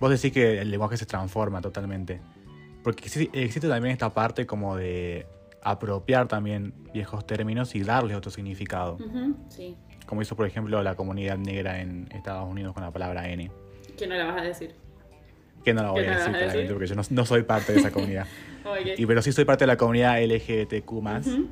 Vos 0.00 0.10
decís 0.10 0.32
que 0.32 0.60
el 0.60 0.70
lenguaje 0.70 0.96
se 0.96 1.06
transforma 1.06 1.60
totalmente. 1.60 2.20
Porque 2.84 3.06
exi- 3.06 3.30
existe 3.32 3.68
también 3.68 3.92
esta 3.92 4.14
parte 4.14 4.46
como 4.46 4.76
de 4.76 5.26
apropiar 5.62 6.28
también 6.28 6.72
viejos 6.94 7.26
términos 7.26 7.74
y 7.74 7.82
darles 7.82 8.16
otro 8.16 8.30
significado. 8.30 8.94
Ujú, 8.94 9.36
sí, 9.48 9.76
Como 10.06 10.22
hizo, 10.22 10.36
por 10.36 10.46
ejemplo, 10.46 10.82
la 10.82 10.94
comunidad 10.94 11.36
negra 11.36 11.80
en 11.80 12.08
Estados 12.12 12.48
Unidos 12.48 12.72
con 12.74 12.82
la 12.84 12.90
palabra 12.92 13.28
N. 13.28 13.50
que 13.98 14.06
no 14.06 14.14
la 14.14 14.24
vas 14.26 14.40
a 14.40 14.44
decir. 14.44 14.74
Que 15.64 15.74
no 15.74 15.82
la 15.82 15.90
voy 15.90 16.02
¿Qué 16.04 16.08
a 16.08 16.10
decir, 16.12 16.24
claramente, 16.32 16.56
decir? 16.58 16.72
porque 16.72 16.86
yo 16.86 16.94
no, 16.94 17.02
no 17.10 17.26
soy 17.26 17.42
parte 17.42 17.72
de 17.72 17.80
esa 17.80 17.90
comunidad. 17.90 18.26
Ok. 18.64 18.98
y, 18.98 19.06
pero 19.06 19.22
sí 19.22 19.32
soy 19.32 19.44
parte 19.46 19.62
de 19.64 19.66
la 19.68 19.76
comunidad 19.78 20.22
LGBTQ+, 20.22 20.92
Ujú. 20.92 21.48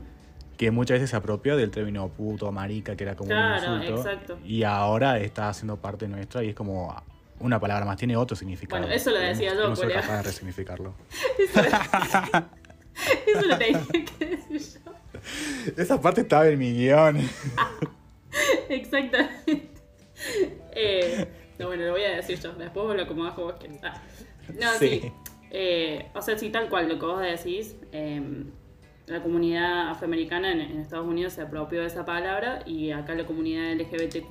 Que 0.56 0.70
muchas 0.70 0.96
veces 0.96 1.10
se 1.10 1.16
apropió 1.16 1.56
del 1.56 1.70
término 1.70 2.08
puto, 2.08 2.50
marica, 2.52 2.96
que 2.96 3.04
era 3.04 3.14
como 3.16 3.28
Claro, 3.28 3.74
un 3.74 3.82
insulto. 3.82 4.00
exacto. 4.10 4.38
Y 4.44 4.62
ahora 4.62 5.18
está 5.18 5.48
haciendo 5.48 5.76
parte 5.76 6.08
nuestra 6.08 6.42
y 6.42 6.48
es 6.50 6.54
como 6.54 6.94
una 7.40 7.60
palabra 7.60 7.84
más, 7.84 7.96
tiene 7.96 8.16
otro 8.16 8.36
significado. 8.36 8.80
Bueno, 8.80 8.94
eso 8.94 9.10
lo 9.10 9.18
decía 9.18 9.54
yo, 9.54 9.68
No 9.68 9.76
soy 9.76 9.92
capaz 9.92 10.16
de 10.18 10.22
resignificarlo. 10.22 10.94
Eso, 11.38 11.60
eso 13.26 13.46
lo 13.46 13.58
tenía 13.58 13.80
que 14.18 14.24
decir 14.26 14.80
yo. 14.84 14.92
Esa 15.76 16.00
parte 16.00 16.22
estaba 16.22 16.46
en 16.48 16.58
mi 16.58 16.72
guion. 16.72 17.18
Exactamente. 18.68 19.68
Eh, 20.72 21.26
no, 21.58 21.66
bueno, 21.68 21.84
lo 21.84 21.92
voy 21.92 22.02
a 22.04 22.16
decir 22.16 22.38
yo. 22.40 22.52
Después 22.52 22.86
vos 22.86 22.96
lo 22.96 23.02
acomodás 23.02 23.34
como 23.34 23.46
vos 23.48 23.56
querés. 23.60 23.80
Ah. 23.82 24.00
No, 24.60 24.72
sí. 24.78 25.00
Sí. 25.02 25.12
Eh, 25.50 26.06
o 26.14 26.22
sea, 26.22 26.36
sí, 26.38 26.50
tal 26.50 26.68
cual 26.68 26.88
lo 26.88 26.98
que 26.98 27.06
vos 27.06 27.20
decís. 27.20 27.76
eh, 27.92 28.44
la 29.06 29.22
comunidad 29.22 29.90
afroamericana 29.90 30.52
en, 30.52 30.60
en 30.60 30.80
Estados 30.80 31.06
Unidos 31.06 31.34
se 31.34 31.42
apropió 31.42 31.80
de 31.80 31.86
esa 31.86 32.04
palabra 32.04 32.62
y 32.66 32.90
acá 32.90 33.14
la 33.14 33.26
comunidad 33.26 33.72
LGBTQ 33.74 34.30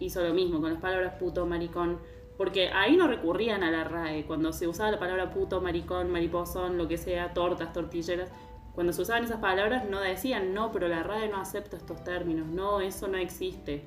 hizo 0.00 0.22
lo 0.22 0.34
mismo 0.34 0.60
con 0.60 0.72
las 0.72 0.80
palabras 0.80 1.14
puto, 1.18 1.46
maricón. 1.46 1.98
Porque 2.36 2.68
ahí 2.70 2.96
no 2.96 3.06
recurrían 3.06 3.62
a 3.62 3.70
la 3.70 3.84
RAE. 3.84 4.24
Cuando 4.24 4.52
se 4.52 4.66
usaba 4.66 4.90
la 4.90 4.98
palabra 4.98 5.30
puto, 5.30 5.60
maricón, 5.60 6.10
mariposón, 6.10 6.76
lo 6.76 6.88
que 6.88 6.98
sea, 6.98 7.32
tortas, 7.32 7.72
tortilleras. 7.72 8.30
Cuando 8.74 8.92
se 8.92 9.02
usaban 9.02 9.22
esas 9.22 9.38
palabras 9.38 9.88
no 9.88 10.00
decían, 10.00 10.52
no, 10.52 10.72
pero 10.72 10.88
la 10.88 11.04
RAE 11.04 11.28
no 11.28 11.40
acepta 11.40 11.76
estos 11.76 12.02
términos. 12.02 12.48
No, 12.48 12.80
eso 12.80 13.06
no 13.06 13.18
existe. 13.18 13.84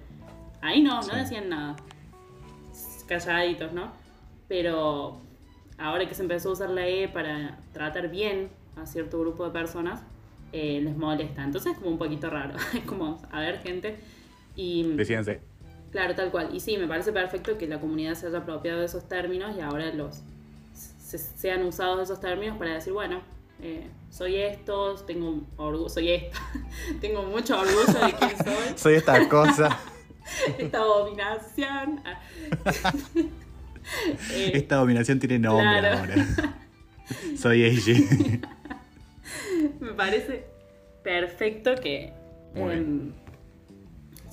Ahí 0.62 0.82
no, 0.82 1.02
no 1.02 1.16
decían 1.16 1.50
nada. 1.50 1.76
Calladitos, 3.06 3.74
¿no? 3.74 3.92
Pero 4.48 5.20
ahora 5.78 6.08
que 6.08 6.16
se 6.16 6.22
empezó 6.22 6.50
a 6.50 6.54
usar 6.54 6.70
la 6.70 6.88
E 6.88 7.10
para 7.10 7.60
tratar 7.74 8.10
bien 8.10 8.50
a 8.82 8.86
cierto 8.86 9.20
grupo 9.20 9.46
de 9.46 9.52
personas, 9.52 10.02
eh, 10.54 10.80
les 10.84 10.96
molesta. 10.98 11.44
Entonces 11.44 11.74
es 11.74 11.78
como 11.78 11.92
un 11.92 11.98
poquito 11.98 12.30
raro. 12.30 12.56
Es 12.74 12.84
como, 12.86 13.22
a 13.32 13.40
ver, 13.40 13.60
gente. 13.62 14.00
Y 14.56 14.84
Decíanse. 14.96 15.42
claro, 15.92 16.16
tal 16.16 16.32
cual. 16.32 16.50
Y 16.54 16.60
sí, 16.60 16.78
me 16.78 16.88
parece 16.88 17.12
perfecto 17.12 17.58
que 17.58 17.68
la 17.68 17.80
comunidad 17.80 18.16
se 18.16 18.28
haya 18.28 18.40
apropiado 18.40 18.80
de 18.80 18.86
esos 18.86 19.08
términos 19.08 19.56
y 19.58 19.62
ahora 19.62 19.94
los 19.94 20.22
se- 20.74 21.18
sean 21.20 21.64
usados 21.64 22.02
esos 22.02 22.20
términos 22.20 22.58
para 22.58 22.74
decir, 22.74 22.94
bueno, 22.94 23.22
eh, 23.62 23.88
soy 24.10 24.36
esto, 24.38 24.96
tengo 25.06 25.42
orgullo, 25.58 25.90
soy 25.90 26.10
esto, 26.12 26.38
tengo 27.02 27.24
mucho 27.24 27.60
orgullo 27.60 28.06
de 28.06 28.14
quién 28.14 28.38
soy, 28.38 28.56
Soy 28.76 28.94
esta 28.96 29.28
cosa. 29.30 29.78
esta 30.58 30.80
dominación. 30.80 32.02
Eh, 34.34 34.52
Esta 34.54 34.76
dominación 34.76 35.20
tiene 35.20 35.40
nombre 35.40 35.80
Claro. 35.80 36.00
ahora. 36.00 36.16
Soy 37.38 37.64
ella. 37.64 37.94
Me 39.80 39.94
parece 39.94 40.46
perfecto 41.04 41.76
que, 41.76 42.14
em, 42.56 43.12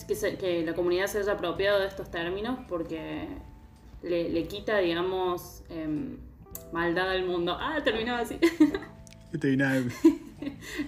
que, 0.06 0.14
se- 0.14 0.36
que 0.36 0.64
la 0.64 0.74
comunidad 0.74 1.06
se 1.06 1.18
haya 1.18 1.32
apropiado 1.32 1.80
de 1.80 1.86
estos 1.88 2.10
términos 2.10 2.58
porque 2.68 3.26
le, 4.02 4.28
le 4.28 4.44
quita, 4.48 4.78
digamos, 4.78 5.62
em, 5.70 6.16
maldad 6.72 7.10
al 7.10 7.24
mundo. 7.24 7.56
Ah, 7.58 7.78
terminó 7.82 8.14
así. 8.16 8.38
Vino- 9.32 9.66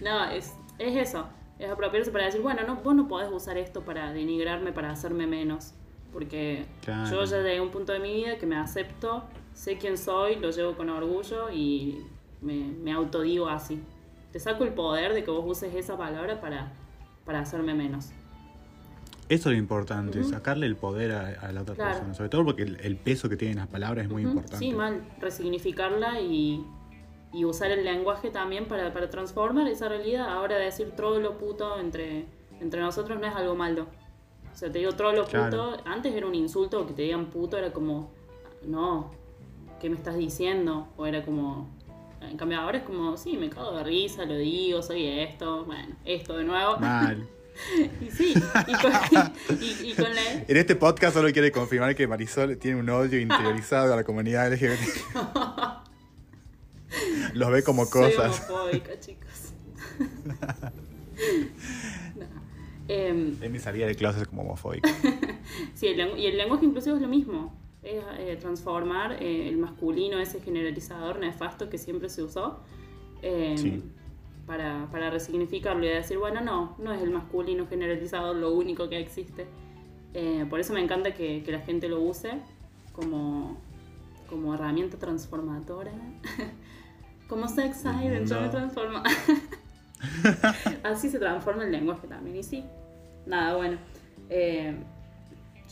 no, 0.02 0.30
es, 0.30 0.52
es 0.78 1.08
eso. 1.08 1.26
Es 1.58 1.70
apropiarse 1.70 2.10
para 2.10 2.26
decir, 2.26 2.40
bueno, 2.42 2.62
no, 2.66 2.76
vos 2.76 2.94
no 2.94 3.08
podés 3.08 3.30
usar 3.32 3.56
esto 3.56 3.82
para 3.84 4.12
denigrarme, 4.12 4.72
para 4.72 4.90
hacerme 4.90 5.26
menos. 5.26 5.72
Porque 6.12 6.66
Claro. 6.82 7.10
yo 7.10 7.24
ya 7.24 7.38
llegué 7.42 7.56
a 7.58 7.62
un 7.62 7.70
punto 7.70 7.92
de 7.92 7.98
mi 7.98 8.14
vida 8.14 8.36
que 8.38 8.46
me 8.46 8.56
acepto, 8.56 9.24
sé 9.56 9.78
quién 9.78 9.96
soy, 9.98 10.36
lo 10.36 10.50
llevo 10.50 10.76
con 10.76 10.90
orgullo 10.90 11.50
y 11.50 12.04
me, 12.42 12.54
me 12.54 12.92
autodigo 12.92 13.48
así. 13.48 13.82
Te 14.30 14.38
saco 14.38 14.64
el 14.64 14.74
poder 14.74 15.14
de 15.14 15.24
que 15.24 15.30
vos 15.30 15.44
uses 15.46 15.74
esa 15.74 15.96
palabra 15.96 16.40
para, 16.40 16.72
para 17.24 17.40
hacerme 17.40 17.74
menos. 17.74 18.10
Eso 19.28 19.48
es 19.48 19.54
lo 19.56 19.58
importante, 19.58 20.20
Ujú. 20.20 20.28
sacarle 20.28 20.66
el 20.66 20.76
poder 20.76 21.12
a, 21.12 21.28
a 21.40 21.52
la 21.52 21.62
otra 21.62 21.74
Claro. 21.74 21.94
persona. 21.94 22.14
Sobre 22.14 22.28
todo 22.28 22.44
porque 22.44 22.62
el, 22.62 22.78
el 22.80 22.96
peso 22.96 23.28
que 23.28 23.36
tienen 23.36 23.56
las 23.56 23.66
palabras 23.66 24.04
es 24.04 24.10
muy 24.10 24.22
Ujú, 24.24 24.30
importante. 24.30 24.58
Sí, 24.64 24.72
mal, 24.72 25.02
resignificarla 25.18 26.20
y, 26.20 26.64
y 27.32 27.44
usar 27.44 27.70
el 27.72 27.84
lenguaje 27.84 28.30
también 28.30 28.68
para, 28.68 28.92
para 28.92 29.10
transformar 29.10 29.66
esa 29.68 29.88
realidad. 29.88 30.28
Ahora 30.28 30.58
decir 30.58 30.92
trolo, 30.94 31.38
puto 31.38 31.80
entre, 31.80 32.26
entre 32.60 32.80
nosotros 32.82 33.18
no 33.18 33.26
es 33.26 33.34
algo 33.34 33.56
malo. 33.56 33.86
O 34.52 34.56
sea, 34.56 34.70
te 34.70 34.78
digo 34.78 34.92
trolo, 34.92 35.22
puto, 35.24 35.30
Claro. 35.30 35.76
antes 35.86 36.14
era 36.14 36.26
un 36.26 36.34
insulto, 36.34 36.86
que 36.86 36.92
te 36.92 37.02
digan 37.02 37.26
puto 37.26 37.56
era 37.58 37.72
como, 37.72 38.10
no, 38.62 39.10
¿qué 39.86 39.90
me 39.90 39.96
estás 39.98 40.16
diciendo? 40.18 40.88
O 40.96 41.06
era 41.06 41.24
como, 41.24 41.70
en 42.20 42.36
cambio 42.36 42.58
ahora 42.58 42.78
es 42.78 42.82
como, 42.84 43.16
sí, 43.16 43.36
me 43.36 43.48
cago 43.48 43.70
de 43.76 43.84
risa, 43.84 44.24
lo 44.24 44.36
digo, 44.36 44.82
soy 44.82 45.06
esto, 45.06 45.64
bueno, 45.64 45.94
esto 46.04 46.36
de 46.38 46.42
nuevo. 46.42 46.76
Mal. 46.78 47.28
Y 48.02 48.10
sí, 48.10 48.34
y 48.66 48.72
con, 48.74 48.92
y- 49.62 49.90
y 49.90 49.94
con 49.94 50.12
la... 50.12 50.22
En 50.48 50.56
este 50.56 50.74
podcast 50.74 51.14
solo 51.14 51.32
quiere 51.32 51.52
confirmar 51.52 51.94
que 51.94 52.06
Marisol 52.08 52.58
tiene 52.58 52.80
un 52.80 52.90
odio 52.90 53.18
interiorizado 53.20 53.92
a 53.94 53.96
la 53.96 54.02
comunidad 54.04 54.52
LGBT. 54.52 54.98
Los 57.34 57.50
ve 57.52 57.62
como 57.62 57.86
Soy 57.86 58.12
cosas. 58.12 58.50
homofóbica, 58.50 58.98
chicos. 58.98 59.52
No. 62.16 62.26
En 62.88 63.52
mi 63.52 63.58
salida 63.60 63.86
del 63.86 63.96
closet 63.96 64.26
como 64.28 64.42
homofóbico. 64.42 64.88
sí, 65.74 65.86
el 65.86 66.18
y 66.18 66.26
el 66.26 66.36
lenguaje 66.36 66.64
inclusivo 66.66 66.96
es 66.96 67.02
lo 67.02 67.08
mismo. 67.08 67.54
Es 67.86 68.02
eh, 68.18 68.36
transformar 68.40 69.22
eh, 69.22 69.48
el 69.48 69.58
masculino, 69.58 70.18
ese 70.18 70.40
generalizador 70.40 71.20
nefasto 71.20 71.68
que 71.70 71.78
siempre 71.78 72.08
se 72.08 72.22
usó, 72.22 72.58
em, 73.22 73.56
Sí. 73.56 73.82
para, 74.46 74.88
para 74.90 75.10
resignificarlo 75.10 75.84
y 75.84 75.88
decir, 75.88 76.18
bueno, 76.18 76.40
no, 76.40 76.74
no 76.78 76.92
es 76.92 77.00
el 77.02 77.10
masculino 77.10 77.66
generalizador 77.66 78.34
lo 78.36 78.52
único 78.54 78.88
que 78.88 78.98
existe. 78.98 79.46
Eh, 80.14 80.44
por 80.50 80.58
eso 80.60 80.72
me 80.72 80.80
encanta 80.80 81.14
que, 81.14 81.42
que 81.44 81.52
la 81.52 81.60
gente 81.60 81.88
lo 81.88 82.00
use 82.00 82.32
como, 82.92 83.56
como 84.28 84.54
herramienta 84.54 84.98
transformadora. 84.98 85.92
como 87.28 87.46
sex 87.48 87.82
yo 87.84 87.92
me 87.92 88.20
No. 88.20 88.50
transformo. 88.50 89.02
Así 90.82 91.08
se 91.08 91.18
transforma 91.18 91.64
el 91.64 91.72
lenguaje 91.72 92.06
también. 92.06 92.36
Y 92.36 92.42
sí, 92.42 92.64
nada, 93.26 93.56
bueno. 93.56 93.78
eh, 94.30 94.74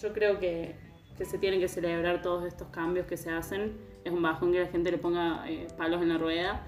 yo 0.01 0.13
creo 0.13 0.39
que, 0.39 0.75
que 1.19 1.25
se 1.25 1.39
tienen 1.39 1.61
que 1.61 1.69
celebrar 1.69 2.23
todos 2.23 2.45
estos 2.45 2.69
cambios 2.69 3.07
que 3.07 3.17
se 3.17 3.31
hacen. 3.31 3.73
Es 4.05 4.13
un 4.13 4.23
bajón 4.23 4.53
que 4.53 4.61
la 4.61 4.67
gente 4.67 4.91
le 4.91 4.99
ponga 4.99 5.45
eh, 5.49 5.67
palos 5.77 6.03
en 6.03 6.09
la 6.09 6.19
rueda. 6.19 6.63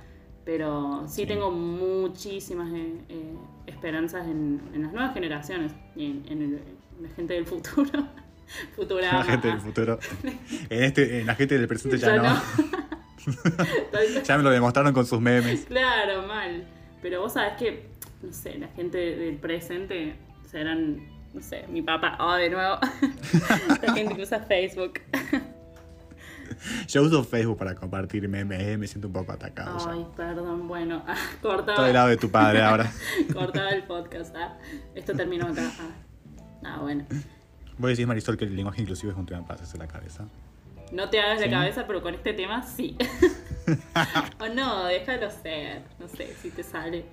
Pero 0.44 1.04
sí, 1.08 1.22
Sí. 1.22 1.26
tengo 1.26 1.50
muchísimas 1.50 2.72
eh, 2.72 2.94
eh, 3.08 3.34
esperanzas 3.66 4.26
en, 4.28 4.60
en 4.74 4.82
las 4.84 4.92
nuevas 4.92 5.12
generaciones 5.12 5.72
y 5.96 6.06
en, 6.06 6.24
en 6.28 6.42
el- 6.42 6.62
en 6.98 7.02
la 7.02 7.08
gente 7.10 7.34
del 7.34 7.44
futuro. 7.46 7.90
Futurama. 8.76 9.18
La 9.18 9.24
gente 9.24 9.48
del 9.48 9.60
futuro. 9.60 9.98
En, 10.70 10.84
este, 10.84 11.20
en 11.20 11.26
la 11.26 11.34
gente 11.34 11.58
del 11.58 11.66
presente 11.66 11.98
ya, 11.98 12.14
Ya 12.14 12.22
no. 12.22 12.22
no. 12.34 12.40
Ya 14.24 14.36
me 14.36 14.42
lo 14.44 14.50
demostraron 14.50 14.92
con 14.94 15.04
sus 15.04 15.20
memes. 15.20 15.64
Claro, 15.66 16.26
mal. 16.28 16.64
Pero 17.02 17.20
vos 17.22 17.32
sabés 17.32 17.54
que, 17.54 17.88
no 18.22 18.32
sé, 18.32 18.56
la 18.58 18.68
gente 18.68 18.98
del 18.98 19.36
presente 19.36 20.14
serán, 20.48 21.00
no 21.36 21.42
sé, 21.42 21.64
mi 21.68 21.82
papá, 21.82 22.16
oh, 22.18 22.34
de 22.34 22.48
nuevo. 22.48 22.78
la 23.82 23.92
gente 23.92 24.14
que 24.16 24.22
usa 24.22 24.40
Facebook. 24.40 24.94
Yo 26.88 27.02
uso 27.02 27.22
Facebook 27.22 27.58
para 27.58 27.74
compartir 27.74 28.26
memes, 28.28 28.60
eh, 28.62 28.78
me 28.78 28.86
siento 28.86 29.08
un 29.08 29.12
poco 29.12 29.32
atacado 29.32 29.78
ya. 29.78 29.92
Ay, 29.92 30.06
perdón, 30.16 30.66
bueno, 30.66 31.04
ah, 31.06 31.14
Estoy 31.34 31.50
cortaba, 31.50 31.84
del 31.84 31.92
lado 31.92 32.08
de 32.08 32.16
tu 32.16 32.30
padre 32.30 32.62
ahora. 32.62 32.90
cortaba 33.32 33.68
el 33.70 33.82
podcast. 33.84 34.34
ah. 34.34 34.56
Esto 34.94 35.14
terminó 35.14 35.46
acá. 35.46 35.70
Ah, 35.78 35.90
Ah, 36.64 36.78
bueno. 36.80 37.04
Vos 37.78 37.90
decís, 37.90 38.06
Marisol, 38.06 38.36
que 38.38 38.46
el 38.46 38.56
lenguaje 38.56 38.80
inclusivo 38.80 39.12
es 39.12 39.18
un 39.18 39.26
tema 39.26 39.42
para 39.42 39.54
hacerse 39.56 39.76
la 39.78 39.86
cabeza. 39.86 40.24
No 40.90 41.10
te 41.10 41.20
hagas 41.20 41.38
Sí. 41.38 41.44
la 41.44 41.50
cabeza, 41.58 41.86
pero 41.86 42.02
con 42.02 42.14
este 42.14 42.32
tema 42.32 42.62
sí. 42.62 42.96
o 44.40 44.48
no, 44.48 44.86
déjalo 44.86 45.30
ser. 45.30 45.82
No 46.00 46.08
sé, 46.08 46.34
si 46.40 46.50
te 46.50 46.62
sale. 46.62 47.04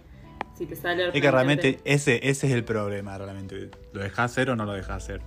Si 0.56 0.66
te 0.66 0.76
sale 0.76 1.08
Es 1.08 1.22
que 1.22 1.32
realmente 1.32 1.80
ese, 1.84 2.30
ese 2.30 2.48
es 2.48 2.54
el 2.54 2.64
problema, 2.64 3.18
realmente. 3.18 3.72
¿Lo 3.92 4.02
dejas 4.02 4.32
hacer 4.32 4.50
o 4.50 4.56
no 4.56 4.66
lo 4.66 4.74
dejas 4.74 5.04
hacer? 5.04 5.22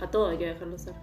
A 0.00 0.10
todo 0.10 0.28
hay 0.28 0.38
que 0.38 0.46
dejarlo 0.46 0.78
ser. 0.78 0.94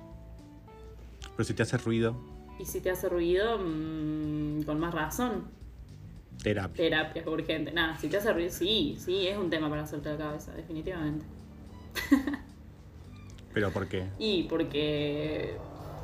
Pero 1.35 1.43
si 1.43 1.53
te 1.53 1.63
hace 1.63 1.77
ruido, 1.77 2.15
Y 2.59 2.65
si 2.65 2.81
te 2.81 2.91
hace 2.91 3.09
ruido, 3.09 3.57
mm, 3.59 4.63
con 4.63 4.79
más 4.79 4.93
razón, 4.93 5.45
terapia. 6.41 6.83
terapia 6.83 7.21
es 7.21 7.27
urgente. 7.27 7.71
Nada, 7.71 7.97
si 7.97 8.07
te 8.07 8.17
hace 8.17 8.31
ruido, 8.33 8.51
sí, 8.51 8.95
sí, 8.99 9.27
es 9.27 9.37
un 9.37 9.49
tema 9.49 9.69
para 9.69 9.83
hacerte 9.83 10.09
la 10.09 10.17
cabeza, 10.17 10.53
definitivamente. 10.53 11.25
¿Pero 13.53 13.71
por 13.71 13.87
qué? 13.87 14.07
Y 14.19 14.43
porque 14.43 15.57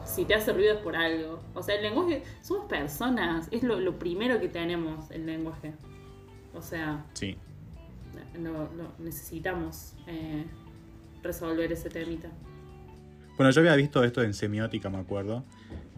si 0.06 0.26
te 0.26 0.34
hace 0.36 0.54
ruido 0.54 0.74
es 0.76 0.80
por 0.80 0.96
algo. 0.96 1.40
O 1.54 1.64
sea, 1.64 1.76
el 1.76 1.84
lenguaje, 1.84 2.24
somos 2.42 2.66
personas, 2.66 3.48
es 3.52 3.64
lo, 3.64 3.80
lo 3.80 3.98
primero 4.00 4.40
que 4.40 4.50
tenemos, 4.50 5.10
el 5.12 5.26
lenguaje. 5.26 5.74
O 6.54 6.62
sea, 6.62 7.06
Sí. 7.14 7.38
lo, 8.40 8.72
lo- 8.74 8.94
necesitamos 9.00 9.94
eh, 10.08 10.46
resolver 11.24 11.72
ese 11.72 11.90
temita. 11.90 12.30
Bueno, 13.38 13.52
yo 13.52 13.62
había 13.62 13.76
visto 13.76 14.04
esto 14.04 14.22
en 14.24 14.34
semiótica, 14.34 14.90
me 14.90 14.98
acuerdo, 14.98 15.44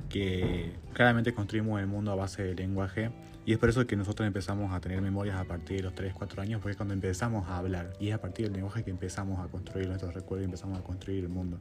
que 0.09 0.73
claramente 0.93 1.33
construimos 1.33 1.79
el 1.79 1.87
mundo 1.87 2.11
a 2.11 2.15
base 2.15 2.43
del 2.43 2.55
lenguaje 2.57 3.09
y 3.45 3.53
es 3.53 3.57
por 3.57 3.69
eso 3.69 3.87
que 3.87 3.95
nosotros 3.95 4.27
empezamos 4.27 4.71
a 4.73 4.79
tener 4.79 5.01
memorias 5.01 5.37
a 5.39 5.45
partir 5.45 5.77
de 5.77 5.83
los 5.83 5.95
3, 5.95 6.13
4 6.13 6.41
años, 6.43 6.59
porque 6.61 6.71
es 6.71 6.77
cuando 6.77 6.93
empezamos 6.93 7.47
a 7.47 7.57
hablar 7.57 7.93
y 7.99 8.09
es 8.09 8.13
a 8.15 8.21
partir 8.21 8.45
del 8.45 8.53
lenguaje 8.53 8.83
que 8.83 8.91
empezamos 8.91 9.39
a 9.39 9.49
construir 9.49 9.87
nuestros 9.87 10.13
recuerdos 10.13 10.43
y 10.43 10.45
empezamos 10.45 10.77
a 10.77 10.83
construir 10.83 11.23
el 11.23 11.29
mundo. 11.29 11.57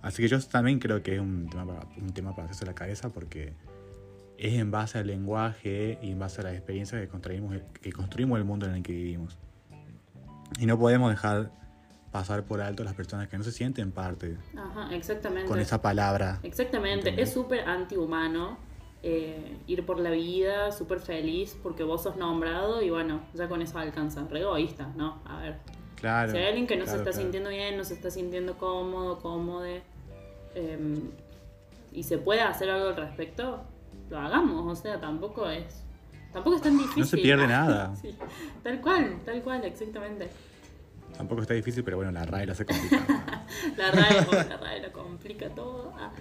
Así 0.00 0.22
que 0.22 0.28
yo 0.28 0.40
también 0.40 0.78
creo 0.78 1.02
que 1.02 1.16
es 1.16 1.20
un 1.20 1.48
tema 1.50 1.66
para, 1.66 1.86
un 1.98 2.12
tema 2.14 2.30
para 2.34 2.44
hacerse 2.46 2.64
la 2.64 2.74
cabeza 2.74 3.10
porque 3.10 3.52
es 4.40 4.54
en 4.54 4.70
base 4.70 4.98
al 4.98 5.06
lenguaje 5.06 5.98
y 6.02 6.12
en 6.12 6.18
base 6.18 6.40
a 6.40 6.44
las 6.44 6.54
experiencias 6.54 7.00
que 7.00 7.08
construimos, 7.08 7.54
el- 7.54 7.62
que 7.82 7.92
construimos 7.92 8.38
el 8.38 8.44
mundo 8.44 8.66
en 8.66 8.74
el 8.76 8.82
que 8.82 8.92
vivimos. 8.92 9.36
Y 10.58 10.66
no 10.66 10.78
podemos 10.78 11.10
dejar 11.10 11.50
pasar 12.10 12.42
por 12.44 12.60
alto 12.60 12.82
a 12.82 12.86
las 12.86 12.94
personas 12.94 13.28
que 13.28 13.36
no 13.38 13.44
se 13.44 13.52
sienten 13.52 13.92
parte 13.92 14.36
Ajá, 14.56 14.94
exactamente. 14.94 15.46
con 15.46 15.60
esa 15.60 15.80
palabra. 15.80 16.40
Exactamente, 16.42 17.10
¿Entendés? 17.10 17.28
es 17.28 17.34
súper 17.34 17.60
antihumano 17.68 18.58
eh, 19.02 19.56
ir 19.66 19.86
por 19.86 19.98
la 20.00 20.10
vida 20.10 20.72
súper 20.72 21.00
feliz 21.00 21.56
porque 21.62 21.84
vos 21.84 22.02
sos 22.02 22.16
nombrado 22.16 22.82
y 22.82 22.90
bueno, 22.90 23.20
ya 23.34 23.48
con 23.48 23.62
eso 23.62 23.78
alcanza. 23.78 24.26
Re 24.28 24.40
egoísta, 24.40 24.90
¿no? 24.96 25.22
A 25.24 25.40
ver, 25.40 25.56
Claro. 25.96 26.32
si 26.32 26.38
hay 26.38 26.46
alguien 26.46 26.66
que 26.66 26.76
no 26.76 26.84
claro, 26.84 26.98
se 26.98 27.02
está 27.02 27.10
claro. 27.12 27.22
sintiendo 27.24 27.50
bien, 27.50 27.76
no 27.76 27.84
se 27.84 27.94
está 27.94 28.10
sintiendo 28.10 28.56
cómodo, 28.58 29.18
cómode, 29.20 29.82
em, 30.54 31.10
y 31.92 32.02
se 32.02 32.18
puede 32.18 32.40
hacer 32.40 32.70
algo 32.70 32.88
al 32.88 32.96
respecto, 32.96 33.62
lo 34.10 34.18
hagamos, 34.18 34.78
o 34.78 34.80
sea, 34.80 35.00
tampoco 35.00 35.48
es... 35.48 35.84
Tampoco 36.32 36.56
es 36.56 36.62
tan 36.62 36.76
difícil. 36.78 37.00
No 37.00 37.06
se 37.06 37.16
pierde 37.18 37.46
nada. 37.48 37.94
Sí, 37.96 38.14
tal 38.62 38.80
cual, 38.80 39.18
tal 39.24 39.42
cual, 39.42 39.64
exactamente. 39.64 40.28
Tampoco 41.16 41.42
está 41.42 41.54
difícil, 41.54 41.82
pero 41.82 41.96
bueno, 41.96 42.12
la 42.12 42.24
RAE 42.24 42.46
lo 42.46 42.52
hace 42.52 42.64
complicado. 42.64 43.04
La 43.76 43.90
RAE, 43.90 44.48
la 44.48 44.56
RAE 44.56 44.80
lo 44.82 44.92
complica 44.92 45.48
todo. 45.48 45.92
Ah. 45.98 46.12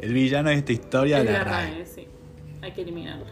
El 0.00 0.14
villano 0.14 0.50
de 0.50 0.56
esta 0.56 0.72
historia 0.72 1.18
Es 1.18 1.24
la, 1.24 1.32
la 1.32 1.44
RAE. 1.44 1.70
RAE, 1.74 1.86
sí. 1.86 2.08
Hay 2.62 2.72
que 2.72 2.82
eliminarla. 2.82 3.26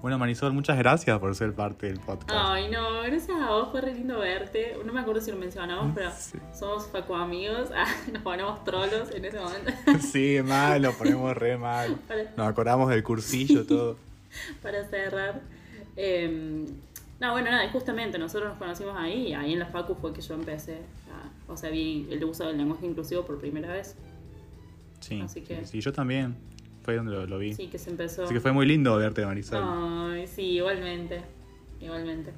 Bueno, 0.00 0.16
Marisol, 0.16 0.52
muchas 0.52 0.78
gracias 0.78 1.18
por 1.18 1.34
ser 1.34 1.52
parte 1.54 1.86
del 1.88 1.98
podcast. 1.98 2.30
Ay, 2.32 2.70
no, 2.70 3.02
gracias 3.02 3.36
a 3.40 3.50
vos, 3.50 3.68
fue 3.72 3.80
re 3.80 3.94
lindo 3.94 4.20
verte. 4.20 4.76
No 4.84 4.92
me 4.92 5.00
acuerdo 5.00 5.20
si 5.20 5.32
lo 5.32 5.36
mencionamos, 5.36 5.90
pero 5.92 6.10
Sí. 6.16 6.38
somos 6.56 6.86
Facu 6.86 7.14
amigos. 7.14 7.70
Ah, 7.74 7.86
nos 8.12 8.22
ponemos 8.22 8.62
trolos 8.64 9.10
en 9.12 9.24
ese 9.24 9.38
momento. 9.40 9.72
Sí, 10.00 10.38
mal, 10.44 10.82
lo 10.82 10.92
ponemos 10.92 11.36
re 11.36 11.56
mal. 11.58 11.96
para, 12.08 12.22
Nos 12.36 12.46
acordamos 12.48 12.88
del 12.90 13.02
cursillo, 13.02 13.66
todo. 13.66 13.96
para 14.62 14.84
cerrar. 14.88 15.40
Eh, 15.96 16.64
no, 17.20 17.32
bueno, 17.32 17.50
nada, 17.50 17.68
justamente 17.72 18.18
nosotros 18.18 18.50
nos 18.50 18.58
conocimos 18.58 18.94
ahí 18.96 19.28
y 19.28 19.34
ahí 19.34 19.54
en 19.54 19.58
la 19.58 19.66
Facu 19.66 19.96
fue 19.96 20.12
que 20.12 20.20
yo 20.20 20.34
empecé. 20.34 20.76
a- 21.10 21.52
o 21.52 21.56
sea, 21.56 21.70
vi 21.70 22.06
el 22.10 22.22
uso 22.24 22.46
del 22.46 22.56
lenguaje 22.58 22.86
inclusivo 22.86 23.24
por 23.24 23.40
primera 23.40 23.72
vez. 23.72 23.96
Sí, 25.00 25.20
Así 25.22 25.40
que- 25.40 25.64
sí, 25.66 25.80
yo 25.80 25.92
también. 25.92 26.36
Fue 26.88 26.96
donde 26.96 27.12
lo, 27.12 27.26
lo 27.26 27.38
vi. 27.38 27.52
Sí, 27.52 27.66
que 27.66 27.76
se 27.76 27.90
empezó. 27.90 28.24
Así 28.24 28.32
que 28.32 28.40
fue 28.40 28.50
muy 28.50 28.64
lindo 28.64 28.96
verte, 28.96 29.26
Marisol. 29.26 29.62
Ay, 29.62 30.26
sí, 30.26 30.52
igualmente. 30.52 31.20
Igualmente. 31.82 32.32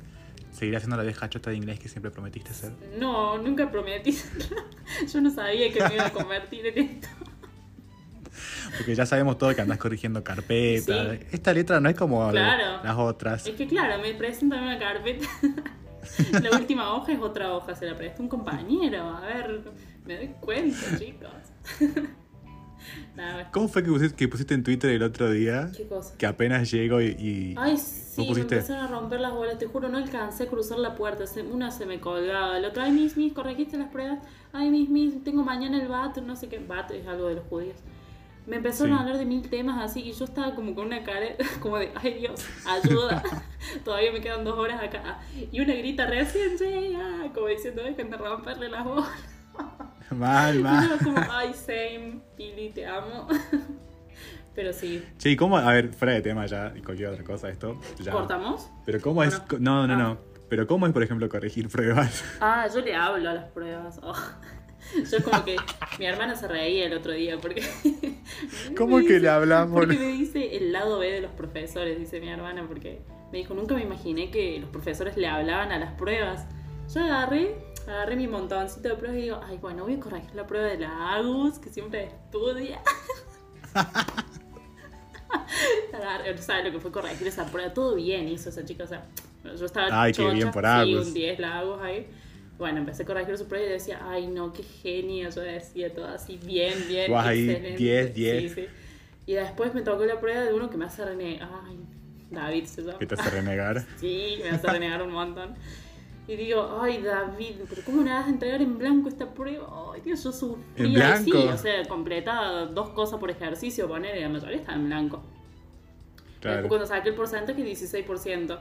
Seguir 0.50 0.74
haciendo 0.74 0.96
la 0.96 1.04
vieja 1.04 1.30
chota 1.30 1.50
de 1.50 1.56
inglés 1.56 1.78
que 1.78 1.88
siempre 1.88 2.10
prometiste 2.10 2.52
ser. 2.52 2.72
No, 2.98 3.38
nunca 3.38 3.70
prometí. 3.70 4.18
Yo 5.14 5.20
no 5.20 5.30
sabía 5.30 5.72
que 5.72 5.84
me 5.84 5.94
iba 5.94 6.06
a 6.06 6.10
convertir 6.12 6.66
en 6.66 6.78
esto. 6.78 7.06
Porque 8.76 8.96
ya 8.96 9.06
sabemos 9.06 9.38
todo 9.38 9.54
que 9.54 9.60
andás 9.60 9.78
corrigiendo 9.78 10.24
carpetas. 10.24 11.18
Sí. 11.20 11.26
Esta 11.30 11.52
letra 11.52 11.78
no 11.78 11.88
es 11.88 11.94
como 11.94 12.28
Claro. 12.32 12.82
las 12.82 12.96
otras. 12.98 13.46
Es 13.46 13.54
que 13.54 13.68
claro, 13.68 14.02
me 14.02 14.14
presentan 14.14 14.64
una 14.64 14.80
carpeta. 14.80 15.28
La 16.42 16.50
última 16.58 16.92
hoja 16.92 17.12
es 17.12 17.20
otra 17.20 17.54
hoja, 17.54 17.76
se 17.76 17.86
la 17.86 17.96
prestó 17.96 18.20
un 18.24 18.28
compañero. 18.28 19.16
A 19.16 19.20
ver, 19.20 19.60
me 20.04 20.16
doy 20.16 20.30
cuenta, 20.40 20.98
chicos. 20.98 21.30
Nada, 23.16 23.50
¿Cómo 23.52 23.68
fue 23.68 23.82
que 23.82 23.90
pusiste, 23.90 24.16
que 24.16 24.28
pusiste 24.28 24.54
en 24.54 24.62
Twitter 24.62 24.90
el 24.90 25.02
otro 25.02 25.30
día? 25.30 25.70
qué 25.76 25.86
cosa. 25.86 26.16
Que 26.16 26.26
apenas 26.26 26.70
llego 26.70 27.00
y... 27.00 27.06
y- 27.18 27.54
Ay, 27.58 27.76
sí, 27.76 28.30
me 28.34 28.40
empezaron 28.40 28.84
a 28.84 28.86
romper 28.88 29.20
las 29.20 29.32
bolas, 29.32 29.58
te 29.58 29.66
juro, 29.66 29.88
no 29.88 29.98
alcancé 29.98 30.44
a 30.44 30.46
cruzar 30.46 30.78
la 30.78 30.94
puerta. 30.94 31.26
se- 31.26 31.42
una 31.42 31.70
se 31.70 31.86
me 31.86 32.00
colgaba, 32.00 32.58
la 32.58 32.68
otra, 32.68 32.84
ay, 32.84 32.92
mis, 32.92 33.16
mis, 33.16 33.32
corregiste 33.32 33.76
las 33.78 33.88
pruebas. 33.90 34.18
Ay, 34.52 34.70
mis, 34.70 34.88
mis, 34.88 35.22
tengo 35.24 35.42
mañana 35.44 35.80
el 35.80 35.88
VAT, 35.88 36.18
no 36.18 36.36
sé 36.36 36.48
qué. 36.48 36.58
VAT 36.58 36.90
es 36.92 37.06
algo 37.06 37.28
de 37.28 37.34
los 37.36 37.44
judíos. 37.46 37.76
me 38.46 38.56
empezaron 38.56 38.92
Sí. 38.94 38.98
a 38.98 39.02
hablar 39.02 39.18
de 39.18 39.26
mil 39.26 39.48
temas 39.48 39.80
así 39.82 40.00
y 40.00 40.12
yo 40.12 40.24
estaba 40.24 40.54
como 40.56 40.74
con 40.74 40.86
una 40.86 41.04
cara 41.04 41.26
como 41.60 41.76
de, 41.78 41.92
ay 41.94 42.14
Dios, 42.14 42.44
ayuda, 42.66 43.22
todavía 43.84 44.10
me 44.12 44.20
quedan 44.20 44.42
dos 44.44 44.58
horas 44.58 44.82
acá. 44.82 45.20
Y 45.52 45.60
una 45.60 45.74
grita 45.74 46.06
recién 46.06 46.56
llega, 46.56 47.30
como 47.34 47.46
diciendo, 47.46 47.82
dejen 47.82 48.10
de 48.10 48.16
romperle 48.16 48.68
las 48.68 48.84
bolas. 48.84 49.08
Mal, 50.10 50.58
mal. 50.62 50.98
como, 51.02 51.20
ay 51.30 51.52
same, 51.54 52.20
Pili, 52.36 52.70
te 52.70 52.86
amo. 52.86 53.28
Pero 54.54 54.72
sí, 54.72 55.02
Sí, 55.18 55.36
¿cómo? 55.36 55.56
A 55.56 55.72
ver, 55.72 55.92
fuera 55.94 56.12
de 56.14 56.20
tema 56.22 56.44
ya 56.46 56.72
y 56.76 56.80
cualquier 56.82 57.08
otra 57.10 57.24
cosa 57.24 57.48
esto. 57.48 57.80
Ya. 58.00 58.12
¿cortamos? 58.12 58.68
Pero 58.84 59.00
¿cómo 59.00 59.22
es? 59.22 59.40
No, 59.58 59.86
no, 59.86 59.94
Ah. 59.94 59.96
no. 59.96 60.18
Pero 60.48 60.66
¿cómo 60.66 60.86
es, 60.88 60.92
por 60.92 61.02
ejemplo, 61.04 61.28
corregir 61.28 61.68
pruebas? 61.68 62.24
Ah, 62.40 62.66
yo 62.72 62.80
le 62.80 62.94
hablo 62.94 63.30
a 63.30 63.34
las 63.34 63.44
pruebas. 63.50 64.00
Oh. 64.02 64.12
Yo 65.08 65.18
es 65.18 65.22
como 65.22 65.44
que 65.44 65.56
mi 66.00 66.06
hermana 66.06 66.34
se 66.34 66.48
reía 66.48 66.86
el 66.86 66.94
otro 66.94 67.12
día 67.12 67.38
porque... 67.40 67.62
¿Cómo 68.76 68.96
me 68.96 69.02
que 69.02 69.08
dice- 69.14 69.20
le 69.20 69.28
hablamos? 69.28 69.78
Porque 69.78 69.96
me 69.96 70.06
dice 70.08 70.56
el 70.56 70.72
lado 70.72 70.98
B 70.98 71.10
de 71.12 71.20
los 71.20 71.30
profesores, 71.32 71.96
dice 71.98 72.18
mi 72.20 72.28
hermana, 72.28 72.64
porque 72.66 73.02
me 73.30 73.38
dijo, 73.38 73.54
nunca 73.54 73.76
me 73.76 73.82
imaginé 73.82 74.30
que 74.32 74.58
los 74.58 74.68
profesores 74.70 75.16
le 75.16 75.28
hablaban 75.28 75.70
a 75.70 75.78
las 75.78 75.92
pruebas. 75.92 76.46
Yo 76.92 77.04
agarré, 77.04 77.54
agarré 77.90 78.16
mi 78.16 78.26
montoncito 78.26 78.88
de 78.88 78.94
pruebas 78.94 79.18
y 79.18 79.22
digo, 79.22 79.40
ay, 79.44 79.58
bueno, 79.58 79.84
voy 79.84 79.94
a 79.94 80.00
corregir 80.00 80.34
la 80.34 80.46
prueba 80.46 80.66
de 80.66 80.78
la 80.78 81.14
Agus, 81.14 81.58
que 81.58 81.70
siempre 81.70 82.04
estudia. 82.04 82.80
Agarré, 85.92 86.36
¿Sabes 86.38 86.64
lo 86.64 86.72
que 86.72 86.80
fue 86.80 86.90
corregir 86.90 87.26
esa 87.26 87.46
prueba? 87.46 87.72
Todo 87.72 87.94
bien 87.94 88.28
hizo 88.28 88.48
esa 88.48 88.64
chica, 88.64 88.84
o 88.84 88.86
sea, 88.86 89.06
yo 89.44 89.66
estaba 89.66 90.02
Ay, 90.02 90.12
qué 90.12 90.22
chocha, 90.22 90.34
bien 90.34 90.50
por 90.50 90.64
sí, 90.64 90.68
Agus. 90.70 91.06
un 91.08 91.14
10 91.14 91.38
la 91.38 91.58
Agus 91.58 91.80
ahí. 91.82 92.06
Bueno, 92.58 92.78
empecé 92.78 93.04
a 93.04 93.06
corregir 93.06 93.38
su 93.38 93.46
prueba 93.46 93.66
y 93.66 93.70
decía, 93.70 94.00
ay 94.04 94.26
no, 94.26 94.52
qué 94.52 94.62
genio, 94.62 95.30
yo 95.30 95.40
decía 95.40 95.94
todo 95.94 96.08
así, 96.08 96.36
bien, 96.36 96.74
bien, 96.88 97.10
Vos 97.10 97.24
ahí, 97.24 97.48
excelente. 97.48 97.78
10, 97.78 98.14
10. 98.14 98.42
Sí, 98.42 98.48
sí. 98.48 98.66
Y 99.26 99.32
después 99.34 99.72
me 99.74 99.82
tocó 99.82 100.04
la 100.04 100.20
prueba 100.20 100.42
de 100.42 100.52
uno 100.52 100.68
que 100.68 100.76
me 100.76 100.84
hace 100.84 101.04
renegar, 101.04 101.48
ay, 101.66 101.78
David 102.30 102.64
se 102.66 102.82
llama. 102.82 102.98
¿Qué 102.98 103.06
te 103.06 103.14
hace 103.14 103.30
renegar? 103.30 103.84
Sí, 103.98 104.40
me 104.42 104.50
hace 104.50 104.66
renegar 104.66 105.02
un 105.02 105.12
montón. 105.12 105.54
Y 106.28 106.36
digo, 106.36 106.78
ay 106.80 107.02
David, 107.02 107.56
pero 107.68 107.82
¿cómo 107.84 108.02
me 108.02 108.10
vas 108.10 108.26
a 108.26 108.30
entregar 108.30 108.62
en 108.62 108.78
blanco 108.78 109.08
esta 109.08 109.32
prueba? 109.34 109.92
Ay 109.92 110.00
Dios, 110.02 110.22
yo 110.22 110.32
sufría. 110.32 110.64
¿En 110.76 110.86
Y 110.86 110.94
blanco? 110.94 111.24
Sí, 111.24 111.48
o 111.48 111.56
sea, 111.56 111.84
completaba 111.88 112.66
dos 112.66 112.90
cosas 112.90 113.18
por 113.18 113.30
ejercicio, 113.30 113.88
poner 113.88 114.16
y 114.16 114.20
la 114.20 114.28
mayoría 114.28 114.58
estaba 114.58 114.76
en 114.76 114.86
blanco. 114.86 115.22
Claro. 116.40 116.58
Después 116.58 116.68
cuando 116.68 116.86
saqué 116.86 117.08
el 117.10 117.14
porcentaje, 117.14 117.62
16%. 117.62 118.58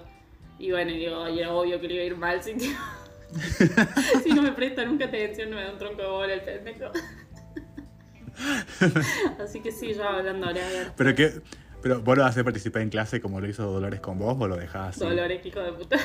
Y 0.58 0.72
bueno, 0.72 0.92
y 0.92 0.98
digo, 0.98 1.24
ay, 1.24 1.40
era 1.40 1.54
obvio 1.54 1.80
que 1.80 1.88
le 1.88 1.94
iba 1.96 2.04
a 2.04 2.08
ir 2.08 2.18
mal 2.18 2.44
si, 2.44 2.54
si 4.24 4.34
no 4.34 4.42
me 4.42 4.52
presta 4.52 4.84
nunca 4.84 5.06
atención, 5.06 5.50
no 5.50 5.56
me 5.56 5.64
da 5.64 5.72
un 5.72 5.78
tronco 5.78 6.02
de 6.02 6.08
bola 6.08 6.34
el 6.34 6.42
pendejo. 6.42 6.92
Así 9.40 9.62
que 9.62 9.72
sí, 9.72 9.94
yo 9.94 10.04
hablándole 10.04 10.62
a 10.62 10.70
ver. 10.70 10.92
¿Pero 10.96 11.16
qué? 11.16 11.42
¿Pero 11.82 12.02
vos 12.02 12.18
lo 12.18 12.26
haces 12.26 12.44
participar 12.44 12.82
en 12.82 12.90
clase 12.90 13.22
como 13.22 13.40
lo 13.40 13.48
hizo 13.48 13.64
Dolores 13.64 14.02
con 14.02 14.20
vos 14.20 14.36
o 14.38 14.48
lo 14.48 14.58
dejás 14.58 14.90
así? 14.90 15.00
Dolores, 15.00 15.46
hijo 15.46 15.62
de 15.62 15.72
puta. 15.72 15.98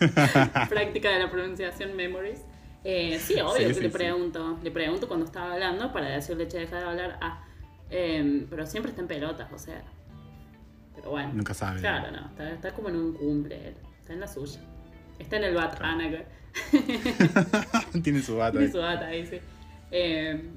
Práctica 0.68 1.10
de 1.10 1.18
la 1.20 1.30
pronunciación 1.30 1.94
memories. 1.96 2.40
Eh, 2.84 3.18
sí, 3.18 3.34
obvio 3.40 3.56
Sí, 3.56 3.64
que 3.66 3.74
sí, 3.74 3.80
le 3.80 3.90
sí. 3.90 3.96
pregunto. 3.96 4.58
Le 4.62 4.70
pregunto 4.70 5.08
cuando 5.08 5.26
estaba 5.26 5.52
hablando 5.54 5.92
para 5.92 6.08
decirle, 6.10 6.46
che, 6.48 6.58
deja 6.58 6.78
de 6.78 6.84
hablar. 6.84 7.18
Ah, 7.20 7.44
em, 7.90 8.46
pero 8.48 8.66
siempre 8.66 8.90
está 8.90 9.02
en 9.02 9.08
pelotas, 9.08 9.50
o 9.52 9.58
sea. 9.58 9.82
Pero 10.94 11.10
bueno. 11.10 11.30
Nunca 11.32 11.54
sabe. 11.54 11.80
Claro, 11.80 12.10
no. 12.12 12.26
Está, 12.28 12.50
está 12.52 12.72
como 12.74 12.88
en 12.90 12.96
un 12.96 13.12
cumple 13.14 13.68
él. 13.68 13.74
Está 14.00 14.12
en 14.12 14.20
la 14.20 14.28
suya. 14.28 14.60
Está 15.18 15.36
en 15.38 15.44
el 15.44 15.54
batán 15.54 16.00
acá. 16.00 16.24
Tiene 18.02 18.20
su 18.22 18.36
bata. 18.36 18.52
Tiene 18.52 18.66
ahí. 18.66 18.72
su 18.72 18.78
bata 18.78 19.06
ahí, 19.06 19.26
sí. 19.26 19.38
Em, 19.90 20.50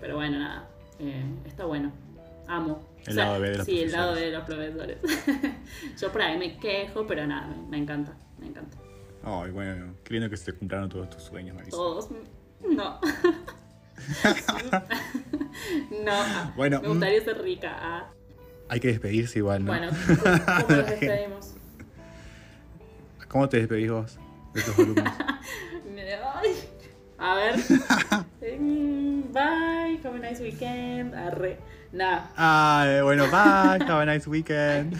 pero 0.00 0.16
bueno, 0.16 0.38
nada. 0.38 0.68
Eh, 0.98 1.24
está 1.46 1.64
bueno. 1.66 1.92
Amo. 2.48 2.84
El 3.06 3.16
lado 3.16 3.40
B 3.40 3.50
de 3.50 3.56
los 3.58 3.66
Sí, 3.66 3.80
el 3.80 3.92
lado 3.92 4.14
B 4.14 4.30
profesores. 4.32 4.74
de 4.74 4.86
los 4.96 4.98
profesores. 5.06 5.54
Yo 6.00 6.12
por 6.12 6.20
ahí 6.22 6.36
me 6.36 6.58
quejo, 6.58 7.06
pero 7.06 7.26
nada, 7.26 7.46
me, 7.46 7.56
me 7.68 7.78
encanta. 7.78 8.12
Me 8.40 8.48
encanta. 8.48 8.76
Ay, 9.22 9.50
bueno, 9.50 9.94
qué 10.04 10.14
lindo 10.14 10.30
que 10.30 10.36
se 10.36 10.52
te 10.52 10.58
cumplieron 10.58 10.88
todos 10.88 11.10
tus 11.10 11.22
sueños, 11.22 11.54
Marisa. 11.54 11.76
Todos. 11.76 12.08
No. 12.68 13.00
no. 16.04 16.52
Bueno, 16.56 16.80
Me 16.80 16.88
mm. 16.88 16.90
gustaría 16.90 17.24
ser 17.24 17.42
rica. 17.42 17.76
Ah. 17.78 18.10
Hay 18.68 18.80
que 18.80 18.88
despedirse 18.88 19.40
igual, 19.40 19.64
¿no? 19.64 19.72
Bueno, 19.72 19.90
¿cómo 19.90 20.68
nos 20.68 20.68
despedimos? 20.90 21.54
¿Cómo 23.28 23.48
te 23.48 23.58
despedís 23.58 23.90
vos 23.90 24.18
de 24.54 24.62
tus 24.62 24.78
alumnos? 24.78 25.12
A 27.20 27.34
ver. 27.34 27.56
Mm, 28.58 29.22
Bye. 29.32 30.00
Have 30.02 30.16
a 30.16 30.18
nice 30.18 30.40
weekend. 30.40 31.14
Arre. 31.14 31.58
Nah. 31.92 32.22
Ay, 32.36 33.02
bueno, 33.02 33.24
bye. 33.30 33.84
Have 33.86 34.02
a 34.02 34.06
nice 34.06 34.26
weekend. 34.26 34.96